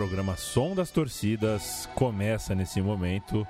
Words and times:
Programa 0.00 0.34
Som 0.34 0.74
das 0.74 0.90
Torcidas 0.90 1.86
começa 1.94 2.54
nesse 2.54 2.80
momento. 2.80 3.46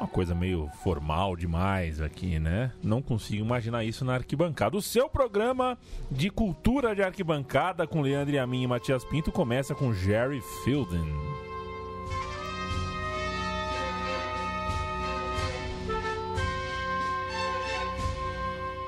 Uma 0.00 0.08
coisa 0.08 0.34
meio 0.34 0.70
formal 0.82 1.36
demais 1.36 2.00
aqui, 2.00 2.38
né? 2.38 2.72
Não 2.82 3.02
consigo 3.02 3.44
imaginar 3.44 3.84
isso 3.84 4.06
na 4.06 4.14
arquibancada. 4.14 4.74
O 4.74 4.80
seu 4.80 5.06
programa 5.06 5.76
de 6.10 6.30
cultura 6.30 6.94
de 6.94 7.02
arquibancada 7.02 7.86
com 7.86 8.00
Leandro 8.00 8.34
e 8.34 8.38
a 8.38 8.46
mim 8.46 8.62
e 8.62 8.66
Matias 8.66 9.04
Pinto 9.04 9.30
começa 9.30 9.74
com 9.74 9.92
Jerry 9.92 10.40
Fielden. 10.64 11.04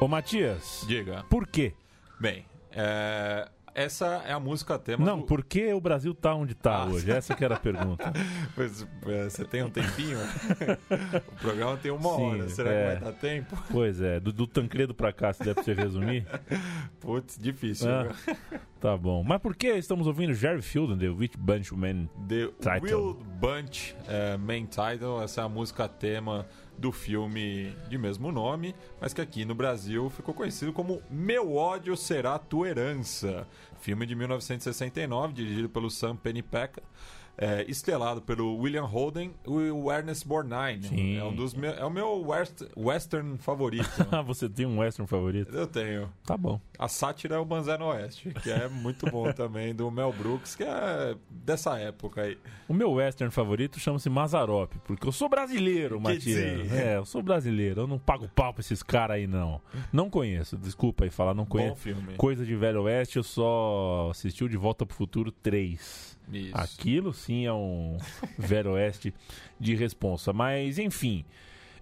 Ô 0.01 0.09
Matias, 0.09 0.87
Diga. 0.89 1.23
por 1.29 1.47
quê? 1.47 1.75
Bem, 2.19 2.47
é, 2.73 3.47
essa 3.77 4.23
é 4.27 4.33
a 4.33 4.41
música 4.41 4.79
tema. 4.79 5.05
Não, 5.05 5.21
do... 5.21 5.27
por 5.27 5.45
que 5.45 5.71
o 5.75 5.81
Brasil 5.81 6.15
tá 6.15 6.35
onde 6.35 6.55
tá 6.55 6.85
Ah. 6.85 6.87
hoje? 6.87 7.11
Essa 7.11 7.35
que 7.35 7.45
era 7.45 7.57
a 7.57 7.61
pergunta. 7.61 8.11
Pois, 8.55 8.87
é, 9.07 9.25
você 9.25 9.45
tem 9.45 9.63
um 9.63 9.69
tempinho? 9.69 10.17
o 11.29 11.37
programa 11.41 11.77
tem 11.77 11.91
uma 11.91 12.17
Sim, 12.17 12.23
hora. 12.23 12.49
Será 12.49 12.73
é. 12.73 12.95
que 12.95 13.01
vai 13.03 13.13
dar 13.13 13.19
tempo? 13.19 13.65
Pois 13.71 14.01
é, 14.01 14.19
do, 14.19 14.33
do 14.33 14.47
Tancredo 14.47 14.95
pra 14.95 15.13
cá, 15.13 15.33
se 15.33 15.45
der 15.45 15.55
pra 15.55 15.63
você 15.63 15.75
resumir. 15.75 16.27
Putz, 17.01 17.37
difícil. 17.39 17.91
Ah. 17.91 18.15
Tá 18.81 18.97
bom. 18.97 19.23
Mas 19.23 19.41
por 19.43 19.55
que 19.55 19.69
estamos 19.69 20.07
ouvindo 20.07 20.33
Jerry 20.33 20.63
Fielden, 20.63 20.97
The 20.97 21.09
Witch 21.09 21.37
Bunch 21.37 21.73
Man? 21.73 22.09
The 22.29 22.49
Title. 22.61 23.09
Wild 23.09 23.25
Bunch 23.41 23.95
é, 24.09 24.37
Main 24.39 24.67
Title. 24.67 25.23
Essa 25.23 25.43
é 25.43 25.45
a 25.45 25.49
música 25.49 25.87
tema 25.89 26.47
do 26.79 26.93
filme 26.93 27.75
de 27.89 27.97
mesmo 27.97 28.31
nome, 28.31 28.75
mas 29.01 29.15
que 29.15 29.21
aqui 29.21 29.45
no 29.45 29.55
Brasil 29.55 30.11
ficou 30.11 30.35
conhecido 30.35 30.73
como 30.73 31.03
Meu 31.11 31.55
Ódio 31.55 31.97
Será 31.97 32.39
Tua 32.39 32.69
Herança. 32.69 33.47
Filme 33.81 34.07
de 34.07 34.15
1969, 34.15 35.33
dirigido 35.33 35.69
pelo 35.69 35.91
Sam 35.91 36.17
Pennypacker. 36.17 36.83
É, 37.39 37.67
estelado 37.69 38.23
pelo 38.23 38.57
William 38.57 38.85
Holden 38.87 39.35
e 39.47 39.51
o 39.71 39.93
Ernest 39.93 40.27
Borgnine. 40.27 40.83
Sim. 40.85 41.17
É, 41.19 41.25
um 41.25 41.35
dos 41.35 41.53
me- 41.53 41.67
é 41.69 41.85
o 41.85 41.91
meu 41.91 42.27
west- 42.27 42.63
western 42.75 43.37
favorito. 43.39 43.87
Ah, 44.11 44.23
você 44.23 44.49
tem 44.49 44.65
um 44.65 44.79
western 44.79 45.07
favorito? 45.07 45.55
Eu 45.55 45.67
tenho. 45.67 46.11
Tá 46.25 46.35
bom. 46.37 46.59
A 46.79 46.89
sátira 46.89 47.35
é 47.37 47.39
o 47.39 47.45
Banzé 47.45 47.77
no 47.77 47.87
Oeste, 47.89 48.31
que 48.43 48.51
é 48.51 48.69
muito 48.69 49.05
bom 49.11 49.31
também, 49.35 49.75
do 49.75 49.91
Mel 49.91 50.13
Brooks, 50.13 50.55
que 50.57 50.65
é 50.65 51.15
dessa 51.29 51.79
época 51.79 52.23
aí. 52.23 52.39
O 52.67 52.73
meu 52.73 52.93
western 52.93 53.31
favorito 53.31 53.79
chama-se 53.79 54.09
Mazarop, 54.09 54.73
porque 54.87 55.07
eu 55.07 55.13
sou 55.13 55.29
brasileiro, 55.29 56.01
Matias. 56.01 56.73
É, 56.73 56.97
eu 56.97 57.05
sou 57.05 57.23
brasileiro. 57.23 57.83
Eu 57.83 57.87
não 57.87 57.99
pago 57.99 58.29
pau 58.35 58.55
pra 58.55 58.61
esses 58.63 58.83
caras 58.83 59.17
aí, 59.17 59.27
não. 59.27 59.61
Não 59.93 60.09
conheço, 60.09 60.57
desculpa 60.57 61.05
aí 61.05 61.11
falar, 61.11 61.35
não 61.35 61.45
Bom 61.45 61.51
conheço. 61.51 61.77
filme. 61.77 62.15
Coisa 62.17 62.47
de 62.47 62.57
Velho 62.57 62.83
Oeste, 62.85 63.19
eu 63.19 63.23
só 63.23 64.09
assisti 64.11 64.43
o 64.43 64.49
De 64.49 64.57
Volta 64.57 64.87
pro 64.87 64.97
Futuro 64.97 65.31
3. 65.31 66.17
Isso. 66.33 66.51
Aquilo 66.59 67.15
sim 67.27 67.45
é 67.47 67.53
um 67.53 67.97
Velho 68.39 68.73
Oeste 68.73 69.13
de 69.59 69.75
responsa. 69.75 70.33
Mas, 70.33 70.79
enfim. 70.79 71.25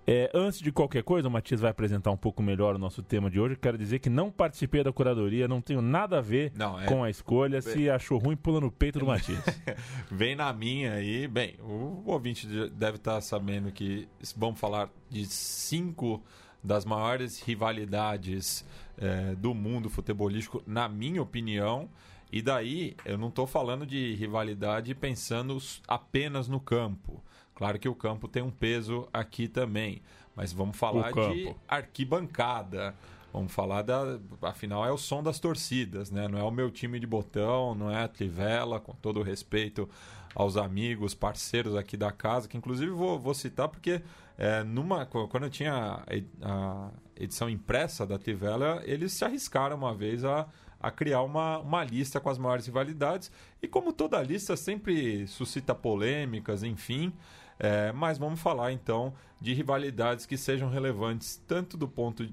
é, 0.06 0.30
antes 0.34 0.60
de 0.60 0.70
qualquer 0.72 1.02
coisa, 1.02 1.28
o 1.28 1.30
Matias 1.30 1.60
vai 1.60 1.70
apresentar 1.70 2.10
um 2.10 2.16
pouco 2.16 2.42
melhor 2.42 2.74
o 2.74 2.78
nosso 2.78 3.02
tema 3.02 3.30
de 3.30 3.38
hoje. 3.40 3.56
Quero 3.56 3.78
dizer 3.78 3.98
que 4.00 4.10
não 4.10 4.30
participei 4.30 4.82
da 4.84 4.92
curadoria, 4.92 5.46
não 5.48 5.60
tenho 5.60 5.80
nada 5.80 6.18
a 6.18 6.20
ver 6.20 6.52
Não, 6.54 6.78
é- 6.80 6.86
com 6.86 7.02
a 7.04 7.08
escolha. 7.10 7.60
Se 7.62 7.88
achou 7.88 8.18
ruim, 8.18 8.36
pula 8.36 8.60
no 8.60 8.70
peito 8.70 8.98
do 8.98 9.06
Matias. 9.06 9.42
Vem 10.10 10.34
na 10.36 10.52
minha 10.52 10.92
aí. 10.94 11.26
Bem, 11.26 11.54
o 11.60 12.02
ouvinte 12.06 12.46
de- 12.46 12.68
deve 12.70 12.96
estar 12.96 13.20
sabendo 13.20 13.70
que 13.72 14.06
vamos 14.36 14.58
falar 14.60 14.90
de 15.08 15.24
cinco 15.26 16.22
das 16.62 16.84
maiores 16.84 17.42
rivalidades 17.42 18.64
eh, 18.98 19.34
do 19.36 19.52
mundo 19.54 19.90
futebolístico, 19.90 20.62
na 20.66 20.88
minha 20.88 21.20
opinião. 21.22 21.88
E 22.36 22.42
daí, 22.42 22.96
eu 23.04 23.16
não 23.16 23.28
estou 23.28 23.46
falando 23.46 23.86
de 23.86 24.12
rivalidade 24.16 24.92
pensando 24.92 25.56
apenas 25.86 26.48
no 26.48 26.58
campo. 26.58 27.22
Claro 27.54 27.78
que 27.78 27.88
o 27.88 27.94
campo 27.94 28.26
tem 28.26 28.42
um 28.42 28.50
peso 28.50 29.08
aqui 29.12 29.46
também. 29.46 30.02
Mas 30.34 30.52
vamos 30.52 30.76
falar 30.76 31.12
de 31.32 31.54
arquibancada. 31.68 32.92
Vamos 33.32 33.52
falar 33.52 33.82
da. 33.82 34.18
Afinal, 34.42 34.84
é 34.84 34.90
o 34.90 34.98
som 34.98 35.22
das 35.22 35.38
torcidas, 35.38 36.10
né? 36.10 36.26
Não 36.26 36.36
é 36.36 36.42
o 36.42 36.50
meu 36.50 36.72
time 36.72 36.98
de 36.98 37.06
botão, 37.06 37.72
não 37.72 37.88
é 37.88 38.02
a 38.02 38.08
Trivela, 38.08 38.80
com 38.80 38.92
todo 38.94 39.20
o 39.20 39.22
respeito 39.22 39.88
aos 40.34 40.56
amigos, 40.56 41.14
parceiros 41.14 41.76
aqui 41.76 41.96
da 41.96 42.10
casa, 42.10 42.48
que 42.48 42.56
inclusive 42.56 42.90
vou, 42.90 43.16
vou 43.16 43.32
citar 43.34 43.68
porque 43.68 44.02
é, 44.36 44.64
numa, 44.64 45.06
qu- 45.06 45.28
quando 45.28 45.44
eu 45.44 45.50
tinha 45.50 46.02
a 46.42 46.90
edição 47.16 47.48
impressa 47.48 48.04
da 48.04 48.18
Trivela, 48.18 48.82
eles 48.84 49.12
se 49.12 49.24
arriscaram 49.24 49.76
uma 49.76 49.94
vez 49.94 50.24
a, 50.24 50.48
a 50.84 50.90
criar 50.90 51.22
uma, 51.22 51.58
uma 51.58 51.82
lista 51.82 52.20
com 52.20 52.28
as 52.28 52.38
maiores 52.38 52.66
rivalidades. 52.66 53.30
E 53.62 53.66
como 53.66 53.92
toda 53.92 54.22
lista 54.22 54.56
sempre 54.56 55.26
suscita 55.26 55.74
polêmicas, 55.74 56.62
enfim. 56.62 57.12
É, 57.58 57.92
mas 57.92 58.18
vamos 58.18 58.40
falar 58.40 58.72
então 58.72 59.14
de 59.40 59.54
rivalidades 59.54 60.26
que 60.26 60.36
sejam 60.36 60.68
relevantes 60.68 61.42
tanto 61.46 61.76
do 61.76 61.86
ponto 61.86 62.28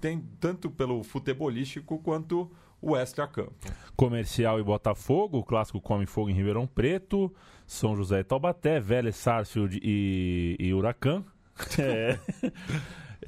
tem 0.00 0.24
tanto 0.40 0.70
pelo 0.70 1.02
futebolístico 1.02 1.98
quanto 1.98 2.50
o 2.80 2.96
extra-campo. 2.96 3.54
Comercial 3.96 4.58
e 4.58 4.62
Botafogo, 4.62 5.38
o 5.38 5.44
clássico 5.44 5.80
Come 5.80 6.06
Fogo 6.06 6.30
em 6.30 6.34
Ribeirão 6.34 6.66
Preto, 6.66 7.32
São 7.66 7.96
José 7.96 8.20
e 8.20 8.24
Taubaté, 8.24 8.80
Vélez, 8.80 9.16
Sarsfield 9.16 9.80
e, 9.82 10.56
e 10.58 10.74
Huracan. 10.74 11.24
É. 11.76 12.16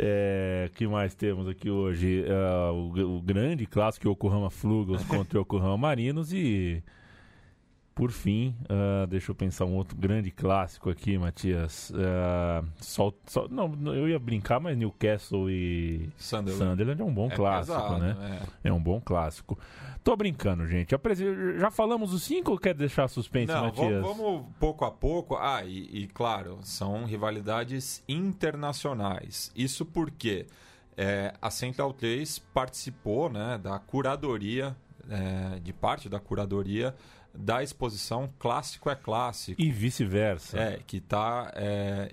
É, 0.03 0.71
que 0.75 0.87
mais 0.87 1.15
temos 1.15 1.47
aqui 1.47 1.71
hoje? 1.71 2.25
É, 2.27 2.71
o, 2.71 3.19
o 3.19 3.21
grande 3.21 3.67
clássico 3.67 4.09
Yokohama 4.09 4.49
Flugels 4.49 5.05
contra 5.05 5.39
Yokohama 5.39 5.77
Marinos 5.77 6.33
e 6.33 6.83
por 8.01 8.13
fim, 8.13 8.57
ah, 8.67 9.05
deixa 9.05 9.31
eu 9.31 9.35
pensar 9.35 9.67
um 9.67 9.75
outro 9.75 9.95
grande 9.95 10.31
clássico 10.31 10.89
aqui, 10.89 11.19
Matias. 11.19 11.93
Ah, 11.95 12.65
só, 12.81 13.13
só- 13.27 13.47
não, 13.49 13.95
eu 13.95 14.09
ia 14.09 14.19
brincar, 14.19 14.59
mas 14.59 14.75
Newcastle 14.75 15.51
e 15.51 16.09
Sunderland. 16.17 16.71
Sunderland 16.71 17.03
é 17.03 17.05
um 17.05 17.13
bom 17.13 17.27
É 17.31 17.37
clássico, 17.37 17.77
pesado, 17.77 17.99
né? 17.99 18.41
é. 18.65 18.69
É 18.71 18.73
um 18.73 18.83
bom 18.83 19.03
clássico. 19.03 19.59
Tô 20.03 20.17
brincando, 20.17 20.67
gente. 20.67 20.95
Já 21.59 21.71
falamos 21.71 22.15
os 22.15 22.23
cinco 22.23 22.53
ou 22.53 22.59
quer 22.59 22.73
deixar 22.73 23.07
suspense, 23.07 23.53
Não, 23.53 23.65
Matias? 23.67 24.01
vamos, 24.01 24.17
vamos 24.17 24.47
pouco 24.59 24.87
a 24.87 24.91
pouco. 24.91 25.37
Ah, 25.37 25.63
e, 25.63 26.05
e, 26.05 26.07
claro, 26.07 26.59
são 26.63 27.05
rivalidades 27.05 28.03
internacionais. 28.09 29.53
Isso 29.55 29.85
porque 29.85 30.47
é, 30.97 31.35
a 31.43 31.51
Central 31.51 31.93
3 31.93 32.39
participou 32.39 33.29
né, 33.29 33.59
da 33.63 33.79
curadoria, 33.79 34.75
é, 35.09 35.59
de 35.61 35.73
parte 35.75 36.09
da 36.09 36.19
curadoria 36.19 36.95
da 37.35 37.63
exposição 37.63 38.31
Clássico 38.39 38.91
é 38.91 38.95
Clássico. 38.95 39.61
E 39.61 39.71
vice-versa. 39.71 40.59
É, 40.59 40.81
que 40.87 40.97
está 40.99 41.53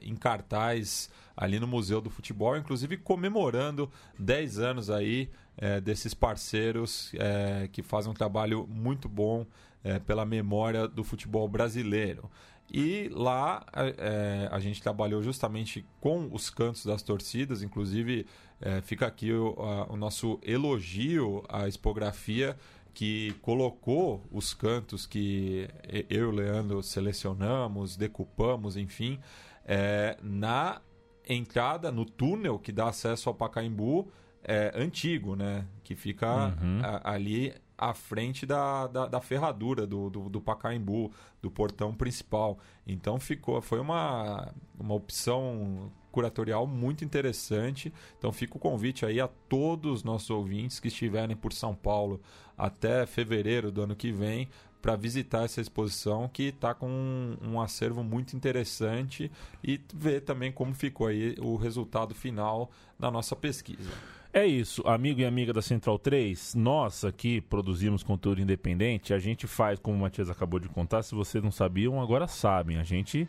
em 0.01 0.15
cartaz 0.15 1.09
ali 1.35 1.59
no 1.59 1.67
Museu 1.67 2.01
do 2.01 2.09
Futebol, 2.09 2.57
inclusive 2.57 2.97
comemorando 2.97 3.91
10 4.17 4.59
anos 4.59 4.89
aí 4.89 5.29
é, 5.57 5.79
desses 5.81 6.13
parceiros 6.13 7.11
é, 7.15 7.67
que 7.71 7.81
fazem 7.83 8.11
um 8.11 8.13
trabalho 8.15 8.67
muito 8.69 9.07
bom 9.07 9.45
é, 9.83 9.99
pela 9.99 10.25
memória 10.25 10.87
do 10.87 11.03
futebol 11.03 11.47
brasileiro. 11.47 12.29
E 12.71 13.09
lá 13.13 13.65
é, 13.73 14.49
a 14.51 14.59
gente 14.59 14.81
trabalhou 14.81 15.23
justamente 15.23 15.85
com 16.01 16.27
os 16.33 16.49
cantos 16.49 16.85
das 16.85 17.01
torcidas, 17.01 17.63
inclusive 17.63 18.25
é, 18.59 18.81
fica 18.81 19.05
aqui 19.07 19.31
o, 19.31 19.55
a- 19.61 19.85
o 19.93 19.95
nosso 19.95 20.37
elogio 20.43 21.43
à 21.47 21.67
expografia 21.67 22.57
que 22.97 23.33
colocou 23.43 24.23
os 24.31 24.55
cantos 24.55 25.05
que 25.05 25.69
eu 26.09 26.19
e 26.21 26.23
o 26.23 26.31
Leandro 26.31 26.81
selecionamos, 26.81 27.95
decupamos, 27.95 28.75
enfim, 28.75 29.19
é, 29.63 30.17
na 30.23 30.81
entrada, 31.29 31.91
no 31.91 32.05
túnel 32.05 32.57
que 32.57 32.71
dá 32.71 32.87
acesso 32.89 33.29
ao 33.29 33.35
Pacaembu 33.35 34.07
é, 34.43 34.71
antigo, 34.75 35.35
né? 35.35 35.67
Que 35.83 35.95
fica 35.95 36.47
Uhum. 36.59 36.79
a- 36.83 37.11
ali 37.13 37.53
à 37.77 37.93
frente 37.93 38.47
da, 38.47 38.87
da, 38.87 39.05
da 39.05 39.21
ferradura 39.21 39.85
do, 39.85 40.09
do, 40.09 40.27
do 40.29 40.41
Pacaembu, 40.41 41.11
do 41.39 41.51
portão 41.51 41.93
principal. 41.93 42.57
Então 42.87 43.19
ficou, 43.19 43.61
foi 43.61 43.79
uma, 43.79 44.51
uma 44.79 44.95
opção 44.95 45.91
curatorial 46.17 46.65
muito 46.65 47.05
interessante. 47.05 47.93
Então 48.17 48.31
fica 48.31 48.57
o 48.57 48.59
convite 48.59 49.05
aí 49.05 49.21
a 49.21 49.27
todos 49.27 49.97
os 49.97 50.03
nossos 50.03 50.31
ouvintes 50.31 50.79
que 50.79 50.87
estiverem 50.87 51.35
por 51.35 51.53
São 51.53 51.75
Paulo 51.75 52.19
até 52.57 53.05
fevereiro 53.05 53.71
do 53.71 53.83
ano 53.83 53.95
que 53.95 54.11
vem 54.11 54.49
para 54.81 54.95
visitar 54.95 55.43
essa 55.43 55.61
exposição 55.61 56.27
que 56.27 56.45
está 56.45 56.73
com 56.73 56.89
um, 56.89 57.37
um 57.43 57.61
acervo 57.61 58.03
muito 58.03 58.35
interessante 58.35 59.31
e 59.63 59.79
ver 59.93 60.21
também 60.21 60.51
como 60.51 60.73
ficou 60.73 61.05
aí 61.05 61.35
o 61.39 61.55
resultado 61.55 62.15
final 62.15 62.71
da 62.97 63.11
nossa 63.11 63.35
pesquisa. 63.35 63.91
É 64.33 64.45
isso, 64.45 64.81
amigo 64.87 65.21
e 65.21 65.25
amiga 65.25 65.53
da 65.53 65.61
Central 65.61 65.99
3, 65.99 66.55
nós 66.55 67.05
aqui 67.05 67.41
produzimos 67.41 68.01
conteúdo 68.01 68.41
independente, 68.41 69.13
a 69.13 69.19
gente 69.19 69.45
faz, 69.45 69.79
como 69.79 69.97
o 69.97 70.01
Matias 70.01 70.29
acabou 70.29 70.59
de 70.59 70.69
contar, 70.69 71.01
se 71.03 71.15
vocês 71.15 71.43
não 71.43 71.51
sabiam, 71.51 72.01
agora 72.01 72.27
sabem, 72.27 72.77
a 72.77 72.83
gente 72.83 73.27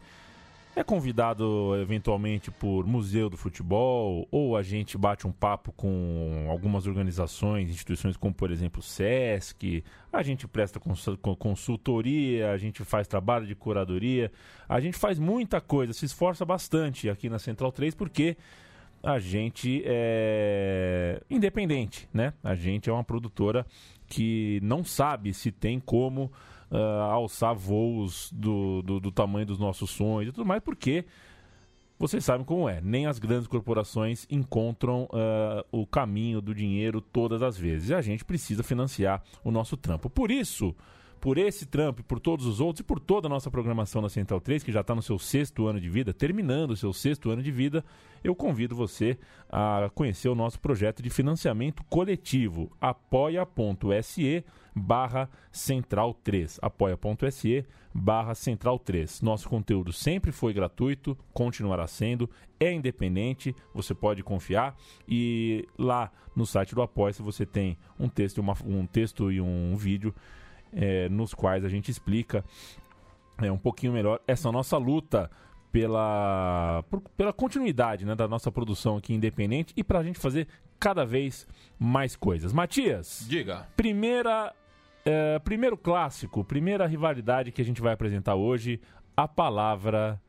é 0.78 0.84
convidado 0.84 1.74
eventualmente 1.80 2.52
por 2.52 2.86
Museu 2.86 3.28
do 3.28 3.36
Futebol, 3.36 4.28
ou 4.30 4.56
a 4.56 4.62
gente 4.62 4.96
bate 4.96 5.26
um 5.26 5.32
papo 5.32 5.72
com 5.72 6.46
algumas 6.48 6.86
organizações, 6.86 7.68
instituições 7.68 8.16
como, 8.16 8.32
por 8.32 8.52
exemplo, 8.52 8.78
o 8.78 8.82
SESC, 8.82 9.82
a 10.12 10.22
gente 10.22 10.46
presta 10.46 10.80
consultoria, 11.36 12.52
a 12.52 12.56
gente 12.56 12.84
faz 12.84 13.08
trabalho 13.08 13.44
de 13.44 13.56
curadoria, 13.56 14.30
a 14.68 14.78
gente 14.78 14.96
faz 14.96 15.18
muita 15.18 15.60
coisa, 15.60 15.92
se 15.92 16.06
esforça 16.06 16.44
bastante 16.44 17.10
aqui 17.10 17.28
na 17.28 17.40
Central 17.40 17.72
3, 17.72 17.96
porque 17.96 18.36
a 19.02 19.18
gente 19.18 19.82
é 19.84 21.20
independente, 21.28 22.08
né? 22.14 22.32
A 22.42 22.54
gente 22.54 22.88
é 22.88 22.92
uma 22.92 23.04
produtora 23.04 23.66
que 24.06 24.60
não 24.62 24.84
sabe 24.84 25.34
se 25.34 25.50
tem 25.50 25.80
como 25.80 26.30
uh, 26.70 26.76
alçar 27.10 27.54
voos 27.54 28.30
do, 28.32 28.82
do, 28.82 29.00
do, 29.00 29.12
tamanho 29.12 29.46
dos 29.46 29.58
nossos 29.58 29.90
sonhos 29.90 30.30
e 30.30 30.32
tudo 30.32 30.46
mais, 30.46 30.62
porque 30.62 31.04
vocês 31.98 32.24
sabem 32.24 32.44
como 32.44 32.68
é. 32.68 32.80
Nem 32.80 33.06
as 33.06 33.18
grandes 33.18 33.48
corporações 33.48 34.26
encontram 34.30 35.04
uh, 35.04 35.64
o 35.72 35.86
caminho 35.86 36.40
do 36.40 36.54
dinheiro 36.54 37.00
todas 37.00 37.42
as 37.42 37.58
vezes. 37.58 37.90
E 37.90 37.94
a 37.94 38.00
gente 38.00 38.24
precisa 38.24 38.62
financiar 38.62 39.22
o 39.42 39.50
nosso 39.50 39.76
trampo. 39.76 40.08
Por 40.08 40.30
isso 40.30 40.74
por 41.20 41.38
esse 41.38 41.66
trampo, 41.66 42.02
por 42.02 42.20
todos 42.20 42.46
os 42.46 42.60
outros 42.60 42.80
e 42.80 42.84
por 42.84 43.00
toda 43.00 43.26
a 43.26 43.30
nossa 43.30 43.50
programação 43.50 44.00
na 44.00 44.08
Central 44.08 44.40
3, 44.40 44.62
que 44.62 44.72
já 44.72 44.80
está 44.80 44.94
no 44.94 45.02
seu 45.02 45.18
sexto 45.18 45.66
ano 45.66 45.80
de 45.80 45.88
vida, 45.88 46.12
terminando 46.12 46.70
o 46.70 46.76
seu 46.76 46.92
sexto 46.92 47.30
ano 47.30 47.42
de 47.42 47.50
vida, 47.50 47.84
eu 48.22 48.34
convido 48.34 48.74
você 48.74 49.18
a 49.48 49.90
conhecer 49.94 50.28
o 50.28 50.34
nosso 50.34 50.60
projeto 50.60 51.02
de 51.02 51.10
financiamento 51.10 51.82
coletivo, 51.84 52.70
apoia.se 52.80 54.44
barra 54.74 55.28
central 55.50 56.14
3, 56.14 56.58
apoia.se 56.62 57.66
barra 57.92 58.34
central 58.34 58.78
3. 58.78 59.20
Nosso 59.22 59.48
conteúdo 59.48 59.92
sempre 59.92 60.30
foi 60.30 60.52
gratuito, 60.52 61.18
continuará 61.32 61.86
sendo, 61.86 62.30
é 62.60 62.72
independente, 62.72 63.54
você 63.74 63.94
pode 63.94 64.22
confiar 64.22 64.76
e 65.08 65.66
lá 65.76 66.12
no 66.34 66.46
site 66.46 66.74
do 66.74 66.82
Apoia-se 66.82 67.22
você 67.22 67.44
tem 67.44 67.76
um 67.98 68.08
texto, 68.08 68.38
uma, 68.38 68.54
um 68.64 68.86
texto 68.86 69.32
e 69.32 69.40
um 69.40 69.76
vídeo 69.76 70.14
é, 70.72 71.08
nos 71.08 71.34
quais 71.34 71.64
a 71.64 71.68
gente 71.68 71.90
explica 71.90 72.44
é, 73.38 73.50
um 73.50 73.58
pouquinho 73.58 73.92
melhor 73.92 74.20
essa 74.26 74.50
nossa 74.50 74.76
luta 74.76 75.30
pela, 75.70 76.84
por, 76.90 77.00
pela 77.16 77.32
continuidade 77.32 78.04
né, 78.04 78.14
da 78.14 78.26
nossa 78.26 78.50
produção 78.50 78.96
aqui 78.96 79.14
independente 79.14 79.72
e 79.76 79.84
para 79.84 79.98
a 79.98 80.02
gente 80.02 80.18
fazer 80.18 80.48
cada 80.78 81.04
vez 81.04 81.46
mais 81.78 82.16
coisas. 82.16 82.52
Matias, 82.52 83.26
diga. 83.28 83.68
Primeira, 83.76 84.54
é, 85.04 85.38
primeiro 85.40 85.76
clássico, 85.76 86.44
primeira 86.44 86.86
rivalidade 86.86 87.52
que 87.52 87.60
a 87.60 87.64
gente 87.64 87.80
vai 87.80 87.92
apresentar 87.92 88.34
hoje. 88.34 88.80
A 89.16 89.26
palavra 89.26 90.20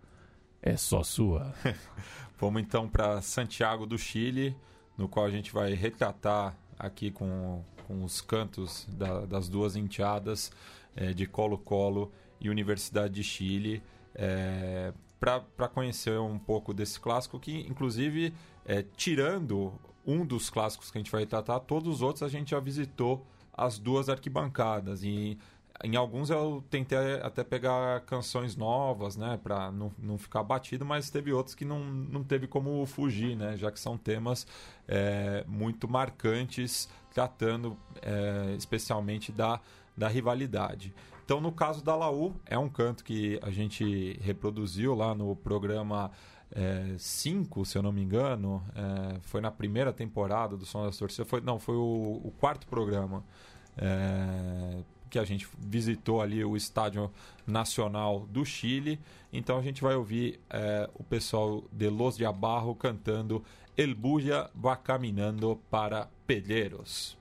é 0.62 0.76
só 0.76 1.04
sua. 1.04 1.54
Vamos 2.40 2.62
então 2.62 2.88
para 2.88 3.22
Santiago 3.22 3.86
do 3.86 3.98
Chile, 3.98 4.56
no 4.98 5.08
qual 5.08 5.26
a 5.26 5.30
gente 5.30 5.52
vai 5.52 5.74
retratar 5.74 6.56
aqui 6.78 7.12
com 7.12 7.64
com 7.90 8.04
os 8.04 8.22
cantos 8.22 8.88
da, 8.88 9.26
das 9.26 9.50
duas 9.50 9.76
enteadas 9.76 10.52
é, 10.96 11.12
de 11.12 11.26
Colo-Colo 11.26 12.12
e 12.40 12.48
Universidade 12.48 13.16
de 13.16 13.24
Chile, 13.24 13.82
é, 14.14 14.94
para 15.20 15.68
conhecer 15.68 16.20
um 16.20 16.38
pouco 16.38 16.72
desse 16.72 17.00
clássico, 17.00 17.40
que 17.40 17.62
inclusive, 17.68 18.32
é, 18.64 18.86
tirando 18.96 19.74
um 20.06 20.24
dos 20.24 20.52
clássicos 20.52 20.92
que 20.92 21.00
a 21.00 21.02
gente 21.02 21.12
vai 21.12 21.26
tratar, 21.26 21.60
todos 21.62 21.96
os 21.96 22.02
outros 22.04 22.22
a 22.22 22.30
gente 22.30 22.52
já 22.52 22.60
visitou 22.60 23.26
as 23.52 23.80
duas 23.80 24.08
arquibancadas. 24.08 25.04
E 25.04 25.40
em 25.84 25.96
alguns 25.96 26.30
eu 26.30 26.64
tentei 26.70 26.98
até 27.22 27.44
pegar 27.44 28.02
canções 28.02 28.56
novas, 28.56 29.16
né, 29.16 29.40
para 29.42 29.72
não, 29.72 29.92
não 29.98 30.18
ficar 30.18 30.44
batido, 30.44 30.86
mas 30.86 31.10
teve 31.10 31.32
outros 31.32 31.56
que 31.56 31.64
não, 31.64 31.80
não 31.84 32.24
teve 32.24 32.48
como 32.48 32.86
fugir, 32.86 33.36
né, 33.36 33.56
já 33.56 33.72
que 33.72 33.80
são 33.80 33.98
temas 33.98 34.46
é, 34.88 35.44
muito 35.48 35.88
marcantes, 35.88 36.90
tratando 37.14 37.78
é, 38.02 38.56
especialmente 38.58 39.32
da, 39.32 39.60
da 39.96 40.08
rivalidade. 40.08 40.94
Então, 41.24 41.40
no 41.40 41.52
caso 41.52 41.84
da 41.84 41.96
Laú, 41.96 42.34
é 42.46 42.58
um 42.58 42.68
canto 42.68 43.04
que 43.04 43.40
a 43.44 43.52
gente 43.52 44.20
reproduziu 44.22 44.96
lá 44.96 45.14
no 45.14 45.36
programa 45.36 46.12
5, 46.98 47.62
é, 47.62 47.66
se 47.66 47.78
eu 47.78 47.84
não 47.84 47.92
me 47.92 48.02
engano, 48.02 48.64
é, 48.76 49.20
foi 49.22 49.40
na 49.40 49.52
primeira 49.52 49.94
temporada 49.94 50.58
do 50.58 50.66
Som 50.66 50.86
das 50.86 50.98
Torcidas, 50.98 51.30
foi, 51.30 51.40
não, 51.40 51.60
foi 51.60 51.76
o, 51.76 52.20
o 52.24 52.34
quarto 52.40 52.66
programa. 52.68 53.24
É, 53.78 54.84
que 55.10 55.20
a 55.20 55.26
gente 55.26 55.48
visitou 55.58 56.22
ali 56.22 56.44
o 56.44 56.56
Estádio 56.56 57.12
Nacional 57.46 58.28
do 58.30 58.46
Chile. 58.46 59.00
Então 59.34 59.58
a 59.58 59.62
gente 59.62 59.82
vai 59.82 59.96
ouvir 59.96 60.40
é, 60.50 60.90
o 60.94 61.04
pessoal 61.04 61.64
de 61.72 61.90
Los 61.90 62.18
de 62.18 62.26
Abarro 62.26 62.76
cantando 62.76 63.44
El 63.76 63.96
Buja 63.96 64.50
va 64.56 64.76
caminando 64.76 65.60
para 65.70 66.10
Pedreiros. 66.28 67.18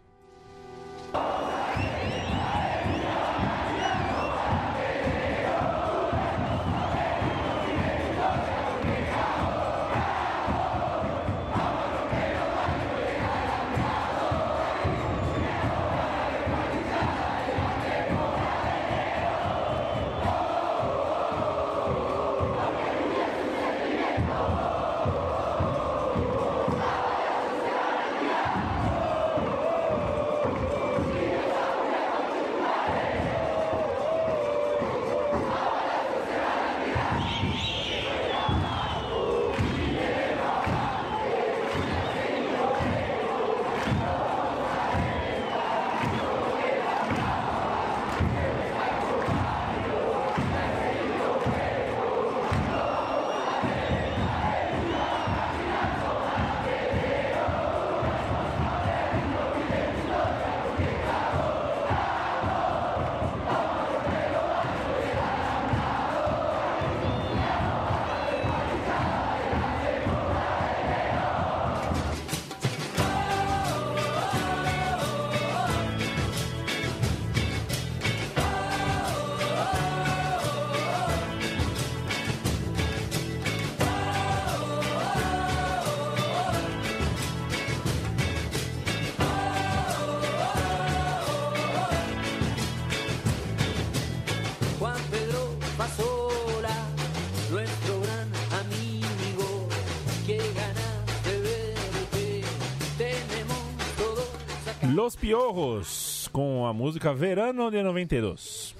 Los 105.08 105.16
Piorros, 105.16 106.28
com 106.34 106.66
a 106.66 106.74
música 106.74 107.14
Verano 107.14 107.70
de 107.70 107.82
92. 107.82 108.76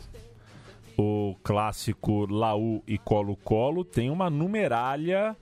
O 0.94 1.34
clássico 1.42 2.26
Laú 2.26 2.82
e 2.86 2.98
Colo 2.98 3.34
Colo 3.34 3.82
tem 3.82 4.10
uma 4.10 4.28
numeralha 4.28 5.34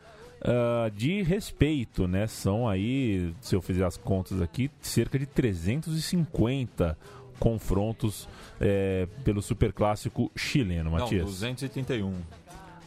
uh, 0.43 0.89
de 0.93 1.23
respeito, 1.23 2.07
né? 2.07 2.29
São 2.29 2.69
aí, 2.69 3.35
se 3.41 3.57
eu 3.57 3.61
fizer 3.61 3.85
as 3.85 3.97
contas 3.97 4.41
aqui, 4.41 4.71
cerca 4.81 5.19
de 5.19 5.27
350 5.27 6.97
confrontos 7.41 8.29
é, 8.61 9.09
pelo 9.25 9.43
superclássico 9.43 10.31
chileno, 10.37 10.93
Matias. 10.93 11.25
Não, 11.25 11.31
231. 11.33 12.15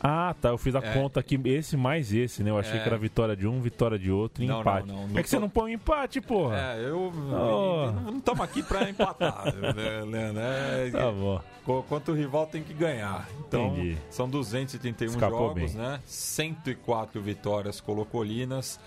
Ah, 0.01 0.33
tá. 0.41 0.49
Eu 0.49 0.57
fiz 0.57 0.73
a 0.75 0.79
É. 0.79 0.93
conta 0.93 1.19
aqui, 1.19 1.39
esse 1.45 1.75
mais 1.75 2.13
esse, 2.13 2.41
né? 2.43 2.49
Eu 2.51 2.57
achei 2.57 2.77
É. 2.77 2.81
que 2.81 2.87
era 2.87 2.97
vitória 2.97 3.35
de 3.35 3.45
um, 3.47 3.59
vitória 3.61 3.99
de 3.99 4.11
outro 4.11 4.43
e 4.43 4.47
Não, 4.47 4.55
não, 4.55 4.61
empate. 4.61 4.87
não, 4.87 5.03
é 5.03 5.07
não 5.07 5.23
que 5.23 5.29
você 5.29 5.35
tô- 5.35 5.41
não 5.41 5.49
põe 5.49 5.71
um 5.71 5.75
empate, 5.75 6.21
porra. 6.21 6.57
É, 6.57 6.85
eu. 6.89 7.11
Oh. 7.15 7.91
Não 8.11 8.17
estamos 8.17 8.41
aqui 8.41 8.63
para 8.63 8.89
empatar, 8.89 9.45
né, 9.55 10.03
Leandro? 10.05 10.41
É, 10.41 10.89
Tá 10.91 11.11
bom. 11.11 11.41
qu- 11.65 11.83
quanto 11.89 12.11
o 12.11 12.15
rival 12.15 12.47
tem 12.47 12.63
que 12.63 12.73
ganhar. 12.73 13.27
Então, 13.47 13.67
Entendi. 13.73 13.97
são 14.09 14.29
231 14.29 15.09
Escapou 15.11 15.49
jogos, 15.49 15.73
bem. 15.73 15.81
né? 15.81 15.99
104 16.05 17.21
vitórias 17.21 17.81
colocolinas, 17.81 18.79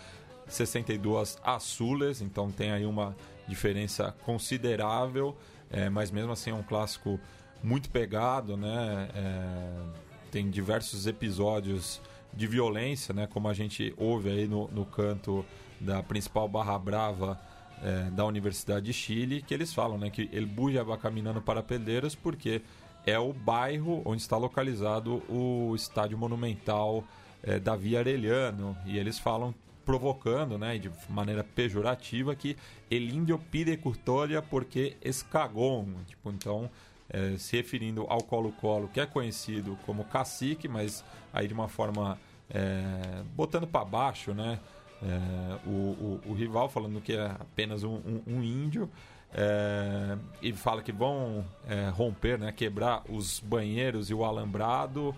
62 0.46 1.38
azules, 1.44 2.20
então 2.20 2.50
tem 2.50 2.72
aí 2.72 2.84
uma 2.86 3.14
diferença 3.48 4.14
considerável, 4.24 5.36
é, 5.70 5.88
mas 5.90 6.10
mesmo 6.10 6.32
assim 6.32 6.50
é 6.50 6.54
um 6.54 6.62
clássico 6.62 7.18
muito 7.62 7.90
pegado, 7.90 8.56
né? 8.56 9.08
É, 9.14 10.11
tem 10.32 10.48
diversos 10.48 11.06
episódios 11.06 12.00
de 12.32 12.46
violência, 12.46 13.12
né? 13.12 13.26
Como 13.26 13.46
a 13.48 13.52
gente 13.52 13.94
ouve 13.98 14.30
aí 14.30 14.48
no, 14.48 14.66
no 14.68 14.86
canto 14.86 15.44
da 15.78 16.02
principal 16.02 16.48
barra 16.48 16.78
brava 16.78 17.38
é, 17.82 18.10
da 18.10 18.24
Universidade 18.24 18.86
de 18.86 18.94
Chile, 18.94 19.42
que 19.42 19.52
eles 19.52 19.74
falam, 19.74 19.98
né? 19.98 20.08
Que 20.08 20.30
El 20.32 20.46
Buja 20.46 20.82
vai 20.82 20.96
caminhando 20.96 21.42
para 21.42 21.62
Pedreiros 21.62 22.14
porque 22.14 22.62
é 23.04 23.18
o 23.18 23.32
bairro 23.32 24.00
onde 24.06 24.22
está 24.22 24.38
localizado 24.38 25.22
o 25.28 25.74
estádio 25.76 26.16
monumental 26.16 27.04
é, 27.42 27.58
Davi 27.58 27.94
Arellano 27.94 28.74
e 28.86 28.96
eles 28.96 29.18
falam 29.18 29.54
provocando, 29.84 30.56
né, 30.56 30.78
de 30.78 30.88
maneira 31.08 31.42
pejorativa 31.42 32.36
que 32.36 32.56
el 32.88 33.12
indio 33.12 33.36
pide 33.50 33.76
custodia 33.76 34.40
porque 34.40 34.96
es 35.02 35.24
cagón, 35.24 36.04
tipo, 36.06 36.30
então 36.30 36.70
é, 37.10 37.36
se 37.36 37.56
referindo 37.56 38.06
ao 38.08 38.22
Colo-Colo, 38.22 38.88
que 38.92 39.00
é 39.00 39.06
conhecido 39.06 39.78
como 39.86 40.04
cacique, 40.04 40.68
mas 40.68 41.04
aí 41.32 41.46
de 41.48 41.54
uma 41.54 41.68
forma 41.68 42.18
é, 42.50 43.22
botando 43.34 43.66
para 43.66 43.84
baixo, 43.84 44.32
né, 44.34 44.58
é, 45.02 45.58
o, 45.66 45.70
o- 45.70 46.20
o 46.26 46.32
rival 46.34 46.68
falando 46.68 47.00
que 47.00 47.14
é 47.14 47.26
apenas 47.26 47.82
um, 47.82 47.94
um- 47.96 48.22
um 48.26 48.42
índio 48.42 48.88
é, 49.34 50.16
e 50.42 50.52
fala 50.52 50.82
que 50.82 50.92
vão 50.92 51.44
é, 51.68 51.88
romper, 51.88 52.38
né, 52.38 52.52
quebrar 52.52 53.02
os 53.08 53.40
banheiros 53.40 54.10
e 54.10 54.14
o 54.14 54.24
alambrado 54.24 55.14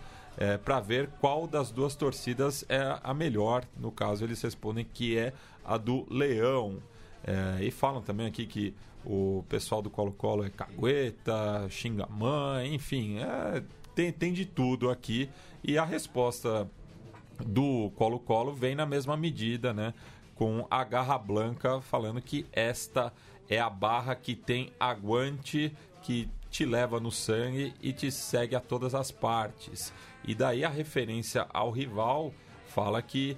para 0.64 0.81
ver 0.81 1.09
qual 1.21 1.47
das 1.47 1.71
duas 1.71 1.95
torcidas 1.95 2.64
é 2.69 2.99
a 3.05 3.14
melhor. 3.14 3.64
No 3.79 3.93
caso, 3.93 4.25
eles 4.25 4.43
respondem 4.43 4.85
que 4.85 5.17
é 5.17 5.33
a 5.64 5.76
do 5.76 6.05
Leão. 6.12 6.79
É, 7.25 7.62
e 7.64 7.71
falam 7.71 8.03
também 8.03 8.26
aqui 8.26 8.45
que 8.45 8.75
o 9.06 9.44
pessoal 9.49 9.82
do 9.82 9.90
Colo-Colo 9.90 10.44
é 10.44 10.50
cagueta, 10.50 11.66
xinga 11.68 12.06
mãe, 12.06 12.75
enfim, 12.75 13.18
é, 13.18 13.62
tem, 13.94 14.12
tem 14.12 14.32
de 14.32 14.46
tudo 14.46 14.90
aqui. 14.90 15.28
E 15.62 15.78
a 15.78 15.84
resposta 15.84 16.68
do 17.44 17.90
Colo-Colo 17.96 18.52
vem 18.52 18.75
na 18.75 18.87
mesma 18.87 19.16
medida, 19.16 19.73
né? 19.73 19.94
Com 20.34 20.66
a 20.70 20.82
Garra 20.84 21.18
Blanca 21.18 21.80
falando 21.80 22.20
que 22.20 22.46
esta 22.52 23.12
é 23.49 23.58
a 23.58 23.70
barra 23.70 24.14
que 24.14 24.34
tem 24.34 24.73
aguante, 24.80 25.73
que 26.02 26.28
te 26.50 26.64
leva 26.64 27.00
no 27.00 27.11
sangue 27.11 27.75
e 27.82 27.92
te 27.92 28.11
segue 28.11 28.54
a 28.54 28.61
todas 28.61 28.94
as 28.94 29.11
partes. 29.11 29.92
E 30.26 30.34
daí 30.34 30.64
a 30.64 30.68
referência 30.68 31.46
ao 31.52 31.70
rival 31.70 32.32
fala 32.66 33.02
que 33.02 33.37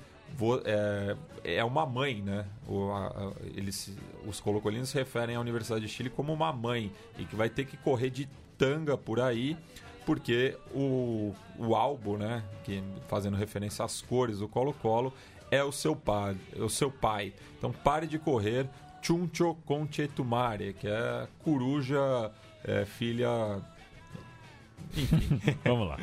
é, 0.65 1.17
é 1.57 1.65
uma 1.65 1.87
mãe, 1.87 2.23
né? 2.23 2.47
Eles, 3.55 3.97
os 4.27 4.41
colocolinos 4.41 4.89
se 4.91 4.99
referem 4.99 5.37
à 5.37 5.41
Universidade 5.41 5.87
de 5.87 5.89
Chile 5.89 6.11
como 6.11 6.33
uma 6.33 6.53
mãe 6.53 6.93
e 7.19 7.25
que 7.25 7.37
vai 7.37 7.49
ter 7.49 7.65
que 7.65 7.77
correr 7.77 8.11
de 8.11 8.29
tanga 8.59 8.97
por 8.97 9.21
aí 9.21 9.57
porque 10.07 10.57
o, 10.73 11.35
o 11.59 11.75
álbum, 11.75 12.17
né, 12.17 12.45
que 12.63 12.81
fazendo 13.09 13.37
referência 13.37 13.85
às 13.85 14.01
cores 14.01 14.39
do 14.39 14.49
Colo-Colo, 14.49 15.13
é 15.51 15.63
o 15.63 15.73
seu 15.73 15.97
pai, 15.97 16.37
é 16.57 16.63
o 16.63 16.71
seu 16.71 16.91
pai. 16.91 17.35
Então 17.59 17.73
pare 17.73 18.07
de 18.07 18.19
correr, 18.19 18.69
Chuncho 19.03 19.57
Conchetumare, 19.67 20.75
que 20.75 20.87
é 20.87 21.27
coruja, 21.43 22.31
é, 22.65 22.85
filha. 22.85 23.61
Enfim. 24.97 25.41
Vamos 25.65 25.89
lá. 25.89 25.97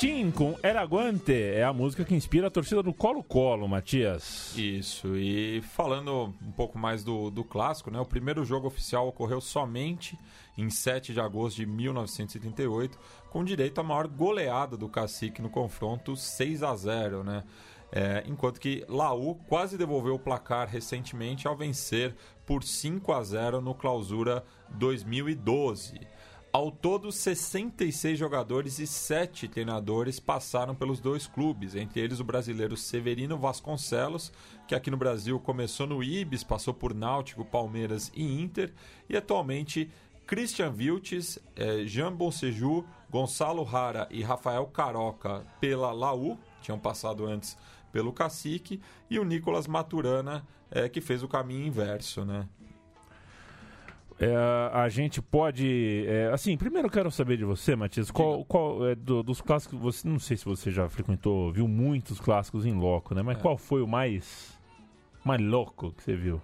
Guatim 0.00 0.30
com 0.30 0.58
Eraguante 0.62 1.34
é 1.34 1.62
a 1.62 1.74
música 1.74 2.06
que 2.06 2.14
inspira 2.14 2.46
a 2.46 2.50
torcida 2.50 2.82
do 2.82 2.90
Colo-Colo, 2.90 3.68
Matias. 3.68 4.56
Isso, 4.56 5.14
e 5.14 5.60
falando 5.60 6.34
um 6.40 6.52
pouco 6.52 6.78
mais 6.78 7.04
do, 7.04 7.30
do 7.30 7.44
clássico, 7.44 7.90
né? 7.90 8.00
O 8.00 8.06
primeiro 8.06 8.42
jogo 8.42 8.66
oficial 8.66 9.06
ocorreu 9.06 9.42
somente 9.42 10.18
em 10.56 10.70
7 10.70 11.12
de 11.12 11.20
agosto 11.20 11.56
de 11.56 11.66
1938, 11.66 12.98
com 13.28 13.44
direito 13.44 13.78
à 13.78 13.82
maior 13.82 14.08
goleada 14.08 14.74
do 14.74 14.88
Cacique 14.88 15.42
no 15.42 15.50
confronto 15.50 16.16
6 16.16 16.62
a 16.62 16.74
0 16.74 17.22
né? 17.22 17.44
É, 17.92 18.24
enquanto 18.26 18.58
que 18.58 18.82
Laú 18.88 19.34
quase 19.48 19.76
devolveu 19.76 20.14
o 20.14 20.18
placar 20.18 20.66
recentemente 20.66 21.46
ao 21.46 21.54
vencer 21.54 22.16
por 22.46 22.64
5 22.64 23.12
a 23.12 23.22
0 23.22 23.60
no 23.60 23.74
Clausura 23.74 24.42
2012. 24.70 26.00
Ao 26.52 26.68
todo, 26.68 27.12
66 27.12 28.18
jogadores 28.18 28.80
e 28.80 28.86
7 28.86 29.46
treinadores 29.46 30.18
passaram 30.18 30.74
pelos 30.74 30.98
dois 30.98 31.24
clubes, 31.24 31.76
entre 31.76 32.00
eles 32.00 32.18
o 32.18 32.24
brasileiro 32.24 32.76
Severino 32.76 33.38
Vasconcelos, 33.38 34.32
que 34.66 34.74
aqui 34.74 34.90
no 34.90 34.96
Brasil 34.96 35.38
começou 35.38 35.86
no 35.86 36.02
Ibis, 36.02 36.42
passou 36.42 36.74
por 36.74 36.92
Náutico, 36.92 37.44
Palmeiras 37.44 38.10
e 38.16 38.24
Inter, 38.42 38.72
e 39.08 39.16
atualmente 39.16 39.88
Christian 40.26 40.72
Vilches, 40.72 41.38
eh, 41.54 41.84
Jean 41.86 42.12
Bonseju, 42.12 42.84
Gonçalo 43.08 43.62
Rara 43.62 44.08
e 44.10 44.20
Rafael 44.20 44.66
Caroca 44.66 45.46
pela 45.60 45.92
Laú, 45.92 46.36
tinham 46.60 46.80
passado 46.80 47.26
antes 47.26 47.56
pelo 47.92 48.12
Cacique, 48.12 48.80
e 49.08 49.20
o 49.20 49.24
Nicolas 49.24 49.68
Maturana, 49.68 50.44
eh, 50.68 50.88
que 50.88 51.00
fez 51.00 51.22
o 51.22 51.28
caminho 51.28 51.64
inverso, 51.64 52.24
né? 52.24 52.48
É, 54.22 54.36
a 54.74 54.86
gente 54.90 55.22
pode. 55.22 56.04
é, 56.06 56.30
assim, 56.30 56.54
primeiro 56.56 56.88
eu 56.88 56.92
quero 56.92 57.10
saber 57.10 57.38
de 57.38 57.44
você, 57.44 57.74
Matias, 57.74 58.10
qual, 58.10 58.44
qual 58.44 58.86
é, 58.86 58.94
do- 58.94 59.22
dos 59.22 59.40
clássicos. 59.40 59.78
Você, 59.80 60.06
não 60.06 60.18
sei 60.18 60.36
se 60.36 60.44
você 60.44 60.70
já 60.70 60.86
frequentou, 60.90 61.50
viu 61.50 61.66
muitos 61.66 62.20
clássicos 62.20 62.66
em 62.66 62.74
loco, 62.74 63.14
né? 63.14 63.22
Mas 63.22 63.38
É. 63.38 63.40
qual 63.40 63.56
foi 63.56 63.80
o 63.82 63.86
mais. 63.88 64.58
mais 65.24 65.40
louco 65.40 65.92
que 65.92 66.02
você 66.02 66.14
viu? 66.14 66.40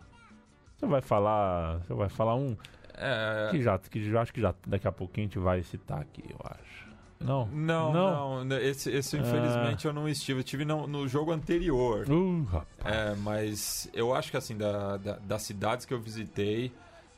Você 0.78 0.86
vai 0.86 1.02
falar. 1.02 1.80
Você 1.80 1.92
vai 1.92 2.08
falar 2.08 2.34
um. 2.34 2.56
É, 2.94 3.48
Que 3.50 3.60
já, 3.62 3.78
que 3.78 4.10
já 4.10 4.22
acho 4.22 4.32
que 4.32 4.40
já 4.40 4.54
daqui 4.66 4.88
a 4.88 4.92
pouquinho 4.92 5.26
a 5.26 5.28
gente 5.28 5.38
vai 5.38 5.62
citar 5.62 6.00
aqui, 6.00 6.24
eu 6.30 6.38
acho. 6.44 6.86
Não? 7.20 7.46
Não, 7.48 7.92
Não? 7.92 8.44
não. 8.44 8.56
Esse, 8.58 8.90
esse, 8.90 9.16
Ah. 9.16 9.20
infelizmente 9.20 9.86
eu 9.86 9.92
não 9.92 10.08
estive. 10.08 10.38
Eu 10.38 10.40
estive 10.40 10.64
no, 10.64 10.86
no 10.86 11.06
jogo 11.06 11.30
anterior. 11.30 12.06
Uh, 12.08 12.42
rapaz. 12.44 12.66
É, 12.84 13.14
mas 13.16 13.90
eu 13.92 14.14
acho 14.14 14.30
que 14.30 14.36
assim, 14.38 14.56
da, 14.56 14.96
da- 14.96 15.18
das 15.18 15.42
cidades 15.42 15.84
que 15.84 15.92
eu 15.94 16.00
visitei, 16.00 16.72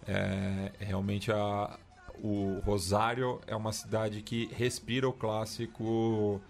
é, 0.08 0.72
realmente 0.80 1.30
a, 1.30 1.78
o 2.22 2.60
Rosário 2.64 3.40
é 3.46 3.54
uma 3.54 3.72
cidade 3.72 4.22
que 4.22 4.46
respira 4.54 5.06
o 5.06 5.12
clássico 5.12 6.40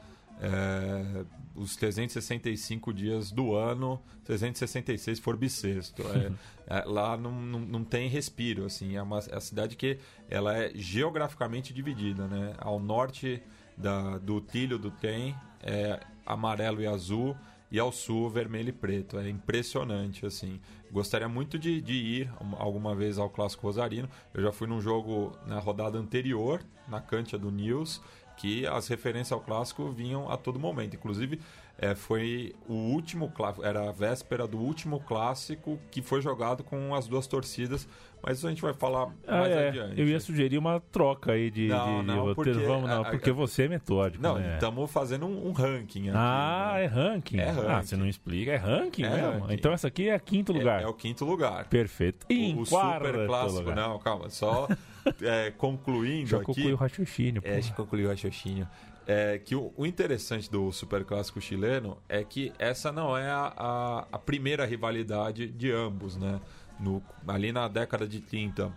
é, 0.40 1.24
os 1.56 1.74
365 1.74 2.94
dias 2.94 3.32
do 3.32 3.56
ano, 3.56 4.00
366 4.24 5.16
se 5.16 5.22
for 5.22 5.36
bissexto. 5.36 6.02
É, 6.02 6.32
é, 6.78 6.84
lá 6.84 7.16
não, 7.16 7.32
não, 7.32 7.60
não, 7.60 7.84
tem 7.84 8.08
respiro, 8.08 8.64
assim. 8.64 8.96
É 8.96 9.02
uma, 9.02 9.18
é 9.18 9.34
uma 9.34 9.40
cidade 9.40 9.74
que 9.74 9.98
ela 10.30 10.56
é 10.56 10.70
geograficamente 10.74 11.74
dividida, 11.74 12.28
né? 12.28 12.54
Ao 12.58 12.78
norte 12.78 13.42
da, 13.76 14.18
do 14.18 14.40
trilho 14.40 14.78
do 14.78 14.90
trem 14.92 15.34
é 15.62 15.98
amarelo 16.24 16.80
e 16.80 16.86
azul 16.86 17.36
e 17.70 17.78
ao 17.78 17.92
sul 17.92 18.30
vermelho 18.30 18.70
e 18.70 18.72
preto. 18.72 19.18
É 19.18 19.28
impressionante, 19.28 20.25
assim. 20.25 20.60
Gostaria 20.90 21.28
muito 21.28 21.58
de, 21.58 21.80
de 21.80 21.92
ir 21.92 22.30
alguma 22.58 22.94
vez 22.94 23.18
ao 23.18 23.28
Clássico 23.28 23.66
Rosarino. 23.66 24.08
Eu 24.32 24.42
já 24.42 24.52
fui 24.52 24.66
num 24.66 24.80
jogo 24.80 25.32
na 25.46 25.58
rodada 25.58 25.98
anterior, 25.98 26.62
na 26.88 27.00
Cantia 27.00 27.38
do 27.38 27.50
News, 27.50 28.00
que 28.38 28.66
as 28.66 28.88
referências 28.88 29.32
ao 29.32 29.40
clássico 29.40 29.90
vinham 29.90 30.30
a 30.30 30.37
todo 30.37 30.58
momento. 30.58 30.94
Inclusive, 30.94 31.40
é, 31.78 31.94
foi 31.94 32.54
o 32.68 32.75
último 32.75 33.30
clássico, 33.30 33.64
era 33.64 33.88
a 33.88 33.92
véspera 33.92 34.49
do 34.49 34.58
último 34.58 34.99
clássico 34.99 35.78
que 35.92 36.02
foi 36.02 36.20
jogado 36.20 36.64
com 36.64 36.92
as 36.92 37.06
duas 37.06 37.28
torcidas, 37.28 37.88
mas 38.20 38.38
isso 38.38 38.49
a 38.49 38.50
gente 38.50 38.61
vai 38.61 38.75
falar 38.75 39.14
ah, 39.26 39.38
mais 39.38 39.52
é. 39.52 39.68
adiante. 39.68 40.00
Eu 40.00 40.08
ia 40.08 40.18
sugerir 40.18 40.58
uma 40.58 40.80
troca 40.80 41.32
aí 41.32 41.52
de, 41.52 41.68
não, 41.68 42.00
de, 42.00 42.06
não, 42.06 42.28
de 42.28 42.35
porque, 42.35 42.52
Vamos, 42.52 42.90
não, 42.90 43.02
a, 43.02 43.11
porque 43.11 43.30
a, 43.30 43.32
você 43.32 43.62
é 43.62 43.68
metódico. 43.68 44.20
Não, 44.20 44.38
né? 44.38 44.54
estamos 44.54 44.90
fazendo 44.90 45.26
um, 45.26 45.47
um, 45.49 45.52
ranking 45.52 46.08
aqui. 46.08 46.18
Ah, 46.18 46.73
né? 46.75 46.82
é 46.82 46.87
ranking. 46.87 47.38
É 47.38 47.50
ranking. 47.50 47.68
Ah, 47.68 47.82
você 47.82 47.97
não 47.97 48.08
explica, 48.08 48.50
é 48.50 48.56
ranking 48.56 49.04
é 49.04 49.11
mesmo. 49.11 49.40
Ranking. 49.42 49.54
Então 49.54 49.73
essa 49.73 49.87
aqui 49.87 50.08
é 50.08 50.18
quinto 50.18 50.52
lugar. 50.52 50.80
É, 50.80 50.85
é 50.85 50.88
o 50.88 50.94
quinto 50.94 51.25
lugar. 51.25 51.68
Perfeito. 51.68 52.26
E 52.28 52.54
o, 52.54 52.62
o 52.62 52.66
super 52.66 53.26
clássico, 53.26 53.61
lugar. 53.61 53.76
não, 53.76 53.99
calma, 54.00 54.28
só 54.30 54.66
é, 55.23 55.52
concluindo 55.52 56.26
Já 56.26 56.38
aqui. 56.38 56.47
concluiu 56.47 56.75
o 56.75 56.78
raciocínio. 56.78 57.40
É, 57.44 57.61
já 57.61 57.73
concluiu 57.73 58.06
o 58.06 58.11
raciocínio. 58.11 58.66
É, 59.10 59.38
que 59.38 59.56
o, 59.56 59.72
o, 59.74 59.86
interessante 59.86 60.50
do 60.50 60.70
Super 60.70 61.02
Clássico 61.02 61.40
chileno 61.40 61.96
é 62.10 62.22
que 62.22 62.52
essa 62.58 62.92
não 62.92 63.16
é 63.16 63.30
a, 63.30 63.54
a, 63.56 64.06
a 64.12 64.18
primeira 64.18 64.66
rivalidade 64.66 65.48
de 65.48 65.72
ambos, 65.72 66.14
né? 66.18 66.38
No, 66.78 67.02
ali 67.26 67.50
na 67.50 67.68
década 67.68 68.06
de 68.06 68.20
30, 68.20 68.70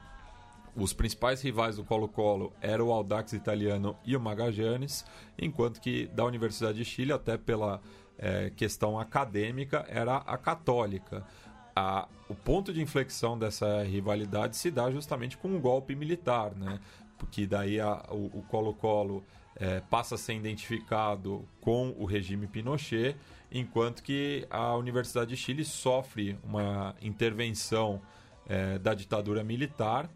os 0.74 0.94
principais 0.94 1.42
rivais 1.42 1.76
do 1.76 1.84
Colo-Colo 1.84 2.54
eram 2.62 2.88
o 2.88 2.94
Audax 2.94 3.34
italiano 3.34 3.94
e 4.06 4.16
o 4.16 4.22
Magallanes, 4.22 5.06
enquanto 5.38 5.82
que 5.82 6.08
da 6.08 6.24
Universidade 6.24 6.78
de 6.78 6.86
Chile, 6.86 7.12
até 7.12 7.38
pela 7.38 7.82
é, 8.18 8.52
questão 8.52 8.98
acadêmica, 8.98 9.86
era 9.90 10.16
a 10.16 10.38
Católica. 10.38 11.26
A, 11.76 12.08
o 12.30 12.36
ponto 12.36 12.72
de 12.72 12.82
inflexão 12.82 13.38
dessa 13.38 13.84
rivalidade 13.84 14.56
se 14.56 14.72
dá 14.72 14.90
justamente 14.90 15.38
com 15.38 15.54
o 15.54 15.60
golpe 15.60 15.94
militar, 15.94 16.56
né? 16.56 16.80
Porque 17.18 17.46
daí 17.46 17.82
a, 17.82 18.02
o 18.10 18.44
Colo-Colo 18.48 19.26
é, 19.62 19.80
passa 19.80 20.16
a 20.16 20.18
ser 20.18 20.34
identificado 20.34 21.48
com 21.62 21.96
o 22.00 22.04
regime 22.04 22.48
Pinochet, 22.48 23.16
enquanto 23.52 24.02
que 24.02 24.48
a 24.50 24.76
Universidade 24.76 25.30
de 25.30 25.38
Chile 25.38 25.64
sofre 25.64 26.36
uma 26.44 26.96
intervenção 27.00 28.02
é, 28.50 28.80
da 28.80 28.96
ditadura 28.96 29.44
militar, 29.44 30.10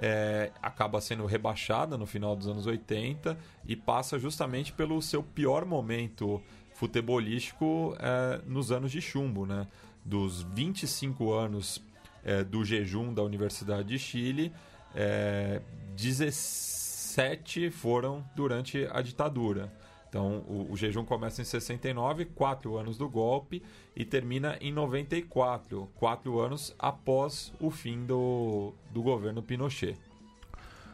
é, 0.00 0.50
acaba 0.60 1.00
sendo 1.00 1.26
rebaixada 1.26 1.96
no 1.96 2.06
final 2.06 2.34
dos 2.34 2.48
anos 2.48 2.66
80 2.66 3.38
e 3.64 3.76
passa 3.76 4.18
justamente 4.18 4.72
pelo 4.72 5.00
seu 5.00 5.22
pior 5.22 5.64
momento 5.64 6.42
futebolístico 6.74 7.96
é, 8.00 8.40
nos 8.46 8.72
anos 8.72 8.90
de 8.90 9.00
chumbo, 9.00 9.46
né? 9.46 9.68
Dos 10.04 10.42
25 10.42 11.32
anos 11.32 11.80
é, 12.24 12.42
do 12.42 12.64
jejum 12.64 13.14
da 13.14 13.22
Universidade 13.22 13.88
de 13.88 13.98
Chile, 13.98 14.52
é, 14.94 15.60
16 15.96 16.87
sete 17.08 17.70
foram 17.70 18.24
durante 18.36 18.86
a 18.92 19.00
ditadura. 19.00 19.72
Então, 20.08 20.44
o, 20.48 20.68
o, 20.70 20.76
jejum 20.76 21.04
começa 21.04 21.42
em 21.42 21.44
69, 21.44 22.24
quatro 22.26 22.76
anos 22.78 22.96
do 22.96 23.08
golpe, 23.08 23.62
e 23.94 24.04
termina 24.04 24.56
em 24.60 24.72
94, 24.72 25.88
quatro 25.96 26.38
anos 26.38 26.74
após 26.78 27.52
o 27.60 27.70
fim 27.70 28.06
do, 28.06 28.72
do 28.90 29.02
governo 29.02 29.42
Pinochet. 29.42 29.96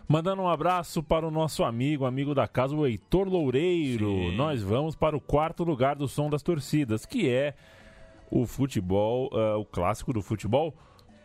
Mandando 0.09 0.43
um 0.43 0.49
abraço 0.49 1.03
para 1.03 1.27
o 1.27 1.31
nosso 1.31 1.63
amigo, 1.63 2.05
amigo 2.05 2.35
da 2.35 2.49
casa, 2.49 2.75
o 2.75 2.87
Heitor 2.87 3.29
Loureiro. 3.29 4.07
Sim. 4.07 4.37
Nós 4.37 4.63
vamos 4.63 4.97
para 4.97 5.17
o 5.17 5.21
quarto 5.21 5.63
lugar 5.65 5.97
do 5.97 6.09
som 6.09 6.29
das 6.29 6.43
torcidas, 6.43 7.07
que 7.07 7.29
é 7.29 7.55
o 8.31 8.47
futebol, 8.47 9.31
uh, 9.33 9.59
o 9.59 9.65
clássico 9.65 10.13
do 10.13 10.21
futebol 10.21 10.75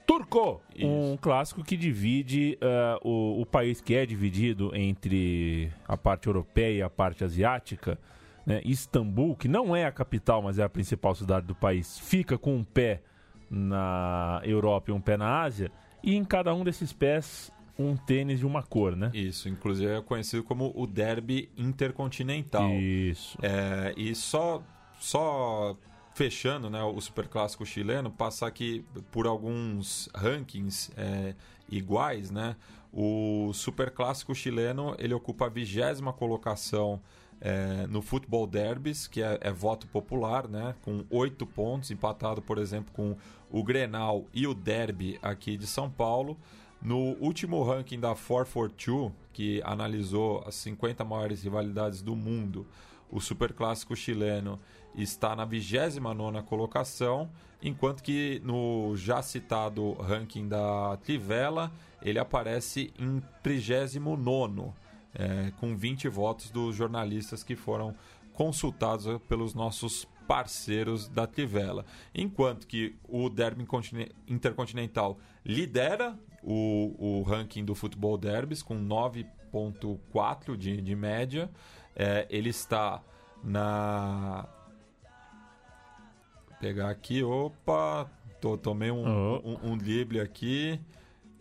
Turco, 0.09 0.59
Isso. 0.75 0.87
um 0.87 1.15
clássico 1.17 1.63
que 1.63 1.77
divide 1.77 2.57
uh, 2.63 3.07
o, 3.07 3.41
o, 3.41 3.45
país 3.45 3.79
que 3.79 3.93
é 3.93 4.07
dividido 4.07 4.75
entre 4.75 5.71
a 5.87 5.95
parte 5.95 6.25
europeia 6.25 6.77
e 6.79 6.81
a 6.81 6.89
parte 6.89 7.23
asiática. 7.23 7.95
Né? 8.43 8.59
Istambul, 8.65 9.35
que 9.35 9.47
não 9.47 9.75
é 9.75 9.85
a 9.85 9.91
capital, 9.91 10.41
mas 10.41 10.57
é 10.57 10.63
a 10.63 10.69
principal 10.69 11.13
cidade 11.13 11.45
do 11.45 11.53
país, 11.53 11.99
fica 11.99 12.39
com 12.39 12.55
um 12.55 12.63
pé 12.63 13.03
na 13.51 14.41
Europa 14.43 14.89
e 14.89 14.93
um 14.95 14.99
pé 14.99 15.15
na 15.15 15.43
Ásia, 15.43 15.71
e 16.01 16.15
em 16.15 16.23
cada 16.23 16.55
um 16.55 16.63
desses 16.63 16.91
pés 16.91 17.51
um 17.77 17.95
tênis 17.95 18.39
de 18.39 18.47
uma 18.47 18.63
cor, 18.63 18.95
né? 18.95 19.11
Isso, 19.13 19.47
inclusive 19.47 19.91
é 19.91 20.01
conhecido 20.01 20.43
como 20.43 20.73
o 20.75 20.87
derby 20.87 21.51
intercontinental. 21.55 22.71
Isso. 22.71 23.37
É, 23.43 23.93
e 23.95 24.15
só, 24.15 24.63
só 24.99 25.77
fechando 26.19 26.69
né, 26.69 26.83
o 26.83 26.99
superclássico 26.99 27.65
chileno, 27.65 28.11
passar 28.11 28.47
aqui 28.47 28.83
por 29.09 29.25
alguns 29.25 30.09
rankings 30.13 30.91
é, 30.97 31.33
iguais, 31.71 32.29
né? 32.29 32.57
O 32.91 33.51
superclássico 33.53 34.35
chileno 34.35 34.93
ele 34.99 35.13
ocupa 35.13 35.45
a 35.45 35.49
vigésima 35.49 36.11
colocação 36.11 36.99
é, 37.39 37.87
no 37.87 38.01
futebol 38.01 38.45
derbys, 38.45 39.07
que 39.07 39.23
é, 39.23 39.37
é, 39.39 39.49
voto 39.49 39.87
popular, 39.87 40.45
né? 40.49 40.75
Com 40.81 41.05
oito 41.09 41.47
pontos, 41.47 41.89
empatado, 41.89 42.41
por 42.41 42.57
exemplo, 42.57 42.91
com 42.91 43.15
o 43.49 43.63
Grenal 43.63 44.25
e 44.33 44.45
o 44.45 44.53
Derby 44.53 45.17
aqui 45.21 45.55
de 45.55 45.67
São 45.67 45.89
Paulo. 45.89 46.37
No 46.81 47.15
último 47.21 47.63
ranking 47.63 47.97
da 47.97 48.13
442, 48.13 49.13
que 49.31 49.61
analisou 49.63 50.43
as 50.45 50.55
50 50.55 51.01
maiores 51.05 51.41
rivalidades 51.43 52.01
do 52.01 52.13
mundo, 52.13 52.67
o 53.09 53.19
superclássico 53.19 53.95
chileno 53.95 54.59
está 54.95 55.35
na 55.35 55.45
29 55.45 56.41
colocação, 56.43 57.29
enquanto 57.61 58.01
que 58.03 58.41
no 58.43 58.95
já 58.95 59.21
citado 59.21 59.93
ranking 59.93 60.47
da 60.47 60.97
Trivela, 60.97 61.71
ele 62.01 62.19
aparece 62.19 62.93
em 62.97 63.21
39, 63.43 64.71
é, 65.13 65.51
com 65.59 65.75
20 65.75 66.07
votos 66.07 66.49
dos 66.49 66.75
jornalistas 66.75 67.43
que 67.43 67.55
foram 67.55 67.95
consultados 68.33 69.05
pelos 69.27 69.53
nossos 69.53 70.07
parceiros 70.27 71.07
da 71.07 71.25
Trivela. 71.25 71.85
Enquanto 72.13 72.67
que 72.67 72.95
o 73.07 73.29
Derby 73.29 73.65
Intercontinental 74.27 75.17
lidera 75.43 76.17
o, 76.43 76.95
o 76.97 77.23
ranking 77.23 77.65
do 77.65 77.75
futebol 77.75 78.17
derbys 78.17 78.61
com 78.61 78.79
9.4 78.81 80.55
de, 80.55 80.81
de 80.81 80.95
média. 80.95 81.49
É, 82.01 82.25
ele 82.29 82.49
está 82.49 83.03
na 83.43 84.47
pegar 86.61 86.89
aqui, 86.89 87.21
opa, 87.23 88.09
tô, 88.39 88.57
tomei 88.57 88.89
um, 88.89 89.03
Oh. 89.05 89.41
um, 89.43 89.71
um 89.73 89.77
drible 89.77 90.19
aqui. 90.21 90.79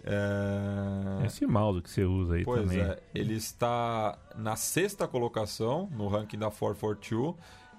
É... 0.05 1.27
Esse 1.27 1.47
mouse 1.47 1.81
que 1.83 1.91
você 1.91 2.05
usa 2.05 2.35
aí 2.37 2.45
Pois 2.45 2.63
também. 2.63 2.81
é, 2.81 2.99
ele 3.15 3.35
está 3.35 4.19
na 4.37 4.57
sexta 4.57 5.07
colocação 5.07 5.89
no 5.93 6.09
ranking 6.09 6.39
da 6.39 6.51
442 6.51 7.35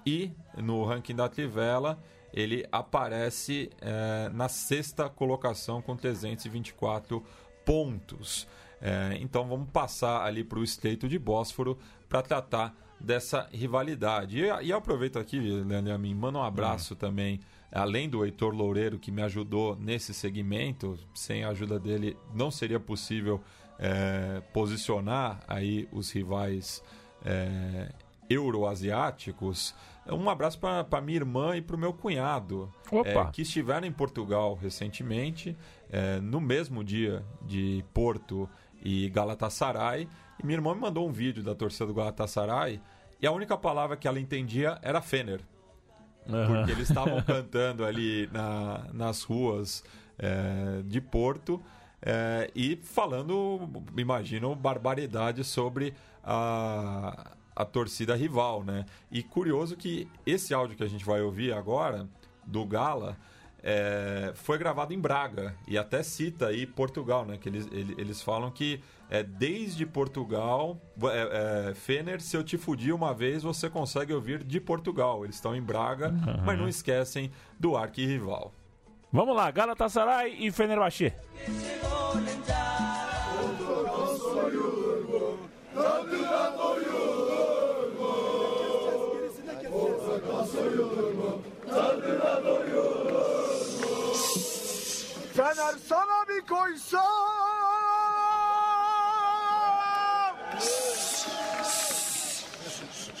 e 0.06 0.30
no 0.56 0.84
ranking 0.84 1.14
da 1.14 1.28
Trivela 1.28 1.98
ele 2.32 2.64
aparece 2.72 3.70
é, 3.80 4.30
na 4.32 4.48
sexta 4.48 5.08
colocação 5.10 5.82
com 5.82 5.96
324 5.96 7.22
pontos. 7.64 8.46
É, 8.80 9.16
então 9.20 9.46
vamos 9.46 9.68
passar 9.70 10.24
ali 10.24 10.42
para 10.44 10.58
o 10.58 10.64
Estreito 10.64 11.08
de 11.08 11.18
Bósforo 11.18 11.76
para 12.10 12.20
tratar 12.22 12.74
dessa 12.98 13.48
rivalidade. 13.52 14.40
E, 14.40 14.66
e 14.66 14.72
aproveito 14.72 15.18
aqui, 15.18 15.38
Leandro, 15.38 15.98
me 15.98 16.14
manda 16.14 16.38
um 16.38 16.42
abraço 16.42 16.94
também, 16.96 17.40
além 17.72 18.10
do 18.10 18.24
Heitor 18.24 18.52
Loureiro, 18.52 18.98
que 18.98 19.12
me 19.12 19.22
ajudou 19.22 19.76
nesse 19.76 20.12
segmento. 20.12 20.98
Sem 21.14 21.44
a 21.44 21.50
ajuda 21.50 21.78
dele, 21.78 22.16
não 22.34 22.50
seria 22.50 22.80
possível 22.80 23.40
é, 23.78 24.42
posicionar 24.52 25.40
aí 25.48 25.88
os 25.92 26.10
rivais 26.10 26.82
é, 27.24 27.90
euroasiáticos. 28.28 29.74
Um 30.06 30.28
abraço 30.28 30.58
para 30.58 31.00
minha 31.00 31.16
irmã 31.16 31.56
e 31.56 31.62
para 31.62 31.76
o 31.76 31.78
meu 31.78 31.92
cunhado, 31.92 32.72
é, 33.04 33.24
que 33.30 33.42
estiveram 33.42 33.86
em 33.86 33.92
Portugal 33.92 34.58
recentemente, 34.60 35.56
é, 35.90 36.20
no 36.20 36.40
mesmo 36.40 36.82
dia 36.82 37.24
de 37.42 37.84
Porto 37.94 38.48
e 38.82 39.08
Galatasaray. 39.10 40.08
E 40.38 40.46
minha 40.46 40.56
irmã 40.56 40.74
me 40.74 40.80
mandou 40.80 41.08
um 41.08 41.12
vídeo 41.12 41.42
da 41.42 41.54
torcida 41.54 41.86
do 41.86 41.94
Galatasaray 41.94 42.80
e 43.20 43.26
a 43.26 43.32
única 43.32 43.56
palavra 43.56 43.96
que 43.96 44.08
ela 44.08 44.18
entendia 44.18 44.78
era 44.82 45.00
Fener. 45.00 45.40
Aham. 46.28 46.46
Porque 46.46 46.72
eles 46.72 46.88
estavam 46.88 47.20
cantando 47.22 47.84
ali 47.84 48.28
na, 48.32 48.86
nas 48.92 49.22
ruas 49.22 49.84
é, 50.18 50.82
de 50.84 51.00
Porto 51.00 51.62
é, 52.02 52.50
e 52.54 52.76
falando, 52.76 53.68
imagino, 53.96 54.54
barbaridade 54.54 55.44
sobre 55.44 55.94
a, 56.24 57.32
a 57.54 57.64
torcida 57.64 58.14
rival, 58.14 58.64
né? 58.64 58.86
E 59.10 59.22
curioso 59.22 59.76
que 59.76 60.08
esse 60.24 60.54
áudio 60.54 60.76
que 60.76 60.84
a 60.84 60.88
gente 60.88 61.04
vai 61.04 61.20
ouvir 61.20 61.52
agora, 61.52 62.08
do 62.46 62.64
Gala, 62.64 63.16
é, 63.62 64.32
foi 64.34 64.58
gravado 64.58 64.92
em 64.94 64.98
Braga 64.98 65.54
e 65.66 65.76
até 65.78 66.02
cita 66.02 66.46
aí 66.48 66.66
Portugal, 66.66 67.24
né? 67.24 67.36
Que 67.40 67.48
eles, 67.48 67.68
ele- 67.72 67.94
eles 67.98 68.22
falam 68.22 68.50
que 68.50 68.80
é, 69.08 69.22
desde 69.22 69.84
Portugal, 69.84 70.80
é, 71.04 71.70
é, 71.70 71.74
Fener, 71.74 72.20
se 72.20 72.36
eu 72.36 72.44
te 72.44 72.56
fudir 72.56 72.94
uma 72.94 73.12
vez, 73.12 73.42
você 73.42 73.68
consegue 73.68 74.12
ouvir 74.14 74.44
de 74.44 74.60
Portugal. 74.60 75.24
Eles 75.24 75.34
estão 75.36 75.54
em 75.54 75.60
Braga, 75.62 76.12
mas 76.44 76.58
não 76.58 76.68
esquecem 76.68 77.30
do 77.58 77.76
arquirrival. 77.76 78.52
Vamos 79.12 79.34
lá, 79.34 79.50
Galatasaray 79.50 80.36
e 80.38 80.52
Fenerbahçe. 80.52 81.12
Fener 95.40 95.74
sana 95.88 96.28
bir 96.28 96.46
koysa. 96.46 97.04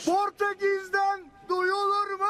Portekiz'den 0.06 1.20
duyulur 1.48 2.10
mu? 2.10 2.26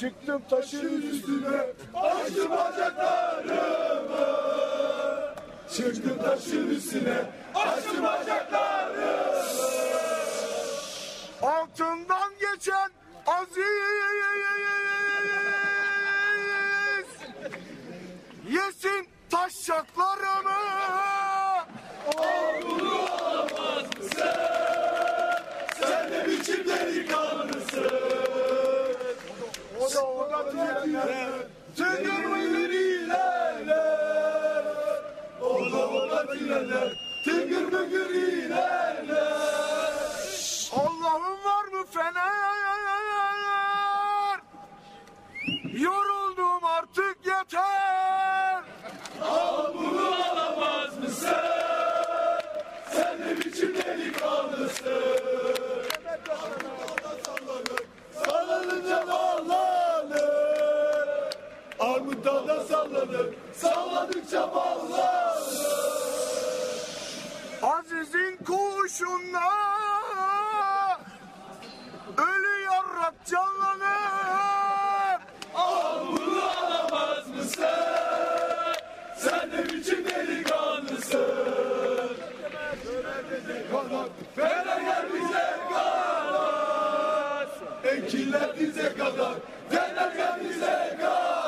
Çıktım 0.00 0.42
taşın 0.50 1.02
üstüne. 1.02 1.66
Açtım 1.94 2.50
bacaklarımı. 2.50 3.54
Çıktım 5.76 6.18
taşın 6.22 6.68
üstüne. 6.70 7.22
Açtım 7.54 8.04
bacaklarımı 8.04 8.83
Altından 11.74 12.32
geçen 12.40 12.90
aziz 13.26 13.64
Yesin 18.50 19.08
taşacaklarımı 19.30 20.60
Sen 25.80 26.10
de 26.10 26.26
biçim 26.26 26.68
delikanlısın 26.68 27.90
O 29.80 29.88
o 30.00 30.30
da 30.30 30.52
diyenler 30.52 31.30
Tüngür 31.76 32.70
ilerler 32.70 34.64
O 35.40 35.72
da 35.72 35.88
o 35.88 36.10
da 36.10 36.38
diyenler 36.38 37.04
ilerler 38.10 39.34
Allah'ım 40.76 41.44
var 41.44 41.64
mı 41.64 41.86
fener? 41.90 42.34
Yoruldum 45.78 46.64
artık 46.64 47.16
yeter. 47.26 48.62
Al 49.22 49.74
bunu 49.74 50.14
alamaz 50.30 50.98
mısın? 50.98 51.28
Sen 52.92 53.18
de 53.18 53.36
biçim 53.38 53.74
delikanlısın. 53.74 55.02
Sallanınca 58.24 59.06
ballanır. 59.08 60.18
Armuttan 61.80 62.48
da 62.48 62.60
sallanır. 62.60 63.34
Salladıkça 63.54 64.54
ballanır. 64.54 65.44
Aziz'in 67.62 68.36
kuşunda 68.44 69.50
ölü 72.18 72.62
yarrak 72.64 73.26
canlanır. 73.26 74.13
Fener 84.36 84.80
gel 84.80 85.06
bize 85.14 85.56
kadar. 85.72 87.48
Ekinler 87.84 88.60
bize 88.60 88.94
kadar. 88.96 89.34
Fener 89.70 90.12
gel 90.16 90.40
bize 90.44 90.96
kadar. 91.00 91.44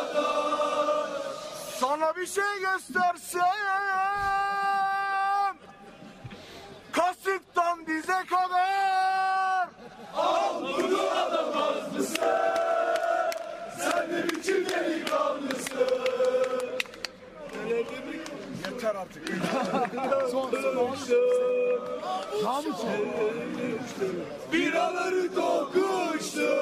Sana 1.81 2.17
bir 2.17 2.27
şey 2.27 2.61
göstersem 2.61 3.43
Kasıktan 6.93 7.87
dize 7.87 8.25
kadar 8.31 9.69
Al 10.17 10.63
bunu 10.63 11.01
alamaz 11.11 11.93
mısın? 11.97 12.19
Sen 13.79 14.11
de 14.11 14.25
biçim 14.25 14.69
delikanlısın 14.69 16.07
Yeter 18.65 18.95
artık. 18.95 19.29
son 20.31 20.51
son. 20.51 21.66
Namusun. 22.43 23.01
Biraları 24.53 25.37
dokuştu. 25.37 26.57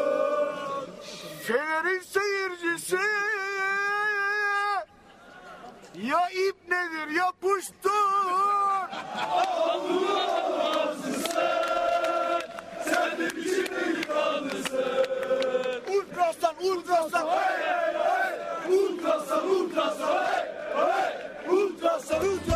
Fener'in 1.42 2.00
seyircisi 2.00 2.98
ya 6.02 6.28
ip 6.30 6.56
nedir 6.68 7.16
ya 7.16 7.32
puştur. 7.40 8.88
Sen 12.84 13.18
de 13.18 13.37
biçim 13.37 13.66
delikanlısın. 13.74 14.84
Ultrasan, 15.96 16.54
ultrasan, 16.60 17.26
hey, 17.26 17.66
hey, 17.66 17.94
hey. 17.94 18.78
Ultrasan, 18.78 19.48
ultrasan, 19.48 20.24
hey, 20.24 20.44
hey. 20.76 21.56
Ultrasan, 21.56 22.20
ultrasan, 22.20 22.54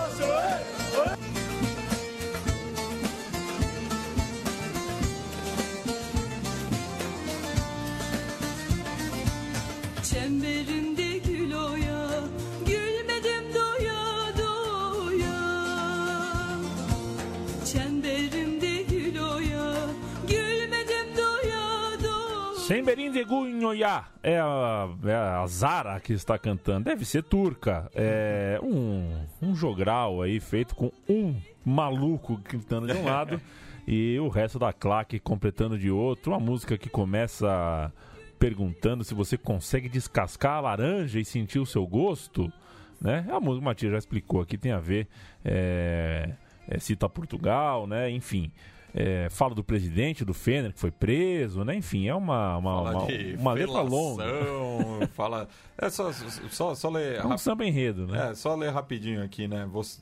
doya. 23.08 23.12
Semberim 23.12 23.12
de 23.12 23.24
Gunhoya 23.24 24.04
é 24.22 24.38
a, 24.38 24.88
é 25.04 25.14
a 25.14 25.46
Zara 25.46 26.00
que 26.00 26.12
está 26.12 26.38
cantando. 26.38 26.84
Deve 26.84 27.04
ser 27.04 27.22
turca. 27.22 27.90
É 27.94 28.58
um, 28.62 29.24
um 29.42 29.54
jogral 29.54 30.22
aí 30.22 30.38
feito 30.40 30.74
com 30.74 30.92
um 31.08 31.34
maluco 31.64 32.38
cantando 32.44 32.86
de 32.86 32.92
um 32.94 33.04
lado 33.04 33.40
e 33.86 34.18
o 34.18 34.28
resto 34.28 34.58
da 34.58 34.72
claque 34.72 35.18
completando 35.18 35.78
de 35.78 35.90
outro. 35.90 36.32
Uma 36.32 36.40
música 36.40 36.76
que 36.76 36.88
começa 36.88 37.92
perguntando 38.38 39.02
se 39.02 39.14
você 39.14 39.36
consegue 39.36 39.88
descascar 39.88 40.58
a 40.58 40.60
laranja 40.60 41.18
e 41.18 41.24
sentir 41.24 41.58
o 41.58 41.66
seu 41.66 41.86
gosto. 41.86 42.52
Né? 43.00 43.26
A 43.30 43.40
música, 43.40 43.62
o 43.62 43.64
Matias 43.64 43.92
já 43.92 43.98
explicou 43.98 44.40
aqui, 44.40 44.56
tem 44.58 44.72
a 44.72 44.80
ver. 44.80 45.08
É, 45.44 46.30
é, 46.68 46.78
cita 46.78 47.08
Portugal, 47.08 47.86
né? 47.86 48.10
Enfim. 48.10 48.52
É, 48.94 49.28
fala 49.30 49.54
do 49.54 49.62
presidente 49.62 50.24
do 50.24 50.32
Fener 50.32 50.72
que 50.72 50.80
foi 50.80 50.90
preso, 50.90 51.62
né? 51.64 51.74
Enfim, 51.76 52.08
é 52.08 52.14
uma, 52.14 52.56
uma, 52.56 52.72
Fala 52.84 52.90
uma, 53.04 53.06
uma 53.38 53.52
letra 53.52 53.80
longa. 53.82 54.24
fala. 55.12 55.48
É 55.76 55.90
só, 55.90 56.10
só, 56.50 56.74
só 56.74 56.88
ler. 56.88 57.16
É 57.16 57.24
um 57.24 57.28
rap- 57.28 57.38
samba 57.38 57.64
enredo, 57.66 58.06
né? 58.06 58.30
É, 58.30 58.34
só 58.34 58.54
ler 58.54 58.70
rapidinho 58.72 59.22
aqui, 59.22 59.46
né? 59.46 59.68
Você, 59.72 60.00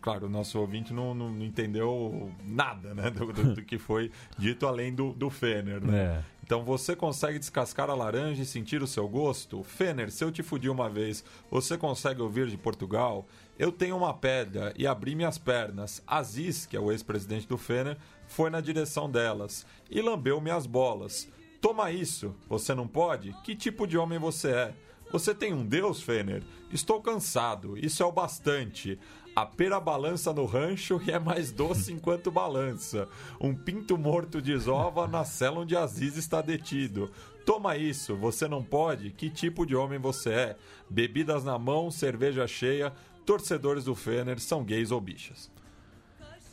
claro, 0.00 0.26
o 0.26 0.30
nosso 0.30 0.58
ouvinte 0.58 0.92
não, 0.92 1.14
não 1.14 1.44
entendeu 1.44 2.30
nada, 2.44 2.94
né? 2.94 3.10
Do, 3.10 3.32
do- 3.32 3.54
do 3.56 3.62
que 3.62 3.78
foi 3.78 4.10
dito 4.38 4.66
além 4.66 4.92
do, 4.94 5.12
do 5.12 5.28
Fener, 5.28 5.84
né? 5.84 5.98
É. 5.98 6.34
Então 6.46 6.62
você 6.62 6.94
consegue 6.94 7.38
descascar 7.38 7.88
a 7.88 7.94
laranja 7.94 8.42
e 8.42 8.44
sentir 8.44 8.82
o 8.82 8.86
seu 8.86 9.08
gosto? 9.08 9.62
Fener, 9.62 10.10
se 10.10 10.22
eu 10.22 10.30
te 10.30 10.42
fudi 10.42 10.68
uma 10.68 10.90
vez, 10.90 11.24
você 11.50 11.78
consegue 11.78 12.20
ouvir 12.20 12.48
de 12.48 12.56
Portugal? 12.58 13.26
Eu 13.58 13.72
tenho 13.72 13.96
uma 13.96 14.12
pedra 14.12 14.74
e 14.76 14.86
abri 14.86 15.14
minhas 15.14 15.38
pernas. 15.38 16.02
Aziz, 16.06 16.66
que 16.66 16.76
é 16.76 16.80
o 16.80 16.92
ex-presidente 16.92 17.46
do 17.48 17.56
Fener, 17.56 17.96
foi 18.26 18.50
na 18.50 18.60
direção 18.60 19.10
delas 19.10 19.66
e 19.90 20.00
lambeu 20.00 20.40
minhas 20.40 20.66
bolas. 20.66 21.28
Toma 21.60 21.90
isso, 21.90 22.34
você 22.48 22.74
não 22.74 22.86
pode? 22.86 23.32
Que 23.42 23.56
tipo 23.56 23.86
de 23.86 23.96
homem 23.96 24.18
você 24.18 24.50
é? 24.50 24.74
Você 25.10 25.34
tem 25.34 25.54
um 25.54 25.64
Deus, 25.64 26.02
Fener? 26.02 26.42
Estou 26.72 27.00
cansado, 27.00 27.78
isso 27.78 28.02
é 28.02 28.06
o 28.06 28.12
bastante. 28.12 28.98
A 29.36 29.46
pera 29.46 29.80
balança 29.80 30.32
no 30.32 30.44
rancho 30.44 31.00
e 31.06 31.10
é 31.10 31.18
mais 31.18 31.50
doce 31.52 31.90
enquanto 31.94 32.30
balança. 32.30 33.08
Um 33.40 33.54
pinto 33.54 33.96
morto 33.96 34.42
desova 34.42 35.06
na 35.06 35.24
cela 35.24 35.60
onde 35.60 35.76
Aziz 35.76 36.16
está 36.16 36.42
detido. 36.42 37.10
Toma 37.46 37.76
isso, 37.76 38.16
você 38.16 38.48
não 38.48 38.62
pode? 38.62 39.10
Que 39.10 39.30
tipo 39.30 39.64
de 39.64 39.76
homem 39.76 39.98
você 39.98 40.30
é? 40.30 40.56
Bebidas 40.90 41.44
na 41.44 41.58
mão, 41.58 41.90
cerveja 41.90 42.46
cheia, 42.46 42.92
torcedores 43.24 43.84
do 43.84 43.94
Fener 43.94 44.40
são 44.40 44.64
gays 44.64 44.90
ou 44.90 45.00
bichas. 45.00 45.53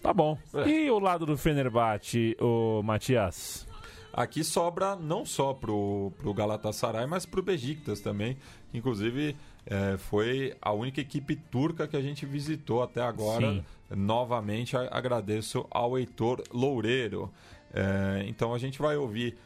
Tá 0.01 0.13
bom. 0.13 0.37
É. 0.53 0.67
E 0.69 0.89
o 0.91 0.99
lado 0.99 1.25
do 1.25 1.37
Fenerbahçe, 1.37 2.35
o 2.39 2.81
Matias? 2.83 3.67
Aqui 4.13 4.43
sobra 4.43 4.95
não 4.95 5.25
só 5.25 5.53
pro, 5.53 6.11
pro 6.17 6.33
Galatasaray, 6.33 7.05
mas 7.07 7.25
pro 7.25 7.41
Besiktas 7.41 8.01
também. 8.01 8.37
que 8.71 8.77
Inclusive, 8.77 9.37
é, 9.65 9.97
foi 9.97 10.55
a 10.61 10.71
única 10.73 10.99
equipe 10.99 11.35
turca 11.35 11.87
que 11.87 11.95
a 11.95 12.01
gente 12.01 12.25
visitou 12.25 12.81
até 12.83 13.01
agora. 13.01 13.47
Sim. 13.53 13.63
Novamente, 13.95 14.75
agradeço 14.75 15.65
ao 15.69 15.97
Heitor 15.97 16.43
Loureiro. 16.51 17.31
É, 17.73 18.23
então, 18.27 18.53
a 18.53 18.57
gente 18.57 18.79
vai 18.79 18.97
ouvir 18.97 19.37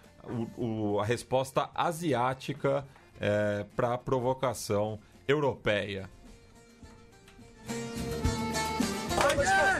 o- 0.57 0.93
o- 0.95 0.99
a 0.99 1.05
resposta 1.05 1.69
asiática 1.75 2.85
para 3.75 3.93
a 3.93 3.97
provocação 3.97 4.99
europeia. 5.27 6.09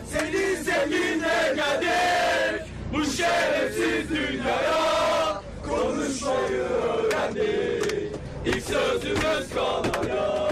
Seni 0.04 0.56
seninle 0.64 1.56
geldik. 1.56 2.62
Bu 2.94 3.06
şerefsiz 3.06 4.10
dünyaya 4.10 5.42
Konuşmayı 5.70 6.62
öğrendik. 6.62 8.16
İlk 8.46 8.64
sözümüz 8.64 9.50
kanaya 9.56 10.50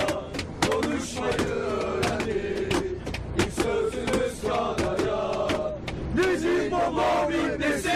Konuşmayı 0.72 1.54
öğrendik. 1.54 2.74
İlk 3.38 3.54
sözümüz 3.54 4.42
kanaya 4.42 5.48
Ne 6.16 6.38
Zimbabwe 6.38 7.32
fitnesi 7.32 7.90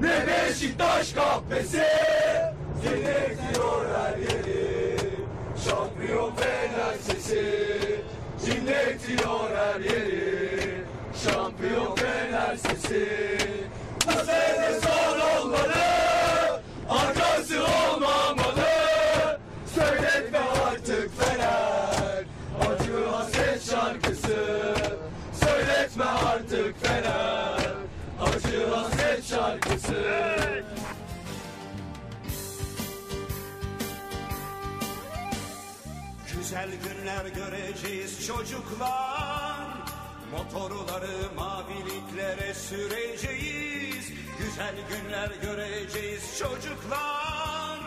Ne 0.00 0.26
Beşiktaş 0.26 1.12
kahvesi. 1.12 1.84
Seni 2.82 3.08
ekliyor 3.08 3.86
her 3.96 4.18
yeri. 4.18 4.96
Şampiyon 5.64 6.32
Fener 6.34 6.94
sesi 7.02 7.70
Dinletiyor 8.50 9.50
her 9.56 9.80
yeri. 9.80 10.84
Şampiyon 11.24 11.94
Fener 11.96 12.56
sesi. 12.56 13.08
Bu 14.06 14.12
sene 14.12 14.80
son 14.80 15.20
olmalı. 15.20 15.72
Arkası 16.88 17.62
olmamalı. 17.62 18.68
Söyletme 19.74 20.38
artık 20.66 21.10
Fener. 21.20 22.24
Acı 22.60 23.06
hasret 23.06 23.70
şarkısı. 23.70 24.36
Söyletme 25.44 26.04
artık 26.04 26.86
Fener. 26.86 27.70
Acı 28.20 28.66
hasret 28.70 29.24
şarkısı 29.24 29.94
Güzel 36.50 36.70
günler 36.70 37.26
göreceğiz 37.26 38.26
çocuklar 38.26 39.66
Motorları 40.32 41.34
maviliklere 41.36 42.54
süreceğiz 42.54 44.12
Güzel 44.38 44.74
günler 44.88 45.30
göreceğiz 45.42 46.38
çocuklar 46.38 47.78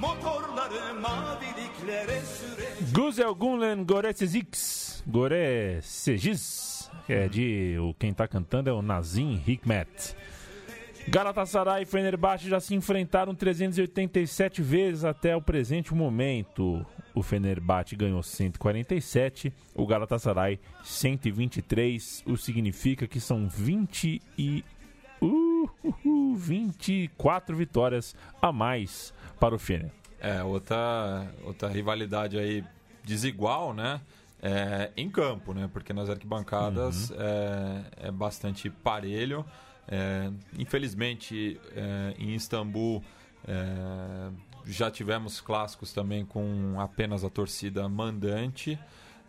Motorları 0.00 0.94
maviliklere 1.00 2.20
süreceğiz 2.20 3.38
Gunlen 3.38 3.86
Goretzix. 3.86 5.02
Goretzix. 5.06 6.90
Que 7.06 7.12
é 7.12 7.28
de. 7.28 7.80
O, 7.80 7.94
quem 7.94 8.12
tá 8.12 8.26
cantando 8.26 8.70
é 8.70 8.72
o 8.72 8.82
Nazim 8.82 9.40
Hikmet. 9.46 10.16
Galatasaray 11.08 11.82
e 11.82 11.86
Fenerbahçe 11.86 12.48
já 12.48 12.60
se 12.60 12.74
enfrentaram 12.74 13.34
387 13.34 14.62
vezes 14.62 15.04
até 15.04 15.36
o 15.36 15.40
presente 15.40 15.94
momento. 15.94 16.84
O 17.14 17.22
Fenerbahçe 17.22 17.96
ganhou 17.96 18.22
147, 18.22 19.52
o 19.74 19.86
Galatasaray 19.86 20.60
123, 20.84 22.22
o 22.26 22.36
significa 22.36 23.06
que 23.06 23.20
são 23.20 23.48
20 23.48 24.22
e 24.38 24.64
uh, 25.20 25.70
uh, 25.84 25.94
uh, 26.04 26.36
24 26.36 27.56
vitórias 27.56 28.14
a 28.40 28.52
mais 28.52 29.12
para 29.38 29.54
o 29.54 29.58
Fener. 29.58 29.90
É, 30.20 30.42
outra, 30.42 31.26
outra 31.44 31.68
rivalidade 31.68 32.38
aí 32.38 32.62
desigual, 33.04 33.72
né? 33.72 34.00
É, 34.42 34.90
em 34.96 35.10
campo, 35.10 35.52
né? 35.52 35.68
Porque 35.72 35.92
nas 35.92 36.08
arquibancadas 36.08 37.10
é, 37.10 38.08
é 38.08 38.10
bastante 38.10 38.70
parelho. 38.70 39.44
É, 39.88 40.30
infelizmente, 40.58 41.60
é, 41.74 42.14
em 42.18 42.34
Istambul 42.34 43.02
é, 43.46 44.30
já 44.66 44.90
tivemos 44.90 45.40
clássicos 45.40 45.92
também 45.92 46.24
com 46.24 46.78
apenas 46.78 47.24
a 47.24 47.30
torcida 47.30 47.88
mandante. 47.88 48.78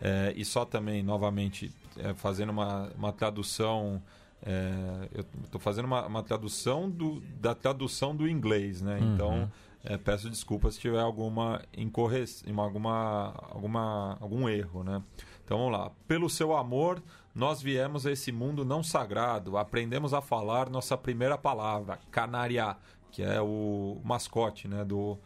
É, 0.00 0.32
e 0.36 0.44
só 0.44 0.64
também, 0.64 1.02
novamente, 1.02 1.72
é, 1.96 2.12
fazendo 2.14 2.50
uma, 2.50 2.90
uma 2.96 3.12
tradução. 3.12 4.02
é, 4.44 5.08
eu 5.14 5.24
estou 5.44 5.60
fazendo 5.60 5.84
uma, 5.84 6.06
uma 6.06 6.22
tradução 6.22 6.90
do, 6.90 7.20
da 7.40 7.54
tradução 7.54 8.14
do 8.14 8.28
inglês, 8.28 8.82
né? 8.82 8.98
Então, 9.00 9.50
é, 9.84 9.96
peço 9.96 10.30
desculpas 10.30 10.74
se 10.74 10.80
tiver 10.80 11.00
alguma 11.00 11.62
incorreção, 11.76 12.60
alguma, 12.60 13.34
alguma, 13.50 14.16
algum 14.20 14.48
erro, 14.48 14.82
né? 14.84 15.02
Então 15.44 15.58
vamos 15.58 15.72
lá. 15.72 15.90
Pelo 16.06 16.30
seu 16.30 16.56
amor, 16.56 17.02
nós 17.34 17.60
viemos 17.60 18.06
a 18.06 18.12
esse 18.12 18.30
mundo 18.30 18.64
não 18.64 18.82
sagrado, 18.82 19.56
aprendemos 19.56 20.14
a 20.14 20.20
falar 20.20 20.70
nossa 20.70 20.96
primeira 20.96 21.36
palavra, 21.36 21.98
canaria, 22.10 22.76
que 23.12 23.22
é 23.22 23.40
o 23.40 24.00
mascote 24.02 24.66
né, 24.66 24.84
do, 24.84 25.16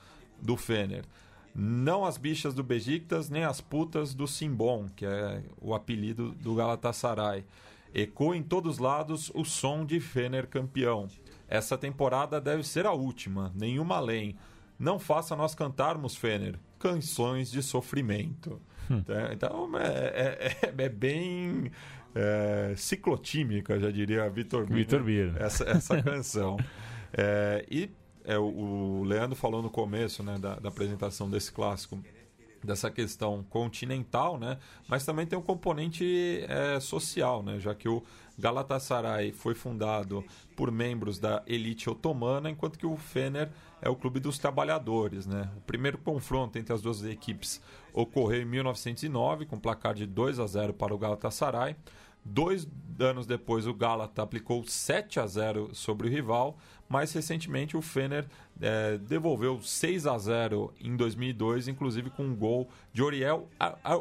do 0.42 0.57
Fener. 0.57 1.05
Não 1.55 2.05
as 2.05 2.18
bichas 2.18 2.53
do 2.53 2.62
Besiktas, 2.62 3.31
nem 3.31 3.44
as 3.44 3.62
putas 3.62 4.12
do 4.14 4.27
Simbom, 4.27 4.88
que 4.94 5.07
é 5.07 5.42
o 5.59 5.75
apelido 5.75 6.33
do 6.33 6.55
Galatasaray. 6.55 7.46
Ecoa 7.94 8.37
em 8.37 8.42
todos 8.42 8.75
os 8.75 8.79
lados 8.79 9.31
o 9.35 9.42
som 9.42 9.87
de 9.87 9.99
Fener 10.01 10.46
campeão. 10.49 11.09
Essa 11.49 11.79
temporada 11.79 12.38
deve 12.40 12.62
ser 12.62 12.85
a 12.85 12.92
última, 12.92 13.51
nenhuma 13.55 13.96
além. 13.96 14.37
Não 14.79 14.99
faça 14.99 15.35
nós 15.35 15.55
cantarmos, 15.55 16.14
Fener, 16.14 16.59
canções 16.79 17.51
de 17.51 17.62
sofrimento. 17.62 18.61
É, 19.09 19.33
Então 19.33 19.70
é, 19.79 19.87
é- 19.87 20.68
é- 20.68 20.85
é 20.85 20.88
bem 20.90 21.70
é, 22.14 22.75
ciclotímica, 22.77 23.81
já 23.81 23.90
diria 23.90 24.29
Vitor 24.29 24.66
Vitor 24.66 25.03
Miller. 25.03 25.37
essa, 25.42 25.64
essa 25.64 26.01
canção. 26.03 26.59
É, 27.17 27.65
e 27.71 27.91
é, 28.25 28.37
o, 28.39 29.03
Leandro 29.05 29.35
falou 29.35 29.63
no 29.63 29.71
começo 29.71 30.23
né, 30.23 30.37
da, 30.39 30.57
da 30.57 30.69
apresentação 30.69 31.31
desse 31.31 31.51
clássico 31.51 31.99
dessa 32.63 32.91
questão 32.91 33.45
continental, 33.49 34.39
né? 34.39 34.59
Mas 34.89 35.05
também 35.05 35.25
tem 35.25 35.39
um 35.39 35.43
componente 35.43 36.45
é, 36.49 36.81
social, 36.81 37.43
né? 37.43 37.61
Já 37.61 37.75
que 37.75 37.89
o 37.89 38.03
Galatasaray 38.39 39.33
foi 39.33 39.55
fundado 39.55 40.25
por 40.57 40.71
membros 40.71 41.19
da 41.19 41.43
elite 41.47 41.89
otomana, 41.89 42.51
enquanto 42.51 42.79
que 42.79 42.87
o 42.87 42.97
Fener 42.97 43.51
é 43.81 43.89
o 43.89 43.97
clube 43.97 44.19
dos 44.19 44.37
trabalhadores, 44.37 45.27
né? 45.27 45.49
O 45.57 45.61
primeiro 45.61 45.97
confronto 45.97 46.59
entre 46.59 46.75
as 46.75 46.83
duas 46.83 47.05
equipes 47.05 47.63
ocorreu 47.93 48.43
em 48.43 48.47
1909, 48.47 49.47
com 49.47 49.59
placar 49.59 49.95
de 49.95 50.05
2 50.05 50.41
a 50.41 50.47
0 50.47 50.75
para 50.75 50.95
o 50.95 50.99
Galatasaray. 50.99 51.77
Dois 52.29 52.69
anos 52.99 53.27
depois, 53.27 53.67
o 53.67 53.75
Galata 53.75 54.23
aplicou 54.23 54.65
7 54.67 55.21
a 55.21 55.27
0 55.27 55.71
sobre 55.75 56.09
o 56.09 56.11
rival. 56.11 56.59
Mais 56.89 57.12
recentemente, 57.12 57.77
o 57.77 57.83
Fener 57.83 58.27
eh, 58.61 58.99
devolveu 58.99 59.61
6 59.61 60.07
a 60.07 60.19
0 60.19 60.73
em 60.81 60.97
2002, 60.97 61.69
inclusive 61.69 62.11
com 62.11 62.25
um 62.25 62.35
gol 62.35 62.69
de 62.93 63.03
Oriel 63.03 63.49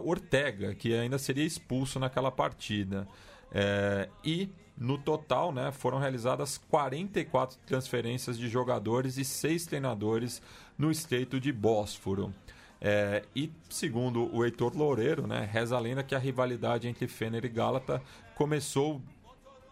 Ortega, 0.04 0.74
que 0.74 0.94
ainda 0.94 1.18
seria 1.18 1.46
expulso 1.46 2.00
naquela 2.00 2.32
partida. 2.32 3.08
Eh, 3.52 4.10
e 4.24 4.50
no 4.78 4.98
total, 4.98 5.52
né, 5.52 5.72
foram 5.72 6.00
realizadas 6.00 6.58
44 6.58 7.58
transferências 7.66 8.38
de 8.38 8.50
jogadores 8.50 9.18
e 9.18 9.24
6 9.24 9.66
treinadores 9.66 10.42
no 10.78 10.92
estreito 10.92 11.40
de 11.40 11.52
Bósforo. 11.52 12.34
É, 12.82 13.24
e 13.36 13.52
segundo 13.70 14.34
o 14.36 14.44
Heitor 14.44 14.76
Loureiro, 14.76 15.26
né, 15.26 15.48
reza 15.52 15.76
a 15.76 15.80
lenda 15.80 16.04
que 16.04 16.14
a 16.14 16.20
rivalidade 16.20 16.88
entre 16.88 17.08
Fener 17.08 17.46
e 17.46 17.50
Gálata 17.50 18.02
começou 18.36 19.02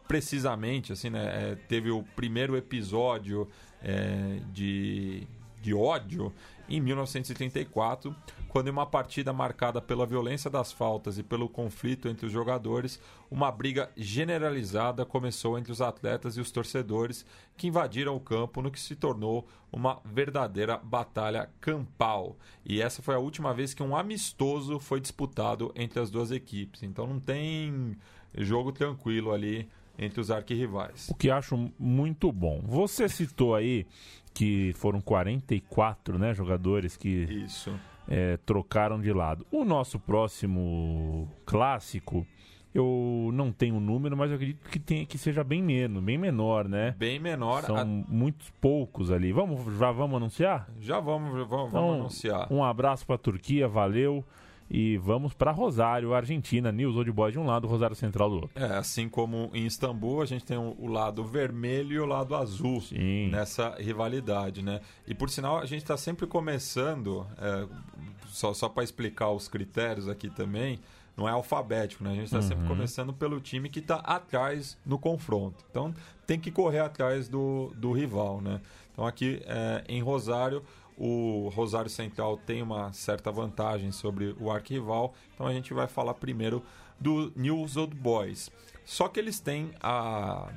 precisamente, 0.08 0.94
assim, 0.94 1.10
né, 1.10 1.52
é, 1.52 1.56
teve 1.56 1.92
o 1.92 2.04
primeiro 2.16 2.56
episódio 2.56 3.48
é, 3.82 4.40
de, 4.52 5.28
de 5.62 5.74
ódio 5.74 6.34
em 6.70 6.80
1934, 6.80 8.16
quando 8.54 8.68
em 8.68 8.70
uma 8.70 8.86
partida 8.86 9.34
marcada 9.34 9.82
pela 9.82 10.06
violência 10.06 10.48
das 10.48 10.72
faltas 10.72 11.18
e 11.18 11.24
pelo 11.24 11.50
conflito 11.50 12.08
entre 12.08 12.28
os 12.28 12.32
jogadores, 12.32 13.02
uma 13.32 13.52
briga 13.52 13.90
generalizada 13.98 15.04
começou 15.04 15.58
entre 15.58 15.72
os 15.72 15.82
atletas 15.82 16.38
e 16.38 16.40
os 16.40 16.52
torcedores 16.52 17.26
que 17.58 17.66
invadiram 17.66 18.16
o 18.16 18.20
campo 18.20 18.62
no 18.62 18.70
que 18.70 18.80
se 18.80 18.96
tornou 18.96 19.48
uma 19.72 20.00
verdadeira 20.06 20.78
batalha 20.78 21.50
campal. 21.60 22.38
E 22.64 22.80
essa 22.80 23.02
foi 23.02 23.16
a 23.16 23.20
última 23.20 23.56
vez 23.56 23.74
que 23.74 23.82
um 23.82 23.96
amistoso 23.96 24.80
foi 24.80 25.02
disputado 25.02 25.72
entre 25.76 26.00
as 26.00 26.12
duas 26.12 26.30
equipes. 26.30 26.84
Então 26.84 27.08
não 27.08 27.20
tem 27.20 27.98
jogo 28.38 28.72
tranquilo 28.72 29.32
ali 29.32 29.68
entre 29.98 30.22
os 30.22 30.30
arquirrivais. 30.30 31.10
O 31.10 31.16
que 31.16 31.32
acho 31.32 31.72
muito 31.80 32.32
bom. 32.32 32.62
Você 32.64 33.10
citou 33.10 33.56
aí 33.56 33.88
que 34.32 34.74
foram 34.76 35.02
44 35.02 36.20
né, 36.20 36.36
jogadores 36.36 36.96
que 36.96 37.08
Isso. 37.08 37.74
É, 38.08 38.38
trocaram 38.46 39.00
de 39.00 39.12
lado. 39.14 39.46
O 39.52 39.64
nosso 39.66 40.00
próximo 40.00 41.30
clássico, 41.46 42.26
eu 42.74 43.30
não 43.34 43.52
tenho 43.52 43.76
o 43.76 43.80
número, 43.80 44.18
mas 44.18 44.30
eu 44.32 44.36
acredito 44.36 44.68
que, 44.70 44.80
tem, 44.80 45.06
que 45.06 45.18
seja 45.18 45.44
bem 45.44 45.62
menos, 45.62 46.04
bem 46.04 46.18
menor, 46.18 46.68
né? 46.68 46.96
Bem 46.98 47.20
menor. 47.20 47.62
São 47.64 47.78
a- 47.78 47.86
muitos 47.86 48.50
poucos 48.62 49.12
ali. 49.12 49.32
Vamos, 49.32 49.78
já 49.78 49.92
vamos 49.92 50.18
anunciar? 50.18 50.68
Já 50.80 51.00
vamos, 51.00 51.38
já 51.38 51.44
vamos, 51.46 51.70
Então, 51.70 51.82
vamos 51.82 52.00
anunciar. 52.00 52.48
Um 52.52 52.64
abraço 52.64 53.06
para 53.06 53.16
a 53.16 53.20
Turquia, 53.20 53.68
valeu. 53.68 54.24
E 54.74 54.98
vamos 54.98 55.36
para 55.36 55.52
Rosário, 55.52 56.16
Argentina, 56.16 56.72
News 56.72 56.96
Old 56.96 57.12
Boys 57.12 57.32
de 57.32 57.38
um 57.38 57.46
lado, 57.46 57.68
Rosário 57.68 57.96
Central 57.96 58.28
do 58.28 58.36
outro. 58.38 58.50
É, 58.56 58.76
assim 58.76 59.08
como 59.08 59.52
em 59.54 59.68
Istambul, 59.68 60.20
a 60.20 60.26
gente 60.26 60.44
tem 60.44 60.58
o, 60.58 60.88
lado 60.88 61.24
vermelho 61.24 61.94
e 61.94 62.00
o 62.00 62.08
lado 62.08 62.36
azul 62.36 62.82
Sim. 62.82 63.30
nessa 63.30 63.76
rivalidade, 63.80 64.64
né? 64.64 64.82
E 65.06 65.14
por 65.14 65.30
sinal, 65.30 65.60
a 65.60 65.66
gente 65.68 65.84
está 65.84 65.96
sempre 65.96 66.26
começando, 66.26 67.24
é, 67.38 67.68
só, 68.30 68.52
só 68.52 68.68
para 68.68 68.84
explicar 68.84 69.30
os 69.30 69.48
critérios 69.48 70.10
aqui 70.10 70.28
também, 70.28 70.80
não 71.16 71.30
é 71.30 71.32
alfabético, 71.32 72.04
né? 72.04 72.10
A 72.10 72.16
gente 72.16 72.26
está 72.26 72.42
sempre 72.42 72.66
começando 72.68 73.14
pelo 73.14 73.40
time 73.40 73.70
que 73.70 73.78
está 73.78 73.98
atrás 73.98 74.76
no 74.84 74.98
confronto. 74.98 75.64
Então 75.70 75.94
tem 76.26 76.40
que 76.40 76.50
correr 76.50 76.80
atrás 76.80 77.30
do, 77.30 77.72
do 77.76 77.92
rival, 77.92 78.42
né? 78.42 78.60
Então 78.92 79.06
aqui 79.06 79.40
é, 79.46 79.84
em 79.88 80.02
Rosário, 80.02 80.64
o 80.98 81.50
Rosário 81.54 81.90
Central 81.90 82.38
tem 82.38 82.62
uma 82.62 82.92
certa 82.94 83.32
vantagem 83.32 83.92
sobre 83.92 84.36
o 84.40 84.52
arquirrival, 84.52 85.14
então 85.34 85.48
a 85.48 85.54
gente 85.54 85.74
vai 85.74 85.88
falar 85.88 86.14
primeiro 86.16 86.64
do 87.00 87.32
News 87.36 87.78
Old 87.78 87.96
Boys. 87.96 88.52
Só 88.86 89.08
que 89.08 89.20
eles 89.20 89.40
têm 89.40 89.72
a, 89.82 90.52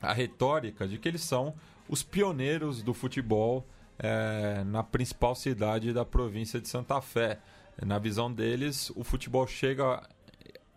a 0.00 0.12
retórica 0.12 0.86
de 0.86 0.98
que 0.98 1.08
eles 1.08 1.22
são 1.22 1.54
os 1.88 2.02
pioneiros 2.02 2.82
do 2.82 2.94
futebol 2.94 3.66
eh, 3.98 4.62
na 4.66 4.82
principal 4.82 5.34
cidade 5.34 5.92
da 5.92 6.04
província 6.04 6.60
de 6.60 6.68
Santa 6.68 7.00
Fé. 7.00 7.38
Na 7.84 7.98
visão 7.98 8.32
deles, 8.32 8.90
o 8.94 9.02
futebol 9.02 9.46
chega 9.46 10.02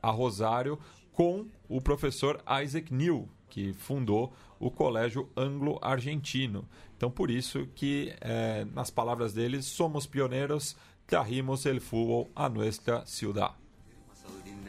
a 0.01 0.11
Rosário 0.11 0.79
com 1.13 1.45
o 1.67 1.81
professor 1.81 2.41
Isaac 2.63 2.93
New, 2.93 3.27
que 3.49 3.73
fundou 3.73 4.33
o 4.59 4.71
Colégio 4.71 5.29
Anglo-Argentino. 5.35 6.67
Então, 7.01 7.09
por 7.09 7.31
isso 7.31 7.67
que, 7.73 8.13
eh, 8.21 8.63
nas 8.75 8.91
palavras 8.91 9.33
deles, 9.33 9.65
somos 9.65 10.05
pioneiros, 10.05 10.77
trajimos 11.07 11.65
el 11.65 11.81
fútbol 11.81 12.29
a 12.35 12.47
nuestra 12.47 13.03
ciudad. 13.07 13.55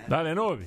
Dale, 0.08 0.34
Nove. 0.34 0.66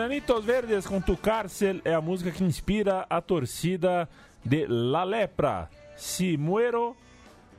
Enanitos 0.00 0.42
Verdes 0.46 0.86
com 0.86 0.98
Tu 0.98 1.14
Cárcel 1.14 1.82
é 1.84 1.92
a 1.92 2.00
música 2.00 2.30
que 2.30 2.42
inspira 2.42 3.04
a 3.10 3.20
torcida 3.20 4.08
de 4.42 4.66
La 4.66 5.04
Lepra. 5.04 5.68
Si 5.94 6.38
muero, 6.38 6.96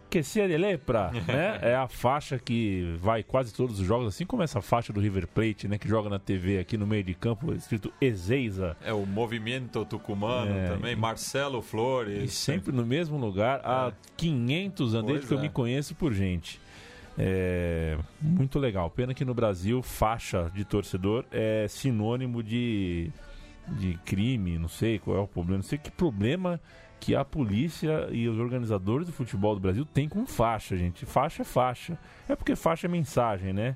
que 0.10 0.23
sea 0.23 0.47
de 0.47 0.58
lepra, 0.58 1.12
né? 1.27 1.60
É 1.62 1.75
a 1.75 1.88
faixa 1.88 2.39
que 2.39 2.97
vai 2.99 3.21
quase 3.21 3.54
todos 3.54 3.80
os 3.80 3.86
jogos, 3.86 4.08
assim 4.08 4.25
como 4.25 4.41
essa 4.41 4.60
faixa 4.60 4.91
do 4.91 4.99
River 4.99 5.27
Plate, 5.27 5.67
né? 5.67 5.77
Que 5.77 5.88
joga 5.88 6.10
na 6.10 6.17
TV 6.17 6.58
aqui 6.58 6.77
no 6.77 6.88
meio 6.88 7.04
de 7.04 7.13
campo, 7.13 7.54
escrito 7.54 7.93
Ezeiza. 8.01 8.75
É 8.84 8.91
o 8.91 9.06
Movimento 9.06 9.86
Tucumano 9.86 10.51
É, 10.51 10.69
também, 10.69 10.93
e- 10.93 10.95
Marcelo 10.95 11.62
Flores. 11.62 12.23
E 12.23 12.27
sempre 12.34 12.71
no 12.73 12.84
mesmo 12.84 13.19
lugar 13.19 13.62
há 13.63 13.93
500 14.17 14.95
anos, 14.95 15.08
desde 15.12 15.27
que 15.27 15.34
eu 15.36 15.38
é. 15.38 15.41
me 15.43 15.49
conheço 15.49 15.93
por 15.93 16.12
gente. 16.12 16.60
É 17.17 17.97
muito 18.21 18.58
legal. 18.60 18.89
Pena 18.89 19.13
que 19.13 19.26
no 19.26 19.34
Brasil, 19.34 19.82
faixa 19.82 20.50
de 20.54 20.63
torcedor 20.63 21.26
é 21.32 21.67
sinônimo 21.67 22.41
de, 22.41 23.12
de 23.67 23.97
crime, 24.06 24.58
não 24.58 24.67
sei 24.67 25.00
qual 25.00 25.17
é 25.17 25.19
o 25.19 25.28
problema, 25.28 25.58
não 25.58 25.63
sei 25.63 25.78
que 25.78 25.91
problema 25.91 26.60
que 27.00 27.15
a 27.15 27.26
polícia 27.26 28.08
e 28.12 28.30
os 28.30 28.38
organizadores 28.38 29.08
do 29.08 29.13
futebol 29.13 29.56
do 29.56 29.60
Brasil 29.60 29.84
têm 29.84 30.08
com 30.08 30.26
faixa, 30.26 30.78
gente. 30.78 31.06
Faixa 31.06 31.41
é 31.41 31.45
faixa. 31.45 31.97
É 32.30 32.36
porque 32.36 32.56
faixa 32.56 32.86
é 32.86 32.89
mensagem, 32.89 33.52
né? 33.52 33.76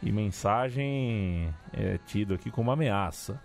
E 0.00 0.10
mensagem 0.12 1.52
é 1.72 1.98
tido 2.06 2.32
aqui 2.32 2.48
como 2.50 2.70
ameaça. 2.70 3.40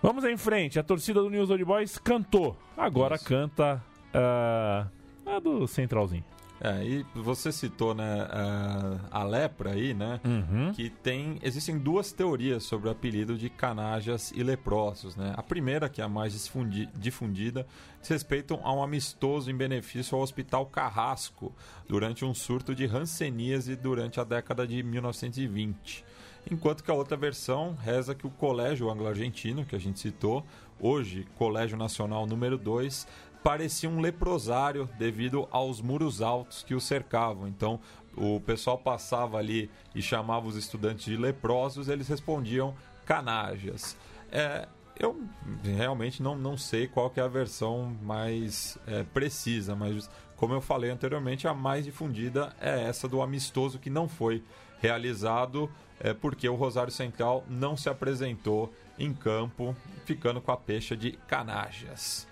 Vamos 0.00 0.24
em 0.24 0.36
frente. 0.36 0.78
A 0.78 0.82
torcida 0.82 1.20
do 1.20 1.28
News 1.28 1.50
Old 1.50 1.64
Boys 1.64 1.98
cantou. 1.98 2.56
Agora 2.76 3.16
Isso. 3.16 3.24
canta 3.24 3.82
ah, 4.14 4.86
a 5.26 5.40
do 5.40 5.66
Centralzinho. 5.66 6.24
É, 6.60 6.84
e 6.84 7.06
você 7.14 7.52
citou, 7.52 7.94
né, 7.94 8.26
a- 8.30 8.98
a 9.20 9.22
lepra 9.22 9.70
aí, 9.74 9.94
né? 9.94 10.20
Uhum. 10.24 10.72
Que 10.72 10.90
tem. 10.90 11.38
Existem 11.40 11.78
duas 11.78 12.10
teorias 12.10 12.64
sobre 12.64 12.88
o 12.88 12.90
apelido 12.92 13.38
de 13.38 13.48
canajas 13.48 14.32
e 14.34 14.42
leprosos, 14.42 15.14
né? 15.14 15.32
A 15.36 15.42
primeira, 15.42 15.88
que 15.88 16.00
é 16.00 16.04
a 16.04 16.08
mais 16.08 16.32
difundi- 16.32 16.88
difundida, 16.96 17.64
diz 18.00 18.08
respeito 18.10 18.58
a 18.64 18.72
um 18.72 18.82
amistoso 18.82 19.48
em 19.50 19.56
benefício 19.56 20.16
ao 20.16 20.22
Hospital 20.22 20.66
Carrasco 20.66 21.54
durante 21.88 22.24
um 22.24 22.34
surto 22.34 22.74
de 22.74 22.86
hanseníase 22.86 23.76
durante 23.76 24.18
a 24.18 24.24
década 24.24 24.66
de 24.66 24.82
1920. 24.82 26.04
Enquanto 26.50 26.82
que 26.82 26.90
a 26.90 26.94
outra 26.94 27.16
versão 27.16 27.76
reza 27.80 28.14
que 28.14 28.26
o 28.26 28.30
Colégio 28.30 28.90
Anglo-Argentino, 28.90 29.64
que 29.64 29.76
a 29.76 29.78
gente 29.78 30.00
citou, 30.00 30.44
hoje 30.80 31.26
Colégio 31.36 31.76
Nacional 31.76 32.26
número 32.26 32.56
2, 32.56 33.06
parecia 33.42 33.88
um 33.88 34.00
leprosário 34.00 34.88
devido 34.98 35.48
aos 35.50 35.80
muros 35.80 36.20
altos 36.20 36.62
que 36.62 36.74
o 36.74 36.80
cercavam. 36.80 37.48
Então, 37.48 37.80
o 38.16 38.40
pessoal 38.40 38.76
passava 38.76 39.38
ali 39.38 39.70
e 39.94 40.02
chamava 40.02 40.46
os 40.46 40.56
estudantes 40.56 41.04
de 41.04 41.16
leprosos, 41.16 41.88
eles 41.88 42.08
respondiam 42.08 42.74
canajas. 43.04 43.96
É, 44.30 44.66
eu 44.98 45.20
realmente 45.62 46.22
não, 46.22 46.36
não 46.36 46.56
sei 46.56 46.88
qual 46.88 47.08
que 47.08 47.20
é 47.20 47.22
a 47.22 47.28
versão 47.28 47.96
mais 48.02 48.76
é, 48.86 49.04
precisa, 49.04 49.76
mas 49.76 50.10
como 50.36 50.54
eu 50.54 50.60
falei 50.60 50.90
anteriormente, 50.90 51.48
a 51.48 51.54
mais 51.54 51.84
difundida 51.84 52.54
é 52.60 52.82
essa 52.82 53.08
do 53.08 53.22
amistoso 53.22 53.78
que 53.78 53.90
não 53.90 54.08
foi 54.08 54.42
realizado 54.80 55.70
é, 56.00 56.12
porque 56.12 56.48
o 56.48 56.54
Rosário 56.54 56.92
Central 56.92 57.44
não 57.48 57.76
se 57.76 57.88
apresentou 57.88 58.72
em 58.98 59.12
campo, 59.12 59.74
ficando 60.04 60.40
com 60.40 60.52
a 60.52 60.56
pecha 60.56 60.96
de 60.96 61.12
canajas. 61.26 62.26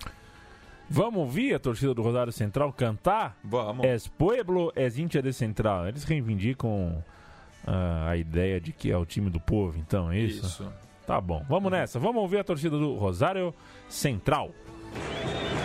Vamos 0.88 1.20
ouvir 1.20 1.54
a 1.54 1.58
torcida 1.58 1.92
do 1.92 2.02
Rosário 2.02 2.32
Central 2.32 2.72
cantar? 2.72 3.36
Vamos. 3.42 3.84
Es 3.84 4.06
pueblo, 4.06 4.72
es 4.76 4.98
hincha 4.98 5.20
de 5.20 5.32
Central. 5.32 5.88
Eles 5.88 6.04
reivindicam 6.04 7.02
ah, 7.66 8.10
a 8.10 8.16
ideia 8.16 8.60
de 8.60 8.72
que 8.72 8.90
é 8.90 8.96
o 8.96 9.04
time 9.04 9.28
do 9.28 9.40
povo, 9.40 9.78
então, 9.78 10.12
é 10.12 10.18
isso? 10.18 10.46
Isso. 10.46 10.72
Tá 11.06 11.20
bom, 11.20 11.44
vamos 11.48 11.70
nessa. 11.70 11.98
Vamos 11.98 12.22
ouvir 12.22 12.38
a 12.38 12.44
torcida 12.44 12.76
do 12.78 12.94
Rosário 12.94 13.54
Central. 13.88 14.50
El 14.94 15.55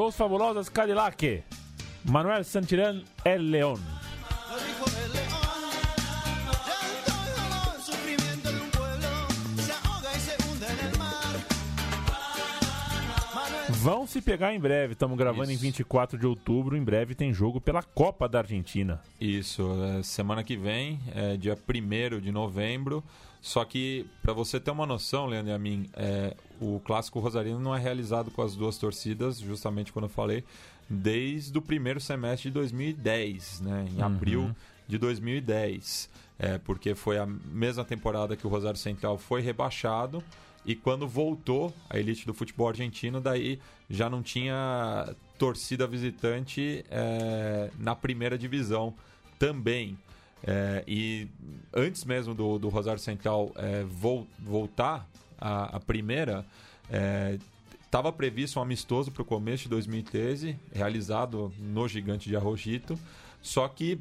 Los 0.00 0.16
fabulosos 0.16 0.70
Cadillac. 0.70 1.44
Manuel 2.04 2.42
Santirán, 2.42 3.04
el 3.22 3.50
León. 3.50 3.78
Vão 13.68 14.06
se 14.06 14.22
pegar 14.22 14.54
em 14.54 14.58
breve. 14.58 14.94
Estamos 14.94 15.18
gravando 15.18 15.52
Isso. 15.52 15.60
em 15.60 15.68
24 15.68 16.18
de 16.18 16.26
outubro. 16.26 16.78
Em 16.78 16.82
breve 16.82 17.14
tem 17.14 17.34
jogo 17.34 17.60
pela 17.60 17.82
Copa 17.82 18.26
da 18.26 18.38
Argentina. 18.38 19.02
Isso, 19.20 19.68
é, 19.98 20.02
semana 20.02 20.42
que 20.42 20.56
vem, 20.56 20.98
é, 21.14 21.36
dia 21.36 21.54
1 21.54 22.20
de 22.20 22.32
novembro. 22.32 23.04
Só 23.42 23.66
que, 23.66 24.06
para 24.22 24.32
você 24.32 24.58
ter 24.58 24.70
uma 24.70 24.86
noção, 24.86 25.26
Leandro 25.26 25.50
e 25.50 25.54
a 25.54 25.58
mim, 25.58 25.90
é, 25.94 26.34
o 26.60 26.80
Clássico 26.84 27.18
Rosarino 27.20 27.58
não 27.58 27.74
é 27.74 27.78
realizado 27.78 28.30
com 28.30 28.42
as 28.42 28.54
duas 28.54 28.76
torcidas, 28.78 29.38
justamente 29.38 29.92
quando 29.92 30.04
eu 30.04 30.08
falei, 30.10 30.44
desde 30.88 31.56
o 31.56 31.62
primeiro 31.62 32.00
semestre 32.00 32.50
de 32.50 32.54
2010, 32.54 33.60
né, 33.60 33.86
em 33.96 34.02
abril 34.02 34.54
de 34.86 34.98
2010. 34.98 36.08
É, 36.42 36.56
porque 36.58 36.94
foi 36.94 37.18
a 37.18 37.26
mesma 37.26 37.84
temporada 37.84 38.34
que 38.34 38.46
o 38.46 38.50
Rosário 38.50 38.78
Central 38.78 39.18
foi 39.18 39.42
rebaixado 39.42 40.22
e 40.64 40.74
quando 40.74 41.06
voltou 41.06 41.70
a 41.88 41.98
elite 41.98 42.26
do 42.26 42.32
futebol 42.32 42.68
argentino, 42.68 43.20
daí 43.20 43.58
já 43.90 44.08
não 44.08 44.22
tinha 44.22 45.14
torcida 45.38 45.86
visitante 45.86 46.82
é, 46.90 47.70
na 47.78 47.94
primeira 47.94 48.38
divisão 48.38 48.94
também. 49.38 49.98
É, 50.42 50.82
e 50.88 51.28
antes 51.74 52.06
mesmo 52.06 52.34
do, 52.34 52.58
do 52.58 52.70
Rosário 52.70 53.00
Central 53.00 53.52
é, 53.56 53.84
vol- 53.84 54.26
voltar 54.38 55.06
à, 55.40 55.76
à 55.76 55.80
primeira, 55.80 56.44
estava 57.84 58.12
previsto 58.12 58.58
um 58.58 58.62
amistoso 58.62 59.10
para 59.10 59.22
o 59.22 59.24
começo 59.24 59.64
de 59.64 59.68
2013, 59.70 60.56
realizado 60.72 61.52
no 61.58 61.88
Gigante 61.88 62.28
de 62.28 62.36
Arrojito, 62.36 62.98
só 63.42 63.66
que 63.68 64.00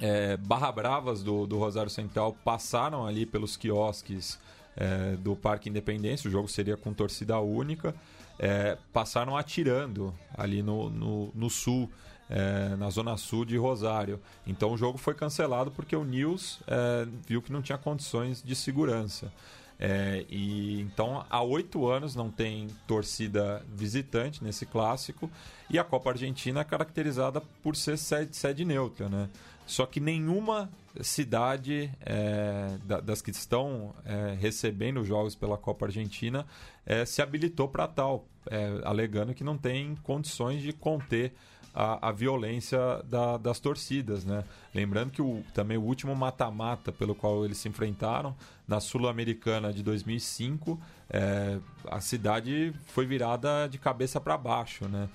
é, 0.00 0.36
Barra 0.36 0.70
Bravas 0.70 1.22
do, 1.22 1.46
do 1.46 1.58
Rosário 1.58 1.90
Central 1.90 2.36
passaram 2.44 3.06
ali 3.06 3.26
pelos 3.26 3.56
quiosques 3.56 4.38
é, 4.76 5.16
do 5.16 5.34
Parque 5.34 5.68
Independência, 5.68 6.28
o 6.28 6.30
jogo 6.30 6.48
seria 6.48 6.76
com 6.76 6.92
torcida 6.92 7.38
única, 7.40 7.94
é, 8.38 8.78
passaram 8.92 9.36
atirando 9.36 10.14
ali 10.36 10.62
no, 10.62 10.88
no, 10.88 11.32
no 11.34 11.50
sul, 11.50 11.90
é, 12.30 12.76
na 12.76 12.88
zona 12.90 13.16
sul 13.16 13.44
de 13.44 13.56
Rosário. 13.56 14.20
Então 14.46 14.72
o 14.72 14.78
jogo 14.78 14.96
foi 14.96 15.14
cancelado 15.14 15.72
porque 15.72 15.96
o 15.96 16.04
Nils 16.04 16.60
é, 16.68 17.08
viu 17.26 17.42
que 17.42 17.52
não 17.52 17.60
tinha 17.60 17.76
condições 17.76 18.40
de 18.40 18.54
segurança. 18.54 19.32
É, 19.80 20.24
e 20.28 20.80
então 20.80 21.24
há 21.30 21.40
oito 21.40 21.86
anos 21.86 22.16
não 22.16 22.30
tem 22.32 22.66
torcida 22.86 23.64
visitante 23.72 24.42
nesse 24.42 24.66
clássico 24.66 25.30
e 25.70 25.78
a 25.78 25.84
Copa 25.84 26.10
Argentina 26.10 26.60
é 26.62 26.64
caracterizada 26.64 27.40
por 27.62 27.76
ser 27.76 27.96
sede, 27.96 28.36
sede 28.36 28.64
neutra, 28.64 29.08
né? 29.08 29.28
Só 29.66 29.86
que 29.86 30.00
nenhuma 30.00 30.68
cidade 31.00 31.90
é, 32.00 32.76
da- 32.84 33.00
das 33.00 33.22
que 33.22 33.30
estão 33.30 33.94
é, 34.04 34.34
recebendo 34.40 35.04
jogos 35.04 35.34
pela 35.36 35.56
Copa 35.56 35.86
Argentina 35.86 36.44
é, 36.84 37.04
se 37.04 37.22
habilitou 37.22 37.68
para 37.68 37.86
tal, 37.86 38.26
é, 38.50 38.80
alegando 38.84 39.32
que 39.34 39.44
não 39.44 39.56
tem 39.56 39.94
condições 40.02 40.60
de 40.62 40.72
conter 40.72 41.34
a, 41.74 42.08
a 42.08 42.12
violência 42.12 42.78
da- 43.04 43.36
das 43.36 43.60
torcidas, 43.60 44.24
né? 44.24 44.44
Lembrando 44.74 45.10
que 45.10 45.22
o, 45.22 45.42
também 45.54 45.76
o 45.76 45.82
último 45.82 46.14
mata-mata 46.16 46.90
pelo 46.92 47.14
qual 47.14 47.44
eles 47.44 47.58
se 47.58 47.68
enfrentaram 47.68 48.34
na 48.66 48.80
Sul-Americana 48.80 49.72
de 49.72 49.82
2005, 49.82 50.78
é, 51.10 51.58
a 51.90 52.00
cidade 52.00 52.72
foi 52.86 53.06
virada 53.06 53.68
de 53.68 53.78
cabeça 53.78 54.20
para 54.20 54.36
baixo, 54.36 54.86
né? 54.88 55.08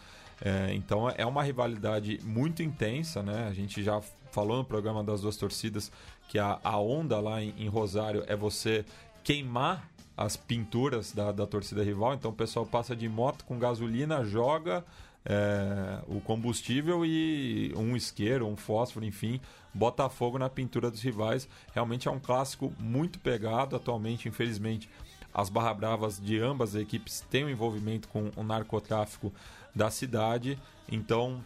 É, 0.43 0.73
então 0.73 1.09
é 1.09 1.25
uma 1.25 1.43
rivalidade 1.43 2.19
muito 2.23 2.63
intensa, 2.63 3.21
né? 3.21 3.47
A 3.47 3.53
gente 3.53 3.83
já 3.83 4.01
falou 4.31 4.57
no 4.57 4.65
programa 4.65 5.03
das 5.03 5.21
duas 5.21 5.37
torcidas 5.37 5.91
que 6.27 6.39
a, 6.39 6.59
a 6.63 6.77
onda 6.79 7.19
lá 7.19 7.41
em, 7.41 7.53
em 7.57 7.67
Rosário 7.67 8.23
é 8.27 8.35
você 8.35 8.83
queimar 9.23 9.87
as 10.17 10.35
pinturas 10.35 11.11
da, 11.11 11.31
da 11.31 11.45
torcida 11.47 11.83
rival. 11.83 12.13
Então 12.13 12.31
o 12.31 12.33
pessoal 12.33 12.65
passa 12.65 12.95
de 12.95 13.07
moto 13.07 13.45
com 13.45 13.57
gasolina, 13.57 14.23
joga 14.23 14.83
é, 15.26 15.99
o 16.07 16.19
combustível 16.19 17.05
e 17.05 17.74
um 17.76 17.95
isqueiro, 17.95 18.47
um 18.47 18.55
fósforo, 18.55 19.05
enfim, 19.05 19.39
bota 19.74 20.09
fogo 20.09 20.38
na 20.38 20.49
pintura 20.49 20.91
dos 20.91 21.01
rivais. 21.01 21.47
Realmente 21.74 22.07
é 22.07 22.11
um 22.11 22.19
clássico 22.19 22.74
muito 22.80 23.19
pegado 23.19 23.76
atualmente, 23.76 24.28
infelizmente. 24.28 24.89
As 25.34 25.49
Barra 25.49 25.74
Bravas 25.74 26.19
de 26.19 26.39
ambas 26.39 26.76
as 26.76 26.82
equipes 26.82 27.21
têm 27.21 27.45
um 27.45 27.49
envolvimento 27.49 28.07
com 28.07 28.32
o 28.36 28.43
narcotráfico 28.43 29.34
da 29.74 29.89
cidade. 29.89 30.59
Então, 30.91 31.41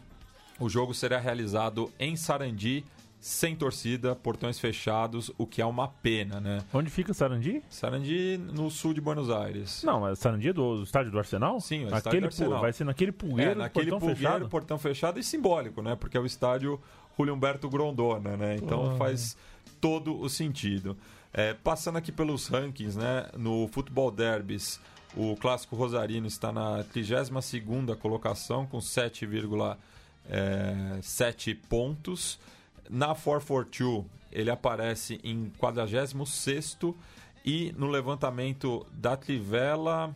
o 0.59 0.67
jogo 0.67 0.93
será 0.93 1.19
realizado 1.19 1.91
em 1.99 2.15
Sarandi, 2.15 2.83
sem 3.19 3.55
torcida, 3.55 4.15
portões 4.15 4.59
fechados, 4.59 5.31
o 5.37 5.45
que 5.47 5.61
é 5.61 5.65
uma 5.65 5.87
pena, 5.87 6.39
né? 6.39 6.63
Onde 6.73 6.89
fica 6.89 7.13
Sarandi? 7.13 7.63
Sarandi, 7.69 8.37
no 8.37 8.69
sul 8.69 8.93
de 8.93 9.01
Buenos 9.01 9.29
Aires. 9.29 9.81
Não, 9.83 10.01
mas 10.01 10.19
Sarandi 10.19 10.49
é 10.49 10.53
do 10.53 10.83
estádio 10.83 11.11
do 11.11 11.17
Arsenal? 11.17 11.59
Sim, 11.59 11.85
o 11.85 11.87
Aquele 11.87 11.97
estádio 11.97 12.21
do 12.21 12.25
Arsenal. 12.27 12.61
Vai 12.61 12.73
ser 12.73 12.83
naquele 12.83 13.11
pulgueiro, 13.11 13.51
É, 13.51 13.55
naquele 13.55 13.89
portão 13.89 14.07
pulgueiro, 14.07 14.33
fechado? 14.33 14.49
portão 14.49 14.77
fechado 14.77 15.19
e 15.19 15.23
simbólico, 15.23 15.81
né? 15.81 15.95
Porque 15.95 16.15
é 16.15 16.19
o 16.19 16.25
estádio 16.25 16.79
Julio 17.17 17.33
Humberto 17.33 17.67
Grondona, 17.69 18.37
né? 18.37 18.55
Então 18.55 18.95
faz 18.97 19.35
todo 19.81 20.17
o 20.19 20.29
sentido. 20.29 20.95
É, 21.33 21.53
passando 21.55 21.97
aqui 21.97 22.11
pelos 22.11 22.47
rankings, 22.47 22.95
né? 22.97 23.27
No 23.35 23.67
Futebol 23.67 24.11
Derbys, 24.11 24.79
o 25.15 25.35
Clássico 25.35 25.75
Rosarino 25.75 26.27
está 26.27 26.51
na 26.51 26.83
32ª 26.85 27.95
colocação 27.97 28.65
com 28.67 28.77
7,7 28.77 31.57
pontos. 31.67 32.39
Na 32.89 33.15
442, 33.15 34.05
ele 34.31 34.49
aparece 34.49 35.19
em 35.23 35.51
46º 35.59 36.93
e 37.45 37.73
no 37.77 37.87
levantamento 37.87 38.85
da 38.91 39.15
Trivela 39.15 40.13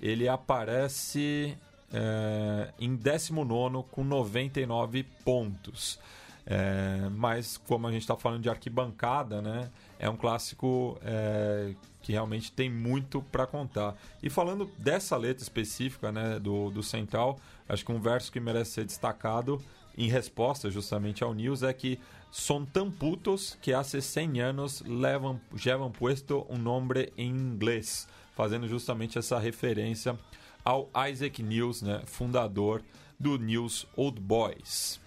ele 0.00 0.28
aparece 0.28 1.56
é, 1.92 2.72
em 2.80 2.96
19 2.96 3.84
com 3.90 4.02
99 4.02 5.04
pontos. 5.24 5.98
É, 6.44 7.08
mas 7.12 7.56
como 7.56 7.86
a 7.86 7.92
gente 7.92 8.02
está 8.02 8.16
falando 8.16 8.42
de 8.42 8.48
arquibancada, 8.48 9.40
né, 9.40 9.70
é 9.98 10.10
um 10.10 10.16
clássico 10.16 10.98
é, 11.02 11.72
que 12.00 12.12
realmente 12.12 12.50
tem 12.50 12.68
muito 12.68 13.22
para 13.22 13.46
contar. 13.46 13.94
E 14.20 14.28
falando 14.28 14.68
dessa 14.76 15.16
letra 15.16 15.42
específica 15.42 16.10
né, 16.10 16.40
do, 16.40 16.70
do 16.70 16.82
Central, 16.82 17.38
acho 17.68 17.84
que 17.84 17.92
um 17.92 18.00
verso 18.00 18.32
que 18.32 18.40
merece 18.40 18.72
ser 18.72 18.84
destacado 18.84 19.62
em 19.96 20.08
resposta 20.08 20.70
justamente 20.70 21.22
ao 21.22 21.34
News 21.34 21.62
é 21.62 21.72
que 21.72 21.98
son 22.30 22.64
tan 22.64 22.90
putos 22.90 23.58
que 23.60 23.74
hace 23.74 24.00
100 24.00 24.40
anos 24.40 24.82
levam, 24.86 25.40
llevan 25.54 25.90
puesto 25.90 26.46
um 26.48 26.56
nome 26.56 27.12
em 27.16 27.28
inglês, 27.28 28.08
fazendo 28.34 28.66
justamente 28.66 29.18
essa 29.18 29.38
referência 29.38 30.18
ao 30.64 30.90
Isaac 31.10 31.42
News, 31.42 31.82
né, 31.82 32.02
fundador 32.06 32.82
do 33.18 33.36
News 33.36 33.86
Old 33.96 34.20
Boys. 34.20 35.00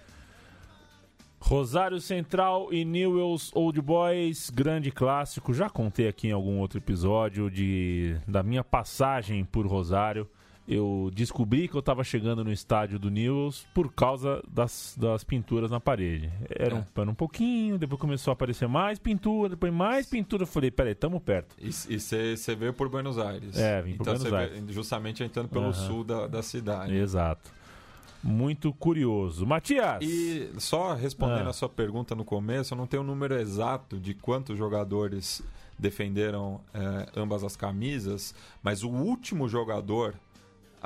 Rosário 1.40 2.02
Central 2.02 2.74
e 2.74 2.84
Newells 2.84 3.52
Old 3.54 3.80
Boys, 3.80 4.50
grande 4.50 4.90
clássico. 4.90 5.54
Já 5.54 5.70
contei 5.70 6.08
aqui 6.08 6.30
em 6.30 6.32
algum 6.32 6.58
outro 6.60 6.80
episódio 6.80 7.52
de, 7.52 8.18
da 8.28 8.42
minha 8.42 8.64
passagem 8.64 9.46
por 9.46 9.68
Rosário. 9.68 10.28
Eu 10.68 11.12
descobri 11.14 11.68
que 11.68 11.76
eu 11.76 11.80
estava 11.80 12.04
chegando 12.04 12.44
no 12.44 12.52
estádio 12.52 12.98
do 12.98 13.12
Newells 13.12 13.68
por 13.72 13.94
causa 13.94 14.42
das, 14.52 14.96
das 15.00 15.24
pinturas 15.24 15.70
na 15.70 15.80
parede. 15.80 16.32
Era, 16.50 16.76
um, 16.76 16.84
era 16.96 17.10
um 17.12 17.14
pouquinho, 17.14 17.78
depois 17.78 18.02
começou 18.02 18.32
a 18.32 18.34
aparecer 18.34 18.68
mais 18.68 18.98
pintura, 18.98 19.50
depois 19.50 19.72
mais 19.72 20.08
pintura. 20.08 20.42
Eu 20.42 20.48
falei, 20.48 20.72
peraí, 20.72 20.96
tamo 20.96 21.20
perto. 21.22 21.56
E 21.60 21.72
você 22.00 22.56
veio 22.58 22.74
por 22.74 22.90
Buenos 22.90 23.20
Aires. 23.20 23.56
É, 23.56 23.80
vim 23.82 23.92
por 23.96 24.02
então 24.02 24.14
Buenos 24.16 24.28
cê 24.28 24.36
Aires. 24.36 24.54
veio 24.60 24.74
justamente 24.74 25.24
entrando 25.24 25.50
pelo 25.50 25.66
Aham. 25.66 25.74
sul 25.74 26.04
da, 26.04 26.26
da 26.26 26.42
cidade. 26.42 26.96
Exato. 26.96 27.52
Muito 28.24 28.74
curioso. 28.74 29.46
Matias! 29.46 30.00
E 30.02 30.50
só 30.58 30.96
respondendo 30.96 31.46
Ah. 31.46 31.52
a 31.52 31.54
sua 31.54 31.70
pergunta 31.70 32.16
no 32.16 32.26
começo, 32.26 32.74
eu 32.74 32.78
não 32.80 32.88
tenho 32.88 33.04
o 33.04 33.06
número 33.06 33.36
exato 33.36 34.00
de 34.00 34.16
quantos 34.16 34.58
jogadores 34.58 35.44
defenderam 35.78 36.60
eh, 36.74 37.06
ambas 37.16 37.44
as 37.44 37.56
camisas, 37.56 38.34
mas 38.64 38.82
o 38.82 38.90
último 38.90 39.48
jogador 39.48 40.16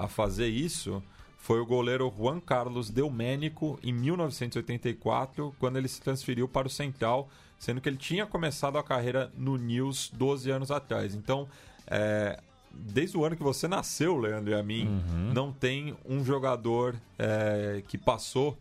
a 0.03 0.07
fazer 0.07 0.47
isso 0.47 1.01
foi 1.37 1.59
o 1.59 1.65
goleiro 1.65 2.13
Juan 2.17 2.39
Carlos 2.39 2.89
Delménico 2.89 3.79
em 3.81 3.93
1984, 3.93 5.55
quando 5.59 5.77
ele 5.77 5.87
se 5.87 6.01
transferiu 6.01 6.47
para 6.47 6.67
o 6.67 6.69
Central, 6.69 7.29
sendo 7.57 7.81
que 7.81 7.89
ele 7.89 7.97
tinha 7.97 8.25
começado 8.25 8.77
a 8.77 8.83
carreira 8.83 9.31
no 9.37 9.57
News 9.57 10.09
12 10.13 10.49
anos 10.51 10.69
atrás. 10.71 11.15
Então, 11.15 11.47
eh, 11.87 12.39
desde 12.71 13.17
o 13.17 13.25
ano 13.25 13.35
que 13.35 13.43
você 13.43 13.67
nasceu, 13.67 14.17
Leandro 14.17 14.51
e 14.51 14.53
a 14.53 14.61
mim, 14.63 14.85
Uhum. 14.87 15.33
não 15.33 15.51
tem 15.51 15.95
um 16.07 16.23
jogador 16.23 16.95
eh, 17.17 17.81
que 17.87 17.97
passou 17.97 18.57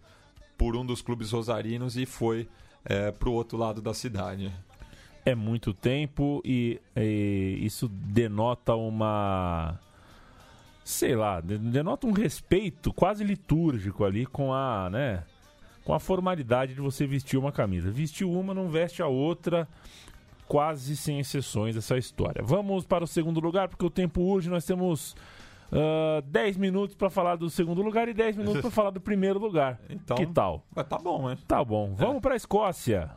por 0.57 0.75
um 0.77 0.85
dos 0.85 1.03
clubes 1.03 1.31
rosarinos 1.33 1.97
e 1.97 2.07
foi 2.07 2.49
para 3.19 3.29
o 3.29 3.33
outro 3.33 3.59
lado 3.59 3.83
da 3.83 3.93
cidade. 3.93 4.51
é 5.27 5.35
muito 5.35 5.75
tempo 5.75 6.41
e, 6.43 6.81
e 6.97 7.59
isso 7.61 7.87
denota 7.87 8.75
uma 8.75 9.79
sei 10.91 11.15
lá, 11.15 11.41
de- 11.43 11.59
denota 11.59 12.07
um 12.07 12.13
respeito 12.13 12.93
quase 12.95 13.23
litúrgico 13.23 14.05
ali 14.05 14.25
com 14.25 14.55
a, 14.55 14.89
né, 14.91 15.23
com 15.85 15.93
a 15.93 16.01
formalidade 16.01 16.73
de 16.75 16.81
você 16.81 17.07
vestir 17.07 17.39
uma 17.39 17.53
camisa. 17.53 17.91
Vestiu 17.91 18.33
uma, 18.33 18.55
não 18.55 18.69
veste 18.71 19.03
a 19.03 19.07
outra, 19.07 19.69
quase 20.47 20.97
sem 20.97 21.19
exceções 21.21 21.77
essa 21.77 21.99
história. 21.99 22.43
Vamos 22.43 22.87
para 22.87 23.05
o 23.05 23.07
segundo 23.07 23.39
lugar 23.39 23.69
porque 23.69 23.85
o 23.85 23.91
tempo 23.91 24.23
urge, 24.23 24.49
nós 24.49 24.65
temos 24.65 25.15
ah, 25.71 26.23
10 26.25 26.57
minutos 26.57 26.97
para 26.97 27.11
falar 27.11 27.37
do 27.37 27.51
segundo 27.51 27.83
lugar 27.83 28.09
e 28.09 28.15
10 28.15 28.37
minutos 28.37 28.63
para 28.63 28.71
falar 28.73 28.91
do 28.91 29.01
primeiro 29.01 29.39
lugar. 29.39 29.79
Então- 29.91 30.17
que 30.17 30.25
tal? 30.27 30.65
Mas 30.75 30.87
tá 30.87 30.97
bom, 30.97 31.29
né? 31.29 31.37
Tá 31.47 31.63
bom. 31.63 31.95
Vamos 31.97 32.23
para 32.23 32.33
a 32.33 32.37
Escócia. 32.37 33.11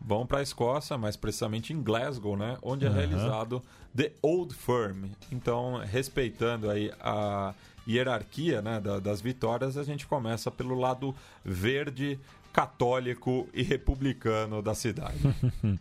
Vão 0.00 0.26
para 0.26 0.38
a 0.38 0.42
Escócia, 0.42 0.96
mais 0.96 1.14
precisamente 1.16 1.72
em 1.72 1.82
Glasgow, 1.82 2.36
né? 2.36 2.56
Onde 2.62 2.86
é 2.86 2.88
realizado 2.88 3.62
The 3.94 4.12
Old 4.22 4.54
Firm. 4.54 5.06
Então, 5.30 5.76
respeitando 5.84 6.70
aí 6.70 6.90
a 7.00 7.54
hierarquia 7.86 8.62
né, 8.62 8.80
da- 8.80 8.98
das 8.98 9.20
vitórias, 9.20 9.76
a 9.76 9.82
gente 9.84 10.06
começa 10.06 10.50
pelo 10.50 10.74
lado 10.74 11.14
verde, 11.44 12.18
católico 12.52 13.48
e 13.52 13.62
republicano 13.62 14.62
da 14.62 14.74
cidade. 14.74 15.18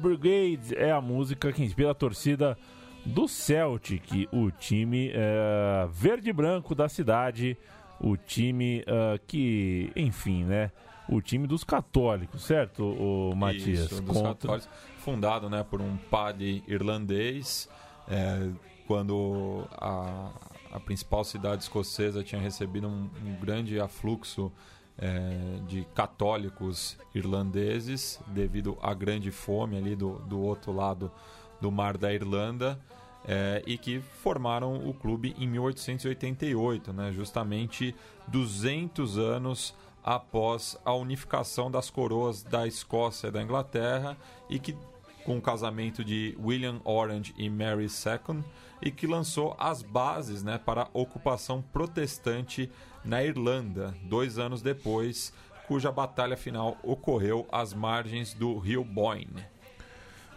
Brigade, 0.00 0.74
é 0.74 0.90
a 0.90 1.00
música 1.00 1.52
que 1.52 1.62
inspira 1.62 1.90
a 1.90 1.94
torcida 1.94 2.56
do 3.04 3.28
Celtic, 3.28 4.28
o 4.32 4.50
time 4.50 5.10
eh, 5.14 5.88
verde 5.92 6.30
e 6.30 6.32
branco 6.32 6.74
da 6.74 6.88
cidade, 6.88 7.56
o 8.00 8.16
time 8.16 8.82
eh, 8.86 9.20
que, 9.26 9.92
enfim, 9.94 10.44
né? 10.44 10.70
O 11.08 11.20
time 11.20 11.46
dos 11.46 11.64
católicos, 11.64 12.42
certo, 12.44 12.84
o 12.84 13.34
Matias? 13.34 13.90
Isso, 13.90 14.02
dos 14.02 14.22
católicos, 14.22 14.68
fundado 14.98 15.50
né, 15.50 15.64
por 15.68 15.80
um 15.80 15.96
padre 15.96 16.62
irlandês, 16.68 17.68
é, 18.08 18.48
quando 18.86 19.66
a, 19.72 20.30
a 20.72 20.78
principal 20.78 21.24
cidade 21.24 21.64
escocesa 21.64 22.22
tinha 22.22 22.40
recebido 22.40 22.86
um, 22.86 23.10
um 23.24 23.34
grande 23.40 23.80
afluxo 23.80 24.52
é, 25.00 25.60
de 25.66 25.86
católicos 25.94 26.98
irlandeses 27.14 28.20
devido 28.26 28.76
à 28.82 28.92
grande 28.92 29.30
fome 29.30 29.76
ali 29.76 29.96
do, 29.96 30.18
do 30.20 30.40
outro 30.40 30.72
lado 30.72 31.10
do 31.60 31.70
mar 31.72 31.96
da 31.96 32.12
Irlanda. 32.12 32.78
é, 33.26 33.62
e 33.66 33.76
que 33.76 34.00
formaram 34.00 34.76
o 34.88 34.94
clube 34.94 35.34
em 35.38 35.46
1888, 35.46 36.92
né, 36.92 37.12
justamente 37.12 37.94
200 38.28 39.18
anos 39.18 39.74
após 40.02 40.78
a 40.84 40.94
unificação 40.94 41.70
das 41.70 41.90
coroas 41.90 42.42
da 42.42 42.66
Escócia 42.66 43.28
e 43.28 43.30
da 43.30 43.42
Inglaterra 43.42 44.16
e 44.48 44.58
que 44.58 44.74
com 45.24 45.36
o 45.36 45.42
casamento 45.42 46.02
de 46.02 46.34
William 46.42 46.80
Orange 46.82 47.34
e 47.36 47.50
Mary 47.50 47.86
II 47.86 48.42
e 48.80 48.90
que 48.90 49.06
lançou 49.06 49.54
as 49.58 49.82
bases 49.82 50.42
né, 50.42 50.56
para 50.56 50.84
a 50.84 50.88
ocupação 50.94 51.60
protestante 51.60 52.70
na 53.04 53.22
Irlanda 53.22 53.94
dois 54.02 54.38
anos 54.38 54.62
depois 54.62 55.32
cuja 55.66 55.92
batalha 55.92 56.36
final 56.36 56.76
ocorreu 56.82 57.46
às 57.52 57.72
margens 57.72 58.34
do 58.34 58.58
rio 58.58 58.82
Boyne. 58.82 59.44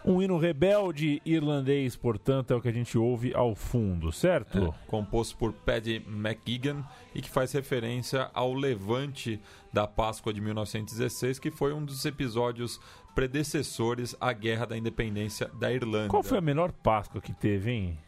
Um 0.04 0.20
hino 0.20 0.36
rebelde 0.36 1.20
irlandês, 1.24 1.96
portanto, 1.96 2.52
é 2.52 2.56
o 2.56 2.60
que 2.60 2.68
a 2.68 2.72
gente 2.72 2.96
ouve 2.98 3.34
ao 3.34 3.54
fundo, 3.54 4.12
certo? 4.12 4.72
composto 4.86 5.34
por 5.36 5.52
Paddy 5.52 6.04
McGuigan 6.06 6.84
e 7.14 7.22
que 7.22 7.30
faz 7.30 7.52
referência 7.52 8.30
ao 8.34 8.52
levante 8.52 9.40
da 9.72 9.86
Páscoa 9.86 10.32
de 10.32 10.42
1916, 10.42 11.38
que 11.38 11.50
foi 11.50 11.72
um 11.72 11.82
dos 11.82 12.04
episódios 12.04 12.78
predecessores 13.14 14.14
à 14.20 14.32
Guerra 14.32 14.66
da 14.66 14.76
Independência 14.76 15.50
da 15.58 15.72
Irlanda. 15.72 16.10
Qual 16.10 16.22
foi 16.22 16.36
a 16.36 16.42
melhor 16.42 16.70
Páscoa 16.70 17.20
que 17.20 17.32
teve, 17.32 17.70
hein? 17.70 17.98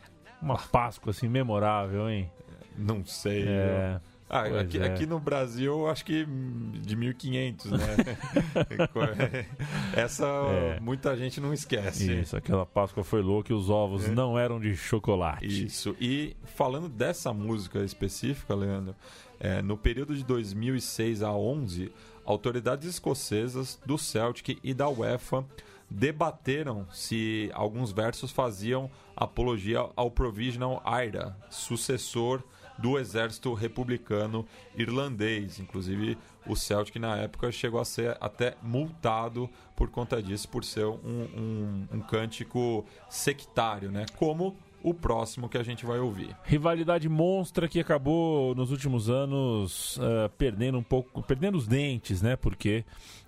Uma 0.42 0.58
Páscoa 0.58 1.10
assim 1.10 1.28
memorável, 1.28 2.10
hein? 2.10 2.30
Não 2.76 3.04
sei. 3.06 3.46
É. 3.48 4.00
Ah, 4.28 4.60
aqui, 4.60 4.78
é. 4.78 4.86
aqui 4.86 5.06
no 5.06 5.20
Brasil, 5.20 5.86
acho 5.88 6.04
que 6.04 6.26
de 6.26 6.96
1500, 6.96 7.70
né? 7.70 7.78
Essa 9.94 10.26
É. 10.26 10.80
muita 10.80 11.16
gente 11.16 11.40
não 11.40 11.52
esquece. 11.52 12.12
Isso, 12.12 12.36
aquela 12.36 12.66
Páscoa 12.66 13.04
foi 13.04 13.22
louca 13.22 13.52
e 13.52 13.54
os 13.54 13.70
ovos 13.70 14.08
não 14.08 14.38
eram 14.38 14.58
de 14.58 14.74
chocolate. 14.76 15.66
Isso. 15.66 15.96
E 16.00 16.36
falando 16.44 16.88
dessa 16.88 17.32
música 17.32 17.84
específica, 17.84 18.54
Leandro, 18.54 18.96
é, 19.38 19.62
no 19.62 19.76
período 19.76 20.14
de 20.14 20.24
2006 20.24 21.22
a 21.22 21.32
11, 21.32 21.92
autoridades 22.24 22.88
escocesas 22.88 23.78
do 23.86 23.96
Celtic 23.96 24.58
e 24.62 24.74
da 24.74 24.88
UEFA 24.88 25.44
debateram 25.88 26.86
se 26.92 27.48
alguns 27.54 27.92
versos 27.92 28.32
faziam 28.32 28.90
apologia 29.14 29.86
ao 29.94 30.10
Provisional 30.10 30.82
IRA, 30.84 31.36
sucessor 31.48 32.42
do 32.78 32.98
exército 32.98 33.52
republicano 33.54 34.46
irlandês. 34.76 35.58
Inclusive, 35.58 36.16
o 36.46 36.54
Celtic 36.54 36.96
na 36.96 37.16
época 37.16 37.50
chegou 37.50 37.80
a 37.80 37.84
ser 37.84 38.16
até 38.20 38.54
multado 38.62 39.48
por 39.74 39.90
conta 39.90 40.22
disso, 40.22 40.48
por 40.48 40.64
ser 40.64 40.86
um, 40.86 40.96
um, 41.04 41.88
um 41.92 42.00
cântico 42.00 42.84
sectário, 43.08 43.90
né? 43.90 44.06
Como 44.16 44.56
o 44.82 44.94
próximo 44.94 45.48
que 45.48 45.58
a 45.58 45.64
gente 45.64 45.84
vai 45.84 45.98
ouvir. 45.98 46.36
Rivalidade 46.44 47.08
monstra 47.08 47.68
que 47.68 47.80
acabou 47.80 48.54
nos 48.54 48.70
últimos 48.70 49.10
anos 49.10 49.98
eh, 50.00 50.30
perdendo 50.38 50.78
um 50.78 50.82
pouco, 50.82 51.20
perdendo 51.22 51.58
os 51.58 51.66
dentes, 51.66 52.22
né? 52.22 52.36
Porque 52.36 52.84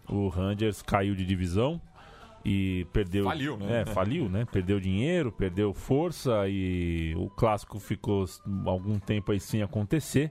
o 0.08 0.28
Rangers 0.28 0.82
caiu 0.82 1.16
de 1.16 1.26
divisão 1.26 1.80
e 2.44 2.86
perdeu. 2.92 3.24
Faliu, 3.24 3.56
né? 3.56 3.80
É, 3.80 3.86
faliu, 3.86 4.28
né? 4.28 4.46
Perdeu 4.50 4.80
dinheiro, 4.80 5.32
perdeu 5.32 5.72
força 5.72 6.48
e 6.48 7.14
o 7.16 7.28
clássico 7.30 7.78
ficou 7.78 8.24
algum 8.66 8.98
tempo 8.98 9.32
aí 9.32 9.40
sem 9.40 9.62
acontecer. 9.62 10.30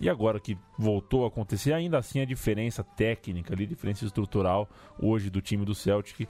E 0.00 0.08
agora 0.08 0.40
que 0.40 0.56
voltou 0.78 1.24
a 1.24 1.28
acontecer, 1.28 1.74
ainda 1.74 1.98
assim 1.98 2.20
a 2.20 2.24
diferença 2.24 2.82
técnica 2.82 3.52
ali, 3.52 3.66
diferença 3.66 4.04
estrutural 4.04 4.68
hoje 4.98 5.28
do 5.28 5.42
time 5.42 5.64
do 5.64 5.74
Celtic 5.74 6.26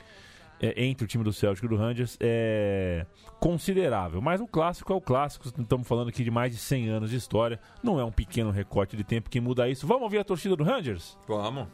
é, 0.61 0.85
entre 0.85 1.05
o 1.05 1.09
time 1.09 1.25
do 1.25 1.33
Celtic 1.33 1.65
e 1.65 1.69
do 1.69 1.77
Rangers 1.77 2.17
é 2.21 3.07
considerável. 3.39 4.21
Mas 4.21 4.41
o 4.41 4.47
clássico 4.47 4.93
é 4.93 4.97
o 4.97 5.01
clássico. 5.01 5.49
Estamos 5.49 5.89
falando 5.89 6.09
aqui 6.09 6.23
de 6.23 6.31
mais 6.31 6.53
de 6.53 6.59
100 6.59 6.89
anos 6.91 7.11
de 7.11 7.17
história. 7.17 7.59
Não 7.83 7.99
é 7.99 8.05
um 8.05 8.13
pequeno 8.13 8.51
recorte 8.51 8.97
de 8.97 9.03
tempo 9.03 9.31
que 9.31 9.41
muda 9.41 9.69
isso. 9.69 9.87
Vamos 9.87 10.03
ouvir 10.03 10.19
a 10.19 10.25
torcida 10.25 10.55
do 10.55 10.63
Rangers? 10.63 11.17
Vamos. 11.27 11.67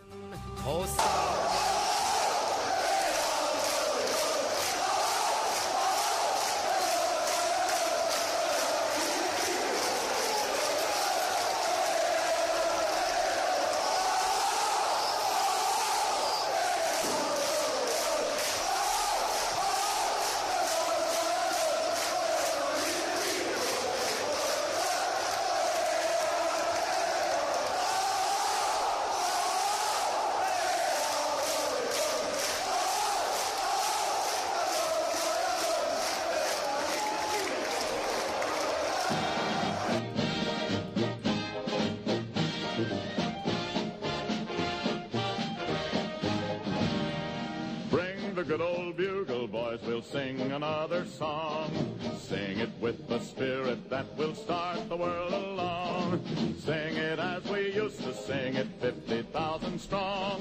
Sing 50.11 50.41
another 50.53 51.05
song. 51.07 51.71
Sing 52.19 52.59
it 52.59 52.71
with 52.81 53.09
the 53.09 53.19
spirit 53.21 53.91
that 53.91 54.07
will 54.17 54.35
start 54.35 54.89
the 54.89 54.97
world 54.97 55.33
along. 55.33 56.23
Sing 56.59 56.97
it 56.97 57.19
as 57.19 57.45
we 57.45 57.73
used 57.73 58.01
to 58.03 58.15
sing 58.15 58.55
it, 58.55 58.69
50,000 58.81 59.81
strong, 59.81 60.41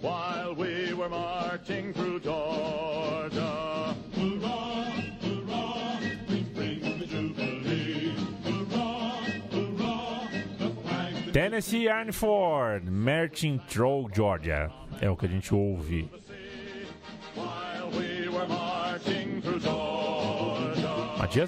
while 0.00 0.54
we 0.54 0.92
were 0.94 1.08
marching 1.08 1.92
through 1.92 2.20
Georgia. 2.20 3.94
Hurrah, 4.14 4.84
hurrah, 5.22 5.98
we 6.28 6.42
bring 6.54 6.80
the 6.98 7.06
jubilee. 7.06 8.14
Hurrah, 8.44 9.22
hurrah, 9.50 10.28
the 10.58 10.68
flag 10.82 11.32
Tennessee 11.32 11.88
Iron 11.88 12.12
Ford, 12.12 12.90
Marching 12.90 13.60
Through 13.68 14.10
Georgia. 14.12 14.70
É 15.00 15.10
o 15.10 15.16
que 15.16 15.26
a 15.26 15.28
gente 15.28 15.54
ouve. 15.54 16.08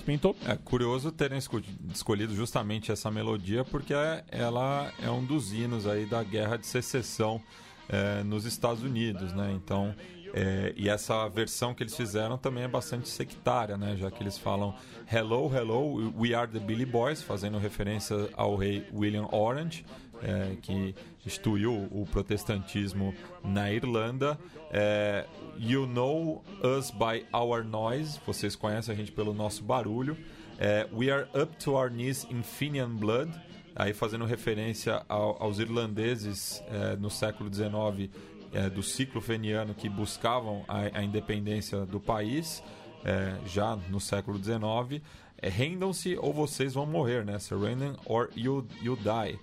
Pinto. 0.05 0.35
É 0.47 0.57
curioso 0.57 1.13
terem 1.13 1.39
esco- 1.39 1.63
escolhido 1.95 2.35
justamente 2.35 2.91
essa 2.91 3.11
melodia 3.11 3.65
porque 3.65 3.95
é- 3.95 4.25
ela 4.31 4.93
é 5.03 5.11
um 5.11 5.25
dos 5.25 5.53
hinos 5.53 5.87
aí 5.87 6.05
da 6.07 6.23
Guerra 6.23 6.57
de 6.57 6.67
Secessão 6.67 7.41
é, 7.89 8.25
nos 8.25 8.45
Estados 8.45 8.83
Unidos, 8.83 9.33
né? 9.33 9.53
Então, 9.53 9.95
é, 10.35 10.75
e 10.77 10.89
essa 10.89 11.29
versão 11.29 11.73
que 11.73 11.85
eles 11.85 11.97
fizeram 11.97 12.37
também 12.37 12.65
é 12.65 12.69
bastante 12.69 13.09
sectária, 13.09 13.77
né? 13.77 13.97
Já 13.97 14.11
que 14.11 14.21
eles 14.23 14.37
falam 14.37 14.75
Hello, 15.11 15.49
hello, 15.55 16.13
we 16.19 16.35
are 16.35 16.51
the 16.51 16.59
Billy 16.59 16.85
Boys, 16.85 17.23
fazendo 17.23 17.59
referência 17.59 18.17
ao 18.37 18.57
rei 18.57 18.85
William 18.93 19.29
Orange, 19.31 19.87
é, 20.23 20.57
que 20.63 20.95
instituiu 21.25 21.73
o 21.91 22.07
protestantismo 22.11 23.15
na 23.45 23.71
Irlanda. 23.73 24.39
É, 24.71 25.25
you 25.59 25.87
know 25.87 26.45
us 26.63 26.91
by 26.91 27.25
our 27.35 27.65
noise, 27.65 28.19
vocês 28.27 28.55
conhecem 28.57 28.95
a 28.95 28.97
gente 28.97 29.13
pelo 29.13 29.33
nosso 29.35 29.63
barulho. 29.63 30.17
É, 30.59 30.87
we 30.93 31.11
are 31.11 31.29
up 31.35 31.55
to 31.63 31.73
our 31.75 31.91
knees 31.91 32.27
in 32.31 32.43
Fenian 32.43 32.91
blood, 32.97 33.31
aí 33.75 33.93
fazendo 33.93 34.25
referência 34.25 35.03
ao- 35.09 35.43
aos 35.43 35.59
irlandeses 35.59 36.63
é, 36.69 36.97
no 36.97 37.11
século 37.11 37.53
XIX 37.53 38.11
é, 38.53 38.71
do 38.71 38.83
ciclo 38.83 39.21
feniano 39.21 39.75
que 39.75 39.89
buscavam 39.89 40.65
a, 40.67 40.99
a 40.99 41.03
independência 41.03 41.85
do 41.85 42.01
país, 42.01 42.63
é, 43.05 43.37
já 43.47 43.77
no 43.91 44.01
século 44.01 44.39
XIX. 44.43 45.03
Rendam-se 45.43 46.17
ou 46.17 46.33
vocês 46.33 46.73
vão 46.73 46.87
morrer, 46.87 47.23
né? 47.25 47.39
Surrender 47.39 47.95
or 48.07 48.31
you, 48.35 48.67
you 48.83 48.97
die 48.97 49.39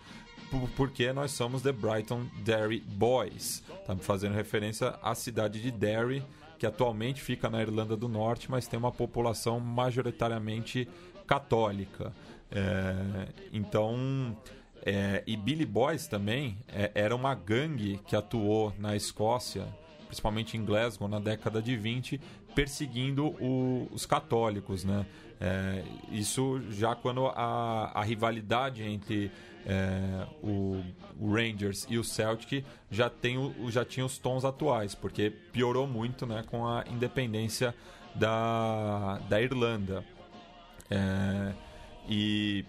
porque 0.76 1.12
nós 1.12 1.32
somos 1.32 1.62
The 1.62 1.72
Brighton 1.72 2.26
Derry 2.44 2.80
Boys. 2.80 3.64
Estamos 3.80 4.06
fazendo 4.06 4.34
referência 4.34 4.90
à 5.02 5.16
cidade 5.16 5.62
de 5.62 5.72
Derry, 5.72 6.24
que 6.58 6.66
atualmente 6.66 7.22
fica 7.22 7.50
na 7.50 7.62
Irlanda 7.62 7.98
do 7.98 8.08
Norte, 8.08 8.50
mas 8.50 8.68
tem 8.68 8.78
uma 8.78 8.92
população 8.92 9.60
majoritariamente 9.60 10.88
católica. 11.26 12.14
É, 12.52 13.28
então, 13.52 14.38
é, 14.86 15.24
e 15.26 15.36
Billy 15.36 15.66
Boys 15.66 16.08
também 16.08 16.58
é, 16.68 16.92
era 16.94 17.16
uma 17.16 17.34
gangue 17.34 18.00
que 18.06 18.16
atuou 18.16 18.74
na 18.78 18.96
Escócia, 18.96 19.66
principalmente 20.08 20.56
em 20.56 20.64
Glasgow, 20.64 21.08
na 21.08 21.20
década 21.20 21.62
de 21.62 21.76
20, 21.76 22.22
perseguindo 22.56 23.28
o- 23.42 23.88
os 23.92 24.06
católicos, 24.06 24.84
né? 24.84 25.06
É, 25.42 25.84
isso 26.12 26.62
já 26.72 26.96
quando 26.96 27.26
a, 27.28 27.92
a 27.94 28.04
rivalidade 28.04 28.82
entre 28.84 29.30
é, 29.66 30.26
o, 30.42 30.82
o 31.20 31.34
Rangers 31.34 31.86
e 31.90 31.98
o 31.98 32.04
Celtic 32.04 32.64
já, 32.90 33.10
tem 33.10 33.38
o, 33.38 33.70
já 33.70 33.84
tinha 33.84 34.06
os 34.06 34.18
tons 34.18 34.46
atuais, 34.46 34.96
porque 34.96 35.30
piorou 35.30 35.86
muito 35.88 36.26
né, 36.26 36.44
com 36.48 36.66
a 36.66 36.84
independência 36.90 37.76
da, 38.16 39.20
da 39.30 39.42
Irlanda. 39.42 40.06
É, 40.90 41.54
e 42.08 42.66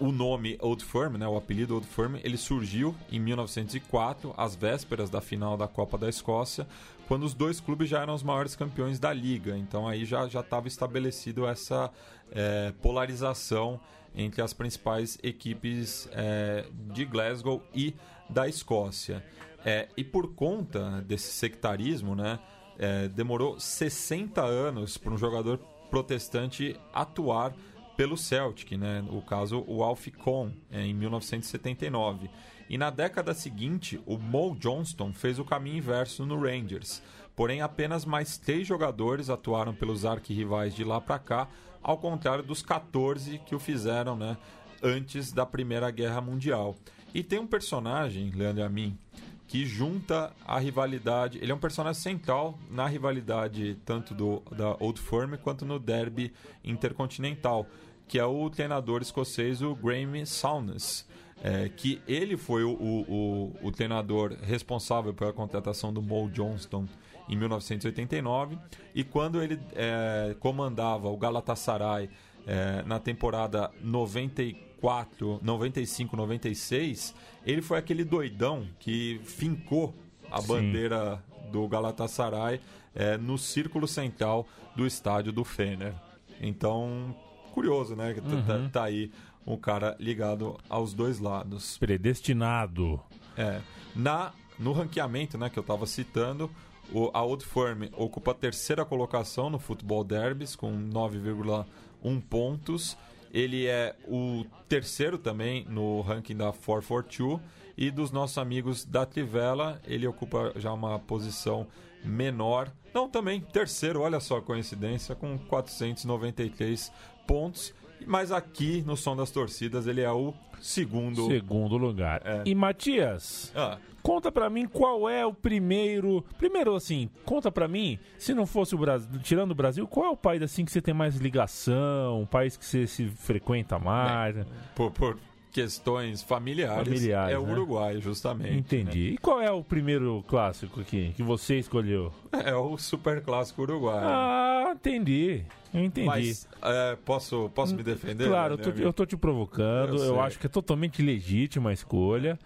o 0.00 0.10
nome 0.12 0.56
Old 0.60 0.84
Firm, 0.84 1.16
né, 1.16 1.26
o 1.26 1.36
apelido 1.36 1.74
Old 1.74 1.86
Firm, 1.86 2.16
ele 2.22 2.36
surgiu 2.36 2.94
em 3.10 3.18
1904, 3.20 4.32
às 4.36 4.54
vésperas 4.54 5.10
da 5.10 5.20
final 5.20 5.56
da 5.56 5.66
Copa 5.68 5.98
da 5.98 6.08
Escócia, 6.08 6.66
quando 7.08 7.24
os 7.24 7.32
dois 7.32 7.58
clubes 7.58 7.88
já 7.88 8.02
eram 8.02 8.14
os 8.14 8.22
maiores 8.22 8.54
campeões 8.54 8.98
da 9.00 9.12
liga. 9.12 9.56
Então 9.56 9.88
aí 9.88 10.04
já 10.04 10.26
estava 10.26 10.68
estabelecido 10.68 11.46
essa 11.48 11.90
é, 12.30 12.72
polarização 12.82 13.80
entre 14.14 14.42
as 14.42 14.52
principais 14.52 15.18
equipes 15.22 16.06
é, 16.12 16.66
de 16.92 17.06
Glasgow 17.06 17.62
e 17.74 17.94
da 18.28 18.46
Escócia. 18.46 19.24
É, 19.64 19.88
e 19.96 20.04
por 20.04 20.34
conta 20.34 21.02
desse 21.02 21.32
sectarismo, 21.32 22.14
né, 22.14 22.38
é, 22.78 23.08
demorou 23.08 23.58
60 23.58 24.44
anos 24.44 24.98
para 24.98 25.12
um 25.12 25.18
jogador 25.18 25.58
protestante 25.90 26.78
atuar 26.92 27.54
pelo 27.96 28.16
Celtic, 28.16 28.72
né, 28.76 29.04
o 29.10 29.20
caso 29.22 29.64
o 29.66 29.82
Alf 29.82 30.06
Cohn, 30.22 30.50
é, 30.70 30.82
em 30.82 30.94
1979. 30.94 32.30
E 32.68 32.76
na 32.76 32.90
década 32.90 33.32
seguinte, 33.32 34.00
o 34.04 34.18
Mo 34.18 34.54
Johnston 34.54 35.12
fez 35.12 35.38
o 35.38 35.44
caminho 35.44 35.78
inverso 35.78 36.26
no 36.26 36.38
Rangers. 36.38 37.02
Porém, 37.34 37.62
apenas 37.62 38.04
mais 38.04 38.36
três 38.36 38.66
jogadores 38.66 39.30
atuaram 39.30 39.74
pelos 39.74 40.04
arquirrivais 40.04 40.74
de 40.74 40.84
lá 40.84 41.00
para 41.00 41.18
cá, 41.18 41.48
ao 41.82 41.96
contrário 41.96 42.44
dos 42.44 42.62
14 42.62 43.38
que 43.38 43.54
o 43.54 43.58
fizeram 43.58 44.16
né, 44.16 44.36
antes 44.82 45.32
da 45.32 45.46
Primeira 45.46 45.90
Guerra 45.90 46.20
Mundial. 46.20 46.76
E 47.14 47.22
tem 47.22 47.38
um 47.38 47.46
personagem, 47.46 48.30
Leandro 48.32 48.64
Amin, 48.64 48.98
que 49.46 49.64
junta 49.64 50.30
a 50.46 50.58
rivalidade. 50.58 51.38
Ele 51.38 51.50
é 51.50 51.54
um 51.54 51.58
personagem 51.58 52.02
central 52.02 52.58
na 52.70 52.86
rivalidade 52.86 53.78
tanto 53.84 54.14
do 54.14 54.42
da 54.54 54.76
Old 54.78 55.00
Firm 55.00 55.36
quanto 55.42 55.64
no 55.64 55.78
derby 55.78 56.32
intercontinental, 56.62 57.66
que 58.06 58.18
é 58.18 58.24
o 58.24 58.50
treinador 58.50 59.00
escocês 59.00 59.62
o 59.62 59.74
Graeme 59.74 60.26
Souness. 60.26 61.07
É, 61.42 61.68
que 61.68 62.02
ele 62.08 62.36
foi 62.36 62.64
o, 62.64 62.70
o, 62.72 63.52
o, 63.62 63.68
o 63.68 63.70
treinador 63.72 64.36
responsável 64.42 65.14
pela 65.14 65.32
contratação 65.32 65.92
do 65.92 66.02
Mo 66.02 66.28
Johnston 66.30 66.86
em 67.28 67.36
1989 67.36 68.58
e 68.94 69.04
quando 69.04 69.40
ele 69.40 69.56
é, 69.76 70.34
comandava 70.40 71.08
o 71.08 71.16
Galatasaray 71.16 72.10
é, 72.46 72.82
na 72.84 72.98
temporada 72.98 73.70
94, 73.80 75.38
95, 75.42 76.16
96, 76.16 77.14
ele 77.46 77.62
foi 77.62 77.78
aquele 77.78 78.04
doidão 78.04 78.66
que 78.78 79.20
fincou 79.24 79.94
a 80.30 80.40
Sim. 80.40 80.48
bandeira 80.48 81.22
do 81.52 81.66
Galatasaray 81.68 82.60
é, 82.94 83.16
no 83.16 83.38
círculo 83.38 83.86
central 83.86 84.46
do 84.74 84.86
estádio 84.86 85.32
do 85.32 85.44
Fener. 85.44 85.94
Então, 86.40 87.14
curioso, 87.52 87.94
né? 87.96 88.14
que 88.14 88.20
tá- 88.20 88.42
tá- 88.46 88.68
Tá 88.72 88.84
aí 88.84 89.10
um 89.48 89.56
cara 89.56 89.96
ligado 89.98 90.58
aos 90.68 90.92
dois 90.92 91.18
lados. 91.18 91.78
Predestinado. 91.78 93.00
É, 93.36 93.60
na, 93.96 94.32
no 94.58 94.72
ranqueamento 94.72 95.38
né, 95.38 95.48
que 95.48 95.58
eu 95.58 95.62
estava 95.62 95.86
citando, 95.86 96.50
o, 96.92 97.10
a 97.14 97.22
Old 97.22 97.44
Firm 97.44 97.84
ocupa 97.96 98.32
a 98.32 98.34
terceira 98.34 98.84
colocação 98.84 99.48
no 99.48 99.58
Futebol 99.58 100.04
Derbys, 100.04 100.54
com 100.54 100.70
9,1 100.70 102.20
pontos. 102.28 102.96
Ele 103.32 103.66
é 103.66 103.96
o 104.06 104.44
terceiro 104.68 105.16
também 105.16 105.64
no 105.64 106.02
ranking 106.02 106.36
da 106.36 106.52
442. 106.52 107.40
E 107.76 107.92
dos 107.92 108.10
nossos 108.10 108.36
amigos 108.38 108.84
da 108.84 109.06
Trivela, 109.06 109.80
ele 109.86 110.06
ocupa 110.06 110.52
já 110.56 110.72
uma 110.72 110.98
posição 110.98 111.66
menor. 112.04 112.72
Não, 112.92 113.08
também 113.08 113.40
terceiro, 113.40 114.00
olha 114.00 114.18
só 114.18 114.38
a 114.38 114.42
coincidência, 114.42 115.14
com 115.14 115.38
493 115.38 116.90
pontos. 117.24 117.72
Mas 118.06 118.32
aqui 118.32 118.82
no 118.86 118.96
Som 118.96 119.16
das 119.16 119.30
Torcidas 119.30 119.86
ele 119.86 120.00
é 120.00 120.10
o 120.10 120.32
segundo. 120.60 121.26
Segundo 121.26 121.76
lugar. 121.76 122.20
É. 122.24 122.42
E 122.46 122.54
Matias, 122.54 123.52
Ah, 123.54 123.78
conta 124.02 124.30
pra 124.32 124.48
mim 124.50 124.66
qual 124.66 125.08
é 125.08 125.24
o 125.24 125.32
primeiro. 125.32 126.24
Primeiro, 126.38 126.74
assim, 126.74 127.08
conta 127.24 127.50
pra 127.50 127.68
mim, 127.68 127.98
se 128.18 128.34
não 128.34 128.46
fosse 128.46 128.74
o 128.74 128.78
Brasil, 128.78 129.08
tirando 129.22 129.52
o 129.52 129.54
Brasil, 129.54 129.86
qual 129.86 130.06
é 130.06 130.10
o 130.10 130.16
país 130.16 130.42
assim 130.42 130.64
que 130.64 130.72
você 130.72 130.80
tem 130.80 130.94
mais 130.94 131.16
ligação, 131.16 132.22
um 132.22 132.26
país 132.26 132.56
que 132.56 132.64
você 132.64 132.86
se 132.86 133.06
frequenta 133.08 133.78
mais? 133.78 134.36
por, 134.74 134.90
por 134.90 135.18
questões 135.58 136.22
familiares, 136.22 136.86
Familiares, 136.86 137.34
é 137.34 137.38
o 137.38 137.44
né? 137.44 137.52
Uruguai, 137.52 138.00
justamente. 138.00 138.58
Entendi. 138.58 139.10
E 139.14 139.18
qual 139.18 139.40
é 139.40 139.50
o 139.50 139.62
primeiro 139.62 140.24
clássico 140.28 140.80
aqui 140.80 141.12
que 141.16 141.22
você 141.22 141.58
escolheu? 141.58 142.12
né? 142.32 142.42
É 142.46 142.54
o 142.54 142.78
super 142.78 143.20
clássico 143.20 143.62
uruguaio. 143.62 144.06
Ah, 144.06 144.72
entendi. 144.74 145.42
Eu 145.74 145.84
entendi. 145.84 146.06
Mas 146.06 146.48
é, 146.62 146.96
posso, 147.04 147.50
posso 147.54 147.74
me 147.74 147.82
defender? 147.82 148.28
Claro, 148.28 148.54
eu 148.54 148.58
né, 148.58 148.64
tô, 148.64 148.70
amigo? 148.70 148.86
eu 148.86 148.92
tô 148.92 149.04
te 149.04 149.16
provocando. 149.16 149.96
Eu 149.96 150.04
Eu, 150.04 150.20
acho 150.20 150.38
que 150.38 150.46
é 150.46 150.48
totalmente 150.48 151.02
legítima 151.02 151.70
a 151.70 151.72
escolha. 151.72 152.38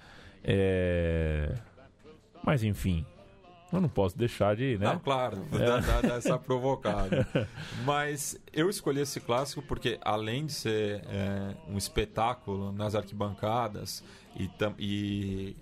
É... 0.42 1.54
Mas 2.42 2.64
enfim, 2.64 3.04
eu 3.72 3.80
não 3.80 3.88
posso 3.88 4.16
deixar 4.18 4.54
de, 4.56 4.76
né? 4.78 4.86
Não, 4.86 4.98
claro, 4.98 5.44
dá, 5.50 5.78
dá- 5.80 6.00
dá 6.02 6.14
essa 6.16 6.36
provocada. 6.40 7.26
Mas 7.84 8.38
eu 8.52 8.68
escolhi 8.68 9.00
esse 9.00 9.20
clássico 9.20 9.62
porque, 9.62 9.98
além 10.02 10.46
de 10.46 10.52
ser 10.52 11.02
é, 11.08 11.54
um 11.68 11.78
espetáculo 11.78 12.72
nas 12.72 12.94
arquibancadas 12.94 14.02
e, 14.36 14.48
tam- 14.48 14.74
e, 14.78 15.56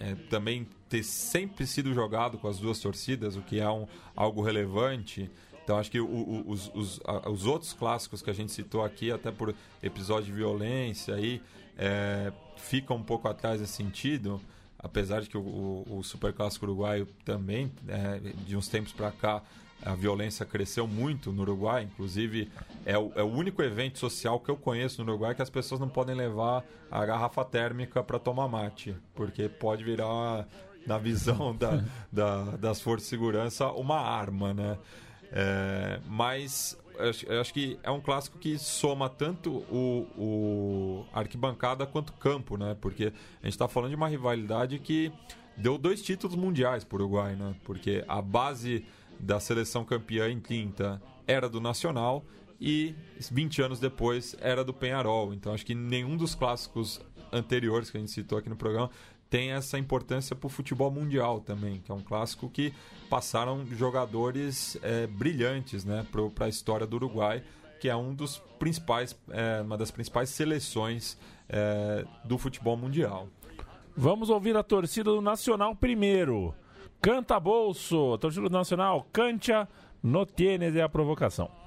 é, 0.00 0.14
também 0.30 0.66
ter 0.88 1.02
sempre 1.02 1.66
sido 1.66 1.92
jogado 1.94 2.38
com 2.38 2.48
as 2.48 2.58
duas 2.58 2.78
torcidas, 2.78 3.36
o 3.36 3.42
que 3.42 3.58
é 3.60 3.68
um, 3.70 3.86
algo 4.14 4.42
relevante. 4.42 5.30
Então, 5.64 5.78
acho 5.78 5.90
que 5.90 6.00
o- 6.00 6.06
o- 6.06 6.50
os, 6.50 6.70
os- 6.74 7.00
a- 7.04 7.28
os 7.30 7.46
outros 7.46 7.72
clássicos 7.72 8.20
que 8.20 8.28
a 8.30 8.32
gente 8.34 8.52
citou 8.52 8.84
aqui, 8.84 9.10
até 9.12 9.30
por 9.30 9.54
episódio 9.82 10.26
de 10.26 10.32
violência, 10.32 11.14
aí, 11.14 11.40
é, 11.78 12.32
ficam 12.56 12.96
um 12.96 13.02
pouco 13.02 13.26
atrás 13.28 13.60
nesse 13.60 13.72
sentido 13.74 14.40
apesar 14.82 15.20
de 15.22 15.28
que 15.28 15.36
o, 15.36 15.40
o, 15.40 15.98
o 15.98 16.02
Super 16.02 16.32
Clássico 16.32 16.64
Uruguaio 16.66 17.06
também, 17.24 17.70
é, 17.88 18.18
de 18.46 18.56
uns 18.56 18.68
tempos 18.68 18.92
para 18.92 19.10
cá, 19.12 19.42
a 19.84 19.94
violência 19.94 20.46
cresceu 20.46 20.86
muito 20.86 21.32
no 21.32 21.42
Uruguai. 21.42 21.82
Inclusive, 21.84 22.50
é 22.86 22.96
o, 22.96 23.12
é 23.16 23.22
o 23.22 23.26
único 23.26 23.62
evento 23.62 23.98
social 23.98 24.38
que 24.38 24.48
eu 24.50 24.56
conheço 24.56 25.02
no 25.02 25.10
Uruguai 25.10 25.34
que 25.34 25.42
as 25.42 25.50
pessoas 25.50 25.80
não 25.80 25.88
podem 25.88 26.14
levar 26.14 26.64
a 26.90 27.04
garrafa 27.04 27.44
térmica 27.44 28.02
para 28.02 28.18
tomar 28.18 28.46
mate, 28.48 28.94
porque 29.14 29.48
pode 29.48 29.82
virar, 29.82 30.46
na 30.86 30.98
visão 30.98 31.54
da, 31.56 31.82
da- 32.12 32.56
das 32.56 32.80
forças 32.80 33.04
de 33.04 33.10
segurança, 33.10 33.68
uma 33.72 33.98
arma, 34.00 34.52
né? 34.54 34.78
É, 35.34 35.98
mas 36.06 36.76
eu 37.26 37.40
acho, 37.40 37.52
que 37.52 37.78
é 37.82 37.90
um 37.90 38.00
clássico 38.00 38.38
que 38.38 38.58
soma 38.58 39.08
tanto 39.08 39.50
o, 39.70 40.06
o 40.16 41.06
arquibancada 41.12 41.86
quanto 41.86 42.12
campo, 42.14 42.56
né? 42.56 42.76
Porque 42.80 43.12
a 43.40 43.46
gente 43.46 43.54
está 43.54 43.68
falando 43.68 43.90
de 43.90 43.96
uma 43.96 44.08
rivalidade 44.08 44.78
que 44.78 45.12
deu 45.56 45.76
dois 45.76 46.02
títulos 46.02 46.36
mundiais 46.36 46.84
para 46.84 46.96
o 46.96 47.00
Uruguai, 47.00 47.36
né? 47.36 47.54
Porque 47.64 48.04
a 48.08 48.22
base 48.22 48.84
da 49.18 49.38
seleção 49.38 49.84
campeã 49.84 50.28
em 50.28 50.40
30 50.40 51.00
era 51.26 51.48
do 51.48 51.60
Nacional 51.60 52.24
e 52.60 52.94
20 53.30 53.62
anos 53.62 53.80
depois 53.80 54.36
era 54.40 54.64
do 54.64 54.72
Penharol. 54.72 55.32
Então 55.34 55.52
acho 55.52 55.66
que 55.66 55.74
nenhum 55.74 56.16
dos 56.16 56.34
clássicos 56.34 57.00
anteriores 57.32 57.90
que 57.90 57.96
a 57.96 58.00
gente 58.00 58.12
citou 58.12 58.38
aqui 58.38 58.48
no 58.48 58.56
programa 58.56 58.90
tem 59.32 59.52
essa 59.52 59.78
importância 59.78 60.36
para 60.36 60.46
o 60.46 60.50
futebol 60.50 60.90
mundial 60.90 61.40
também, 61.40 61.80
que 61.80 61.90
é 61.90 61.94
um 61.94 62.02
clássico 62.02 62.50
que 62.50 62.70
passaram 63.08 63.64
jogadores 63.64 64.76
é, 64.82 65.06
brilhantes 65.06 65.86
né, 65.86 66.06
para 66.36 66.44
a 66.44 66.48
história 66.50 66.86
do 66.86 66.96
Uruguai, 66.96 67.42
que 67.80 67.88
é 67.88 67.96
um 67.96 68.12
dos 68.14 68.36
principais, 68.58 69.18
é, 69.30 69.62
uma 69.62 69.78
das 69.78 69.90
principais 69.90 70.28
seleções 70.28 71.16
é, 71.48 72.04
do 72.22 72.36
futebol 72.36 72.76
mundial. 72.76 73.26
Vamos 73.96 74.28
ouvir 74.28 74.54
a 74.54 74.62
torcida 74.62 75.10
do 75.10 75.22
Nacional 75.22 75.74
primeiro. 75.74 76.54
Canta 77.00 77.40
bolso. 77.40 78.18
Torcida 78.18 78.50
do 78.50 78.52
Nacional, 78.52 79.06
cancha, 79.10 79.66
no 80.02 80.26
tienes 80.26 80.76
é 80.76 80.82
a 80.82 80.90
provocação. 80.90 81.61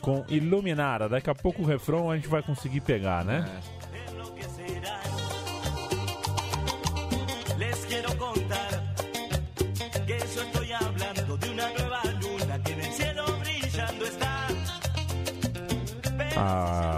Com 0.00 0.24
Iluminara. 0.28 1.08
Daqui 1.08 1.30
a 1.30 1.34
pouco 1.34 1.62
o 1.62 1.66
refrão 1.66 2.10
a 2.10 2.16
gente 2.16 2.28
vai 2.28 2.42
conseguir 2.42 2.80
pegar, 2.80 3.24
né? 3.24 3.44
Ah, 16.38 16.95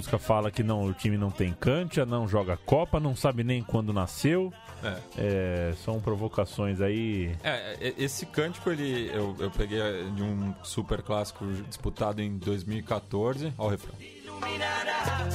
música 0.00 0.18
fala 0.18 0.50
que 0.50 0.62
não, 0.62 0.86
o 0.86 0.94
time 0.94 1.18
não 1.18 1.30
tem 1.30 1.52
cancha, 1.52 2.06
não 2.06 2.26
joga 2.26 2.56
Copa, 2.56 2.98
não 2.98 3.14
sabe 3.14 3.44
nem 3.44 3.62
quando 3.62 3.92
nasceu. 3.92 4.50
É. 4.82 4.96
É, 5.18 5.74
são 5.84 6.00
provocações 6.00 6.80
aí. 6.80 7.36
É, 7.42 7.76
é, 7.78 7.94
esse 7.98 8.24
cântico 8.24 8.70
ele 8.70 9.10
eu, 9.12 9.36
eu 9.38 9.50
peguei 9.50 9.78
de 10.14 10.22
um 10.22 10.54
super 10.62 11.02
clássico 11.02 11.44
disputado 11.68 12.22
em 12.22 12.38
2014. 12.38 13.52
Olha 13.58 13.66
o 13.66 13.70
refrão. 13.70 13.94
iluminará, 14.00 15.28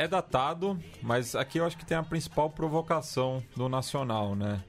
É, 0.00 0.08
datado, 0.08 0.82
mas 1.02 1.34
aqui 1.34 1.58
eu 1.58 1.66
acho 1.66 1.76
que 1.76 1.84
tem 1.84 1.94
a 1.94 2.02
principal 2.02 2.48
provocação 2.48 3.44
do 3.54 3.68
Nacional, 3.68 4.34
né? 4.34 4.64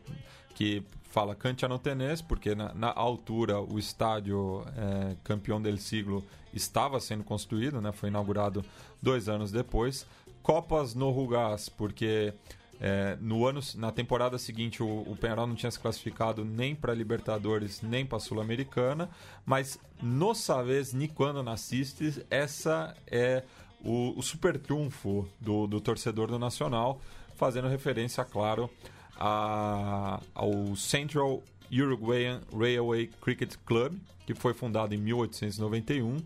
Que 0.54 0.84
fala 1.04 1.34
Cancha 1.34 1.70
no 1.70 1.80
tenés, 1.80 2.22
porque 2.22 2.54
na, 2.54 2.74
na 2.74 2.92
altura 2.92 3.62
o 3.62 3.80
estádio 3.80 4.66
é, 4.76 5.16
campeão 5.24 5.62
del 5.62 5.78
siglo 5.78 6.22
estava 6.54 7.00
sendo 7.00 7.24
construído, 7.24 7.80
né? 7.80 7.94
Foi 7.94 8.10
inaugurado 8.10 8.62
dois 9.02 9.30
anos 9.30 9.54
depois. 9.54 10.06
Copas 10.44 10.94
no 10.94 11.10
Rugás, 11.12 11.70
porque 11.70 12.34
é, 12.82 13.18
no 13.22 13.48
ano, 13.48 13.62
na 13.76 13.90
temporada 13.90 14.38
seguinte 14.38 14.84
o, 14.84 15.04
o 15.08 15.16
Penharol 15.16 15.48
não 15.48 15.56
tinha 15.56 15.72
se 15.72 15.80
classificado 15.80 16.44
nem 16.44 16.76
para 16.76 16.94
Libertadores 16.94 17.82
nem 17.82 18.06
para 18.06 18.20
Sul-Americana, 18.20 19.10
mas 19.46 19.80
no 20.04 20.36
sabes 20.36 20.92
ni 20.92 21.08
quando 21.08 21.42
nascistes, 21.42 22.20
essa 22.30 22.94
é 23.08 23.44
o, 23.84 24.18
o 24.18 24.22
super 24.22 24.58
trunfo 24.58 25.28
do, 25.40 25.68
do 25.68 25.82
torcedor 25.82 26.28
do 26.28 26.40
Nacional, 26.40 27.02
fazendo 27.36 27.68
referência, 27.68 28.24
claro, 28.24 28.70
a, 29.18 30.22
ao 30.34 30.76
Central 30.76 31.44
Uruguayan 31.72 32.42
Railway 32.52 33.08
Cricket 33.22 33.56
Club, 33.66 33.98
que 34.26 34.34
foi 34.34 34.54
fundado 34.54 34.94
em 34.94 34.98
1891, 34.98 36.18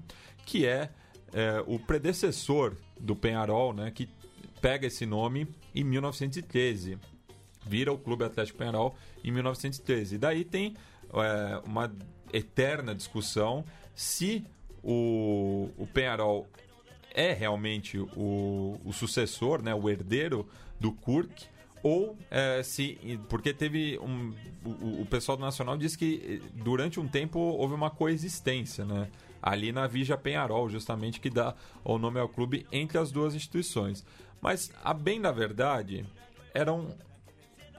que 0.45 0.65
é, 0.65 0.89
é, 1.33 1.63
o 1.67 1.79
predecessor 1.79 2.75
do 2.99 3.15
Penharol, 3.15 3.73
né, 3.73 3.91
que 3.91 4.09
pega 4.61 4.87
esse 4.87 5.05
nome 5.05 5.47
em 5.73 5.83
1913. 5.83 6.97
Vira 7.65 7.91
o 7.91 7.97
Clube 7.97 8.23
Atlético 8.23 8.59
Penharol 8.59 8.95
em 9.23 9.31
1913. 9.31 10.15
E 10.15 10.17
daí 10.17 10.43
tem 10.43 10.75
é, 11.13 11.61
uma 11.65 11.91
eterna 12.31 12.93
discussão 12.93 13.65
se 13.95 14.45
o, 14.83 15.69
o 15.77 15.87
Penharol 15.87 16.47
é 17.15 17.31
realmente 17.33 17.97
o, 17.97 18.79
o 18.83 18.91
sucessor, 18.91 19.63
né, 19.63 19.73
o 19.73 19.89
herdeiro 19.89 20.47
do 20.79 20.91
Kurk, 20.91 21.45
ou 21.81 22.17
é, 22.29 22.61
se. 22.61 23.19
Porque 23.29 23.53
teve 23.53 23.97
um. 23.99 24.33
O, 24.65 25.01
o 25.01 25.05
pessoal 25.05 25.37
do 25.37 25.41
Nacional 25.41 25.77
disse 25.77 25.95
que 25.95 26.41
eh, 26.43 26.49
durante 26.55 26.99
um 26.99 27.07
tempo 27.07 27.37
houve 27.37 27.75
uma 27.75 27.91
coexistência, 27.91 28.83
né? 28.83 29.07
Ali 29.39 29.71
na 29.71 29.85
Vija 29.85 30.17
Penharol, 30.17 30.67
justamente, 30.67 31.19
que 31.19 31.29
dá 31.29 31.53
o 31.83 31.99
nome 31.99 32.19
ao 32.19 32.27
clube 32.27 32.65
entre 32.71 32.97
as 32.97 33.11
duas 33.11 33.35
instituições. 33.35 34.03
Mas, 34.41 34.71
a 34.83 34.95
bem 34.95 35.21
da 35.21 35.31
verdade, 35.31 36.03
eram 36.55 36.87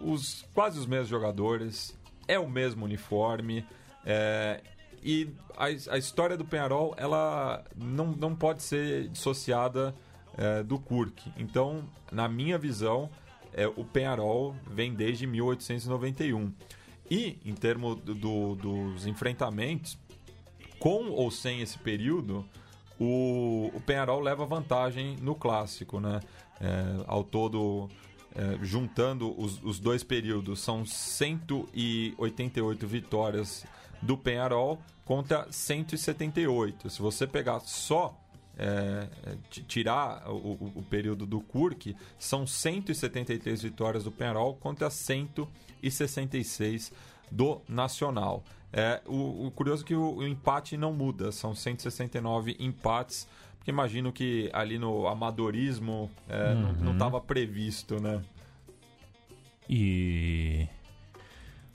os 0.01 0.47
quase 0.55 0.79
os 0.79 0.87
mesmos 0.87 1.09
jogadores, 1.09 1.99
é 2.29 2.39
o 2.39 2.49
mesmo 2.49 2.85
uniforme, 2.85 3.67
é, 4.05 4.63
e 5.07 5.31
a, 5.57 5.67
a 5.95 5.99
história 5.99 6.37
do 6.37 6.45
Penharol 6.45 6.93
ela 6.99 7.65
não, 7.77 8.09
não 8.09 8.35
pode 8.35 8.65
ser 8.65 9.09
dissociada 9.09 9.95
é, 10.37 10.65
do 10.65 10.81
Kurk. 10.81 11.33
Então, 11.37 11.85
na 12.11 12.29
minha 12.29 12.59
visão, 12.59 13.09
é, 13.53 13.69
o 13.69 13.85
Penharol 13.85 14.57
vem 14.69 14.93
desde 14.93 15.25
1891. 15.25 16.53
E, 17.09 17.39
em 17.45 17.55
termos 17.55 18.01
do, 18.01 18.17
do, 18.17 18.57
dos 18.57 19.07
enfrentamentos, 19.07 19.97
com 20.81 21.09
ou 21.11 21.31
sem 21.31 21.61
esse 21.61 21.79
período, 21.79 22.45
o, 22.99 23.71
o 23.73 23.81
Penharol 23.81 24.21
leva 24.21 24.45
vantagem 24.45 25.17
no 25.23 25.37
clássico, 25.37 26.01
né? 26.01 26.19
É, 26.61 27.05
ao 27.07 27.23
todo, 27.23 27.89
é, 28.35 28.59
juntando 28.61 29.41
os, 29.41 29.63
os 29.63 29.79
dois 29.79 30.03
períodos, 30.03 30.59
são 30.59 30.85
188 30.85 32.89
vitórias 32.89 33.65
do 34.03 34.17
Penharol 34.17 34.81
contra 35.05 35.47
178. 35.51 36.91
Se 36.91 37.01
você 37.01 37.27
pegar 37.27 37.61
só 37.61 38.19
é, 38.59 39.09
t- 39.51 39.63
tirar 39.63 40.29
o, 40.31 40.73
o- 40.77 40.83
período 40.89 41.27
do 41.27 41.41
Kurk, 41.41 41.95
são 42.19 42.47
173 42.47 43.63
vitórias 43.63 44.05
do 44.05 44.11
Penharol 44.11 44.55
contra 44.57 44.89
166 44.91 46.93
do 47.31 47.61
Nacional. 47.69 48.43
É, 48.73 49.01
o, 49.07 49.47
o 49.47 49.51
curioso 49.51 49.85
é 49.85 49.87
que 49.87 49.95
o, 49.95 50.17
o 50.17 50.27
empate 50.27 50.77
não 50.77 50.93
muda, 50.93 51.31
são 51.33 51.55
169 51.55 52.57
empates, 52.59 53.29
porque 53.59 53.71
imagino 53.71 54.13
que 54.13 54.51
ali 54.53 54.79
no 54.79 55.07
amadorismo 55.07 56.11
é, 56.29 56.55
não- 56.55 56.73
não 56.73 56.93
estava 56.93 57.21
previsto, 57.21 58.01
né? 58.01 58.23
E. 59.69 60.69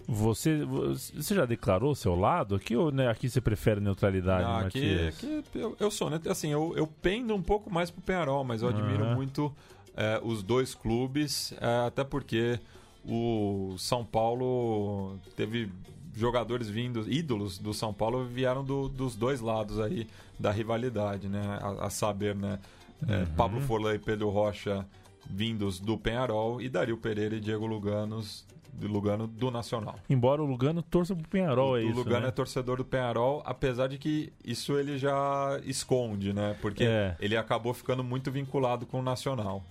Você, 0.07 0.63
você 0.65 1.35
já 1.35 1.45
declarou 1.45 1.95
seu 1.95 2.15
lado 2.15 2.55
aqui 2.55 2.75
ou 2.75 2.91
né, 2.91 3.07
aqui 3.07 3.29
você 3.29 3.39
prefere 3.39 3.79
neutralidade, 3.79 4.43
Não, 4.43 4.57
aqui, 4.57 5.07
aqui 5.07 5.43
eu, 5.55 5.75
eu 5.79 5.89
sou, 5.91 6.09
né? 6.09 6.19
Assim, 6.29 6.49
eu, 6.49 6.73
eu 6.75 6.85
pendo 6.87 7.33
um 7.33 7.41
pouco 7.41 7.71
mais 7.71 7.89
pro 7.89 8.01
Penharol, 8.01 8.43
mas 8.43 8.61
eu 8.61 8.69
admiro 8.69 9.03
Aham. 9.05 9.15
muito 9.15 9.53
é, 9.95 10.19
os 10.23 10.43
dois 10.43 10.73
clubes, 10.75 11.53
é, 11.61 11.87
até 11.87 12.03
porque 12.03 12.59
o 13.05 13.75
São 13.77 14.03
Paulo 14.05 15.17
teve 15.35 15.69
jogadores 16.15 16.69
vindos, 16.69 17.07
ídolos 17.07 17.57
do 17.57 17.73
São 17.73 17.93
Paulo 17.93 18.25
vieram 18.25 18.63
do- 18.65 18.89
dos 18.89 19.15
dois 19.15 19.39
lados 19.39 19.79
aí 19.79 20.07
da 20.39 20.51
rivalidade, 20.51 21.27
né? 21.29 21.41
A, 21.61 21.85
a 21.85 21.89
saber, 21.89 22.35
né? 22.35 22.59
É, 23.07 23.19
Uhum. 23.21 23.25
Pablo 23.35 23.61
Forlan 23.61 23.95
e 23.95 23.99
Pedro 23.99 24.29
Rocha 24.29 24.85
vindos 25.29 25.79
do 25.79 25.97
Penharol 25.97 26.61
e 26.61 26.67
Dario 26.69 26.97
Pereira 26.97 27.35
e 27.35 27.39
Diego 27.39 27.65
Luganos, 27.65 28.45
do 28.73 28.87
Lugano 28.87 29.27
do 29.27 29.51
Nacional. 29.51 29.95
Embora 30.09 30.41
o 30.41 30.45
Lugano 30.45 30.81
torça 30.81 31.15
pro 31.15 31.27
Penharol, 31.27 31.77
é 31.77 31.81
o 31.81 31.89
isso, 31.89 31.97
Lugano 31.97 32.21
né? 32.21 32.27
é 32.27 32.31
torcedor 32.31 32.77
do 32.77 32.85
Penharol, 32.85 33.41
apesar 33.45 33.87
de 33.87 33.97
que 33.97 34.31
isso 34.43 34.77
ele 34.77 34.97
já 34.97 35.59
esconde, 35.65 36.33
né? 36.33 36.55
Porque 36.61 36.83
É. 36.83 37.15
ele 37.19 37.35
acabou 37.37 37.73
ficando 37.73 38.03
muito 38.03 38.31
vinculado 38.31 38.85
com 38.85 38.99
o 38.99 39.03
Nacional. 39.03 39.63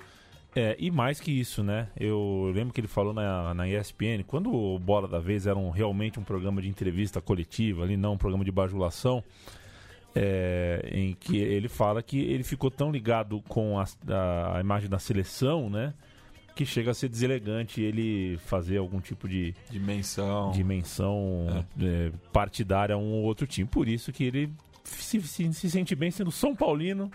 É, 0.55 0.75
e 0.81 0.91
mais 0.91 1.21
que 1.21 1.31
isso, 1.31 1.63
né? 1.63 1.89
Eu 1.97 2.51
lembro 2.53 2.75
que 2.75 2.81
ele 2.81 2.89
falou 2.89 3.13
na, 3.13 3.55
na 3.55 3.69
ESPN, 3.69 4.25
quando 4.27 4.53
o 4.53 4.79
Bola 4.81 5.07
da 5.07 5.21
Vez 5.21 5.47
era 5.47 5.57
um- 5.57 5.71
realmente 5.71 6.19
um 6.19 6.25
programa 6.25 6.61
de 6.61 6.69
entrevista 6.69 7.21
coletiva, 7.21 7.85
ali 7.85 7.97
não 7.97 8.15
um 8.15 8.19
programa 8.19 8.45
de 8.45 8.51
bajulação, 8.51 9.23
é, 10.15 10.89
em 10.93 11.15
que 11.15 11.37
ele 11.39 11.69
fala 11.69 12.03
que 12.03 12.19
ele 12.21 12.43
ficou 12.43 12.71
tão 12.71 12.91
ligado 12.91 13.41
com 13.49 13.79
a, 13.79 13.85
a- 14.09 14.57
a 14.57 14.61
imagem 14.61 14.89
da 14.91 14.99
seleção, 14.99 15.71
né? 15.71 15.95
Que 16.61 16.67
chega 16.67 16.91
a 16.91 16.95
ser 16.95 17.09
deselegante 17.09 17.81
ele 17.81 18.37
fazer 18.45 18.77
algum 18.77 19.01
tipo 19.01 19.27
de, 19.27 19.55
Dimensão. 19.71 20.51
de 20.51 20.63
menção 20.63 21.65
é, 21.81 22.13
partidária 22.35 22.95
a 22.95 22.99
um 22.99 23.13
ou 23.15 23.23
outro 23.23 23.47
time. 23.47 23.67
Por 23.67 23.89
isso 23.89 24.13
que 24.13 24.25
ele 24.25 24.53
se, 24.85 25.19
se- 25.23 25.55
se 25.55 25.71
sente 25.71 25.95
bem 25.95 26.11
sendo 26.11 26.31
São 26.31 26.55
Paulino 26.55 27.11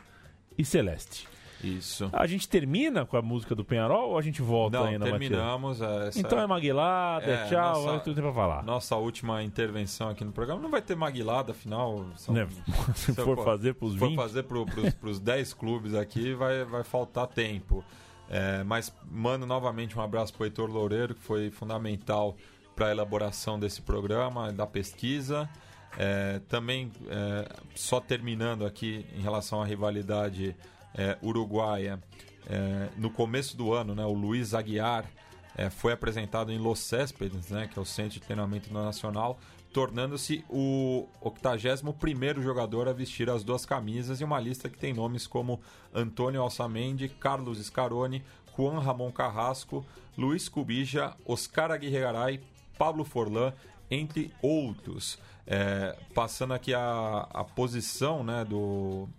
e 0.57 0.65
Celeste. 0.65 1.27
Isso. 1.63 2.09
A 2.11 2.25
gente 2.25 2.49
termina 2.49 3.05
com 3.05 3.17
a 3.17 3.21
música 3.21 3.53
do 3.53 3.63
Penharol 3.63 4.09
ou 4.13 4.17
a 4.17 4.21
gente 4.23 4.41
volta 4.41 4.79
Não, 4.79 4.85
ainda, 4.87 5.05
terminamos. 5.05 5.79
é, 5.79 6.07
Essa 6.07 6.19
Então 6.19 6.39
é 6.39 6.47
maguilada, 6.47 7.25
é 7.25 7.33
É, 7.43 7.45
tchau, 7.45 7.83
nossa- 7.83 7.95
é 7.97 7.99
tudo 7.99 8.15
tem 8.15 8.23
pra 8.23 8.33
falar. 8.33 8.63
Nossa 8.63 8.95
última 8.95 9.43
intervenção 9.43 10.09
aqui 10.09 10.25
no 10.25 10.31
programa. 10.31 10.59
Não 10.59 10.71
vai 10.71 10.81
ter 10.81 10.95
maguilada, 10.95 11.51
afinal. 11.51 12.03
São, 12.17 12.33
Né? 12.33 12.47
Se 12.95 13.13
se 13.13 13.19
eu 13.21 13.23
for 13.25 13.43
fazer 13.45 13.75
pros 13.75 13.93
se 13.93 13.99
for 13.99 14.07
20. 14.09 14.15
fazer 14.17 14.41
pro, 14.43 14.65
pros, 14.65 14.91
pros 14.95 15.19
10 15.19 15.53
clubes 15.53 15.93
aqui, 15.93 16.33
vai, 16.33 16.63
vai 16.65 16.83
faltar 16.83 17.27
tempo. 17.27 17.85
É, 18.29 18.63
mas 18.63 18.93
mando 19.09 19.45
novamente 19.45 19.97
um 19.97 20.01
abraço 20.01 20.33
pro 20.33 20.45
Heitor 20.45 20.69
Loureiro, 20.69 21.13
que 21.13 21.21
foi 21.21 21.51
fundamental 21.51 22.35
para 22.75 22.87
a 22.87 22.91
elaboração 22.91 23.59
desse 23.59 23.81
programa, 23.81 24.51
da 24.51 24.67
pesquisa. 24.67 25.49
É, 25.97 26.41
também, 26.49 26.91
é, 27.07 27.47
só 27.73 27.99
terminando 27.99 28.65
aqui 28.65 29.05
em 29.15 29.21
relação 29.21 29.61
à 29.61 29.65
rivalidade 29.65 30.55
é, 30.93 31.17
uruguaia, 31.21 31.99
é, 32.47 32.89
no 32.97 33.09
começo 33.09 33.55
do 33.55 33.73
ano, 33.73 33.95
né, 33.95 34.05
o 34.05 34.13
Luiz 34.13 34.53
Aguiar 34.53 35.05
é, 35.57 35.69
foi 35.69 35.93
apresentado 35.93 36.51
em 36.51 36.57
Los 36.57 36.79
Céspedes, 36.79 37.49
né, 37.49 37.67
que 37.71 37.79
é 37.79 37.81
o 37.81 37.85
centro 37.85 38.13
de 38.13 38.21
treinamento 38.21 38.73
Nacional, 38.73 39.39
tornando-se 39.75 40.41
o 40.49 41.05
81º 41.21 42.41
jogador 42.41 42.87
a 42.87 42.93
vestir 42.93 43.29
as 43.29 43.43
duas 43.43 43.65
camisas 43.65 44.21
e 44.21 44.23
uma 44.23 44.39
lista 44.39 44.69
que 44.69 44.77
tem 44.77 44.93
nomes 44.93 45.27
como 45.27 45.59
Antônio 45.93 46.41
Alçamendi, 46.41 47.09
Carlos 47.09 47.61
Scaroni, 47.61 48.23
Juan 48.55 48.79
Ramon 48.79 49.11
Carrasco, 49.11 49.85
Luiz 50.17 50.47
Cubija, 50.47 51.13
Oscar 51.25 51.71
Aguirre 51.71 51.99
Garay, 51.99 52.39
Pablo 52.77 53.03
Forlan, 53.03 53.51
entre 53.91 54.31
outros. 54.41 55.19
É, 55.45 55.93
passando 56.13 56.53
aqui 56.53 56.73
a, 56.73 57.27
a 57.29 57.43
posição 57.43 58.23
né, 58.23 58.45
do, 58.45 59.09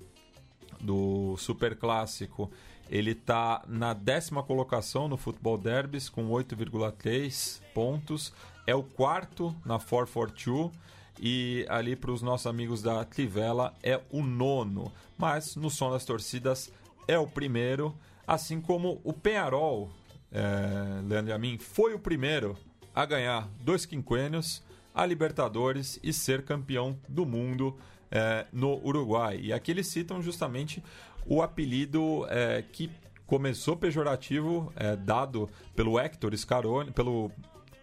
do 0.81 1.37
Super 1.37 1.77
Clássico 1.77 2.51
Ele 2.91 3.11
está 3.11 3.63
na 3.69 3.93
décima 3.93 4.43
colocação 4.43 5.07
no 5.07 5.19
Futebol 5.19 5.59
Derbys 5.59 6.09
com 6.09 6.31
8,3 6.31 7.61
pontos. 7.75 8.33
É 8.67 8.75
o 8.75 8.83
quarto 8.83 9.55
na 9.65 9.79
442 9.79 10.73
e 11.19 11.65
ali 11.69 11.97
para 11.97 12.11
os 12.11 12.21
nossos 12.21 12.47
amigos 12.47 12.83
da 12.83 13.05
Trivela 13.05 13.75
é 13.83 14.01
o 14.11 14.23
nono. 14.23 14.93
Mas 15.17 15.57
no 15.57 15.71
som 15.71 15.91
das 15.91 16.05
torcidas 16.05 16.71
é 17.09 17.19
o 17.19 17.27
primeiro, 17.27 17.95
assim 18.27 18.61
como 18.61 19.01
o 19.05 19.13
Penharol, 19.13 19.91
é, 20.33 21.01
Leandro 21.07 21.31
e 21.31 21.33
a 21.33 21.39
mim, 21.39 21.59
foi 21.59 21.95
o 21.95 21.99
primeiro 21.99 22.57
a 22.95 23.05
ganhar 23.05 23.49
dois 23.61 23.87
quinquênios, 23.87 24.63
a 24.95 25.05
Libertadores 25.07 25.99
e 26.03 26.13
ser 26.13 26.43
campeão 26.43 26.99
do 27.09 27.25
mundo 27.25 27.77
é, 28.11 28.47
no 28.53 28.83
Uruguai. 28.85 29.39
E 29.43 29.53
aqui 29.53 29.71
eles 29.71 29.87
citam 29.87 30.23
justamente 30.23 30.83
o 31.27 31.43
apelido 31.43 32.27
é, 32.29 32.63
que 32.63 32.91
começou 33.27 33.77
pejorativo, 33.77 34.73
é, 34.77 34.97
dado 34.97 35.49
pelo 35.75 35.99
Hector 35.99 36.37
Scaroni, 36.37 36.93
pelo 36.93 37.31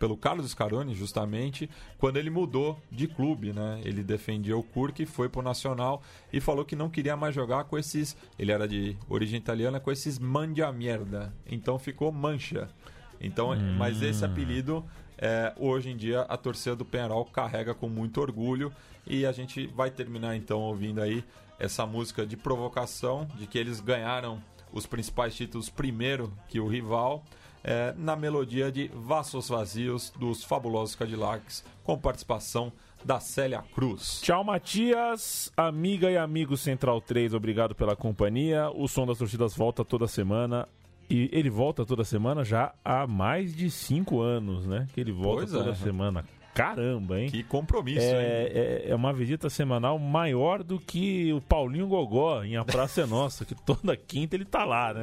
pelo 0.04 0.18
Carlos 0.18 0.52
Scaroni, 0.52 0.94
justamente, 0.94 1.70
quando 1.98 2.18
ele 2.18 2.30
mudou 2.30 2.78
de 2.92 3.08
clube, 3.08 3.54
né? 3.54 3.80
Ele 3.86 4.04
defendia 4.04 4.58
o 4.58 4.62
Kurk, 4.62 5.06
foi 5.06 5.30
pro 5.30 5.42
Nacional 5.42 6.04
e 6.34 6.42
falou 6.42 6.66
que 6.66 6.76
não 6.76 6.90
queria 6.90 7.16
mais 7.16 7.34
jogar 7.34 7.64
com 7.64 7.78
esses. 7.78 8.14
Ele 8.38 8.52
era 8.52 8.68
de 8.68 8.98
origem 9.08 9.40
italiana, 9.40 9.80
com 9.80 9.90
esses 9.90 10.20
mandia 10.20 10.70
merda. 10.74 11.34
Então 11.48 11.80
ficou 11.80 12.12
mancha. 12.12 12.68
Então, 13.22 13.56
mas 13.78 14.02
esse 14.02 14.26
apelido, 14.26 14.84
é, 15.18 15.54
hoje 15.56 15.92
em 15.92 15.96
dia, 15.96 16.24
a 16.24 16.36
torcida 16.36 16.76
do 16.76 16.84
Penarol 16.84 17.24
carrega 17.24 17.74
com 17.74 17.88
muito 17.88 18.20
orgulho. 18.20 18.74
E 19.08 19.26
a 19.26 19.32
gente 19.32 19.68
vai 19.68 19.90
terminar 19.90 20.36
então 20.36 20.60
ouvindo 20.60 21.02
aí 21.02 21.24
essa 21.58 21.86
música 21.86 22.26
de 22.26 22.36
provocação, 22.36 23.26
de 23.38 23.48
que 23.48 23.58
eles 23.58 23.80
ganharam 23.80 24.44
os 24.70 24.86
principais 24.86 25.34
títulos 25.34 25.70
primeiro 25.70 26.34
que 26.50 26.60
o 26.60 26.68
rival 26.68 27.24
é, 27.64 27.94
na 27.98 28.16
melodia 28.16 28.72
de 28.72 28.90
Vassos 28.94 29.50
Vazios 29.50 30.12
dos 30.18 30.44
Fabulosos 30.44 30.96
Cadillacs, 30.96 31.64
com 31.84 31.98
participação 31.98 32.72
da 33.04 33.20
Célia 33.20 33.64
Cruz. 33.74 34.22
Tchau, 34.22 34.44
Matias. 34.44 35.52
Amiga 35.58 36.10
e 36.12 36.18
amigo 36.18 36.56
Central 36.58 37.02
3, 37.02 37.34
obrigado 37.34 37.76
pela 37.76 37.96
companhia. 37.96 38.70
O 38.74 38.88
Som 38.88 39.06
das 39.06 39.18
Torcidas 39.18 39.56
volta 39.56 39.84
toda 39.84 40.08
semana. 40.08 40.68
E 41.10 41.30
ele 41.34 41.50
volta 41.50 41.86
toda 41.86 42.04
semana 42.06 42.46
já 42.46 42.74
há 42.84 43.06
mais 43.06 43.54
de 43.54 43.70
cinco 43.70 44.22
anos, 44.22 44.66
né? 44.66 44.88
Que 44.94 45.02
ele 45.02 45.12
volta 45.12 45.42
Pois 45.42 45.52
toda 45.52 45.72
é. 45.72 45.76
semana. 45.76 46.26
Caramba, 46.54 47.20
hein? 47.20 47.30
Que 47.30 47.44
compromisso, 47.44 48.00
hein? 48.06 48.12
É, 48.14 48.84
é, 48.86 48.92
é 48.92 48.96
uma 48.96 49.12
visita 49.12 49.50
semanal 49.50 49.98
maior 49.98 50.64
do 50.64 50.80
que 50.80 51.34
o 51.34 51.42
Paulinho 51.42 51.88
Gogó 51.88 52.44
em 52.44 52.56
A 52.58 52.64
Praça 52.64 53.02
é 53.02 53.06
Nossa, 53.06 53.44
que 53.46 53.56
toda 53.56 53.96
quinta 53.98 54.36
ele 54.36 54.46
tá 54.46 54.64
lá, 54.64 54.94
né? 54.94 55.02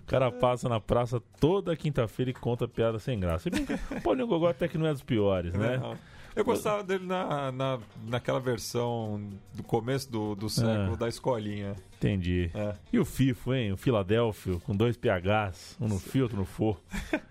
O 0.00 0.02
cara 0.06 0.30
passa 0.32 0.68
na 0.68 0.80
praça 0.80 1.20
toda 1.40 1.76
quinta-feira 1.76 2.30
e 2.30 2.34
conta 2.34 2.66
piada 2.66 2.98
sem 2.98 3.18
graça. 3.18 3.44
Se 3.44 3.50
bem 3.50 3.64
que 3.64 3.74
O 3.94 4.00
Paulinho 4.02 4.26
Gogó 4.26 4.48
até 4.48 4.66
que 4.66 4.76
não 4.78 4.86
é 4.86 4.92
dos 4.92 5.02
piores, 5.02 5.52
né? 5.54 5.78
Não. 5.78 5.96
Eu 6.36 6.44
gostava 6.44 6.84
dele 6.84 7.04
na, 7.04 7.50
na, 7.50 7.78
naquela 8.06 8.38
versão 8.38 9.20
do 9.54 9.62
começo 9.64 10.08
do, 10.10 10.36
do 10.36 10.48
século, 10.48 10.92
Ah. 10.92 10.96
da 10.96 11.08
escolinha. 11.08 11.74
Entendi. 11.96 12.48
É. 12.54 12.74
E 12.92 12.98
o 13.00 13.04
FIFO, 13.04 13.54
hein? 13.54 13.72
O 13.72 13.76
Filadélfio, 13.76 14.60
com 14.60 14.76
dois 14.76 14.96
PHs, 14.96 15.76
um 15.80 15.88
no 15.88 15.98
filtro, 15.98 16.36
no 16.36 16.44
for. 16.44 16.80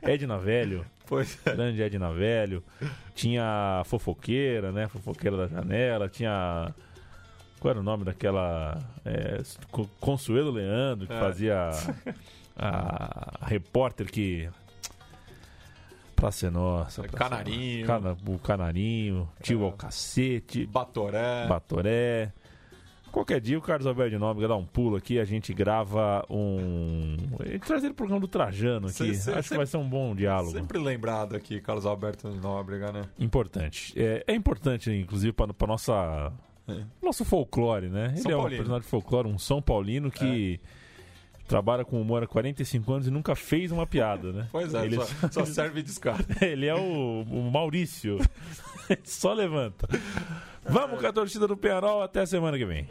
Edna 0.01 0.37
Velho, 0.37 0.85
Pois 1.07 1.39
é. 1.45 1.53
grande 1.55 1.81
Edna 1.81 2.11
Velho. 2.11 2.63
Tinha 3.15 3.79
a 3.79 3.83
fofoqueira, 3.85 4.71
né? 4.71 4.87
Fofoqueira 4.87 5.37
da 5.37 5.47
janela. 5.47 6.07
Tinha. 6.09 6.73
Qual 7.59 7.71
era 7.71 7.79
o 7.79 7.83
nome 7.83 8.03
daquela. 8.03 8.77
É, 9.05 9.41
Co- 9.71 9.89
Consuelo 9.99 10.51
Leandro, 10.51 11.07
que 11.07 11.13
É. 11.13 11.19
fazia 11.19 11.71
a, 12.55 13.37
a 13.41 13.45
repórter 13.45 14.07
que. 14.11 14.49
Praça 16.15 16.47
é 16.47 16.49
Nossa. 16.49 17.03
Praça 17.03 17.15
é 17.15 17.17
Canarinho. 17.29 17.87
Nossa. 17.87 18.01
Cana- 18.01 18.17
o 18.27 18.39
Canarinho, 18.39 19.29
Tio 19.41 19.61
É. 19.61 19.65
ao 19.65 19.71
Cacete. 19.71 20.65
Batoré. 20.65 21.45
Batoré. 21.47 22.31
Qualquer 23.11 23.39
dia 23.41 23.57
o 23.57 23.61
Carlos 23.61 23.87
Alberto 23.87 24.11
de 24.11 24.17
Nóbrega 24.17 24.47
dá 24.49 24.55
um 24.55 24.65
pulo 24.65 24.95
aqui, 24.95 25.19
a 25.19 25.25
gente 25.25 25.53
grava 25.53 26.23
um. 26.29 27.15
Gente 27.45 27.59
traz 27.65 27.83
ele 27.83 27.93
pro 27.93 28.05
programa 28.05 28.19
do 28.21 28.27
Trajano 28.27 28.87
aqui. 28.87 28.95
Cê- 28.95 29.13
cê- 29.15 29.31
Acho 29.31 29.43
cê- 29.49 29.55
que 29.55 29.57
vai 29.57 29.65
ser 29.65 29.77
um 29.77 29.87
bom 29.89 30.15
diálogo. 30.15 30.51
Sempre 30.51 30.77
lembrado 30.77 31.35
aqui, 31.35 31.59
Carlos 31.61 31.85
Alberto 31.85 32.29
de 32.29 32.39
Nóbrega, 32.39 32.91
né? 32.91 33.03
Importante. 33.19 33.93
É, 33.95 34.23
é 34.27 34.33
importante, 34.35 34.91
inclusive, 34.91 35.33
para 35.33 35.67
nossa. 35.67 36.31
É. 36.67 36.83
Nosso 37.01 37.23
folclore, 37.23 37.87
né? 37.89 38.07
Ele 38.09 38.17
São 38.21 38.31
é 38.31 38.35
um 38.35 38.39
Paulino. 38.39 38.55
É. 38.55 38.57
personagem 38.57 38.83
de 38.83 38.89
folclore, 38.89 39.27
um 39.29 39.39
São 39.39 39.61
Paulino 39.61 40.11
que 40.11 40.59
trabalha 41.47 41.85
com 41.85 41.99
humor 42.01 42.23
há 42.23 42.27
45 42.27 42.93
anos 42.93 43.07
e 43.07 43.11
nunca 43.11 43.35
fez 43.35 43.71
uma 43.71 43.87
piada, 43.87 44.31
né? 44.31 44.47
Pois 44.51 44.73
é, 44.73 44.85
Ele, 44.85 44.97
só, 44.97 45.29
só 45.31 45.45
serve 45.45 45.81
de 45.81 45.89
escada. 45.89 46.25
ele 46.41 46.65
é 46.65 46.75
o, 46.75 47.23
o 47.23 47.51
Maurício. 47.51 48.19
Só 49.03 49.33
levanta. 49.33 49.85
Vamos 50.63 51.01
com 51.01 51.07
a 51.07 51.11
torcida 51.11 51.45
do 51.45 51.57
Penarol 51.57 52.01
até 52.01 52.21
a 52.21 52.25
semana 52.25 52.57
que 52.57 52.65
vem. 52.65 52.87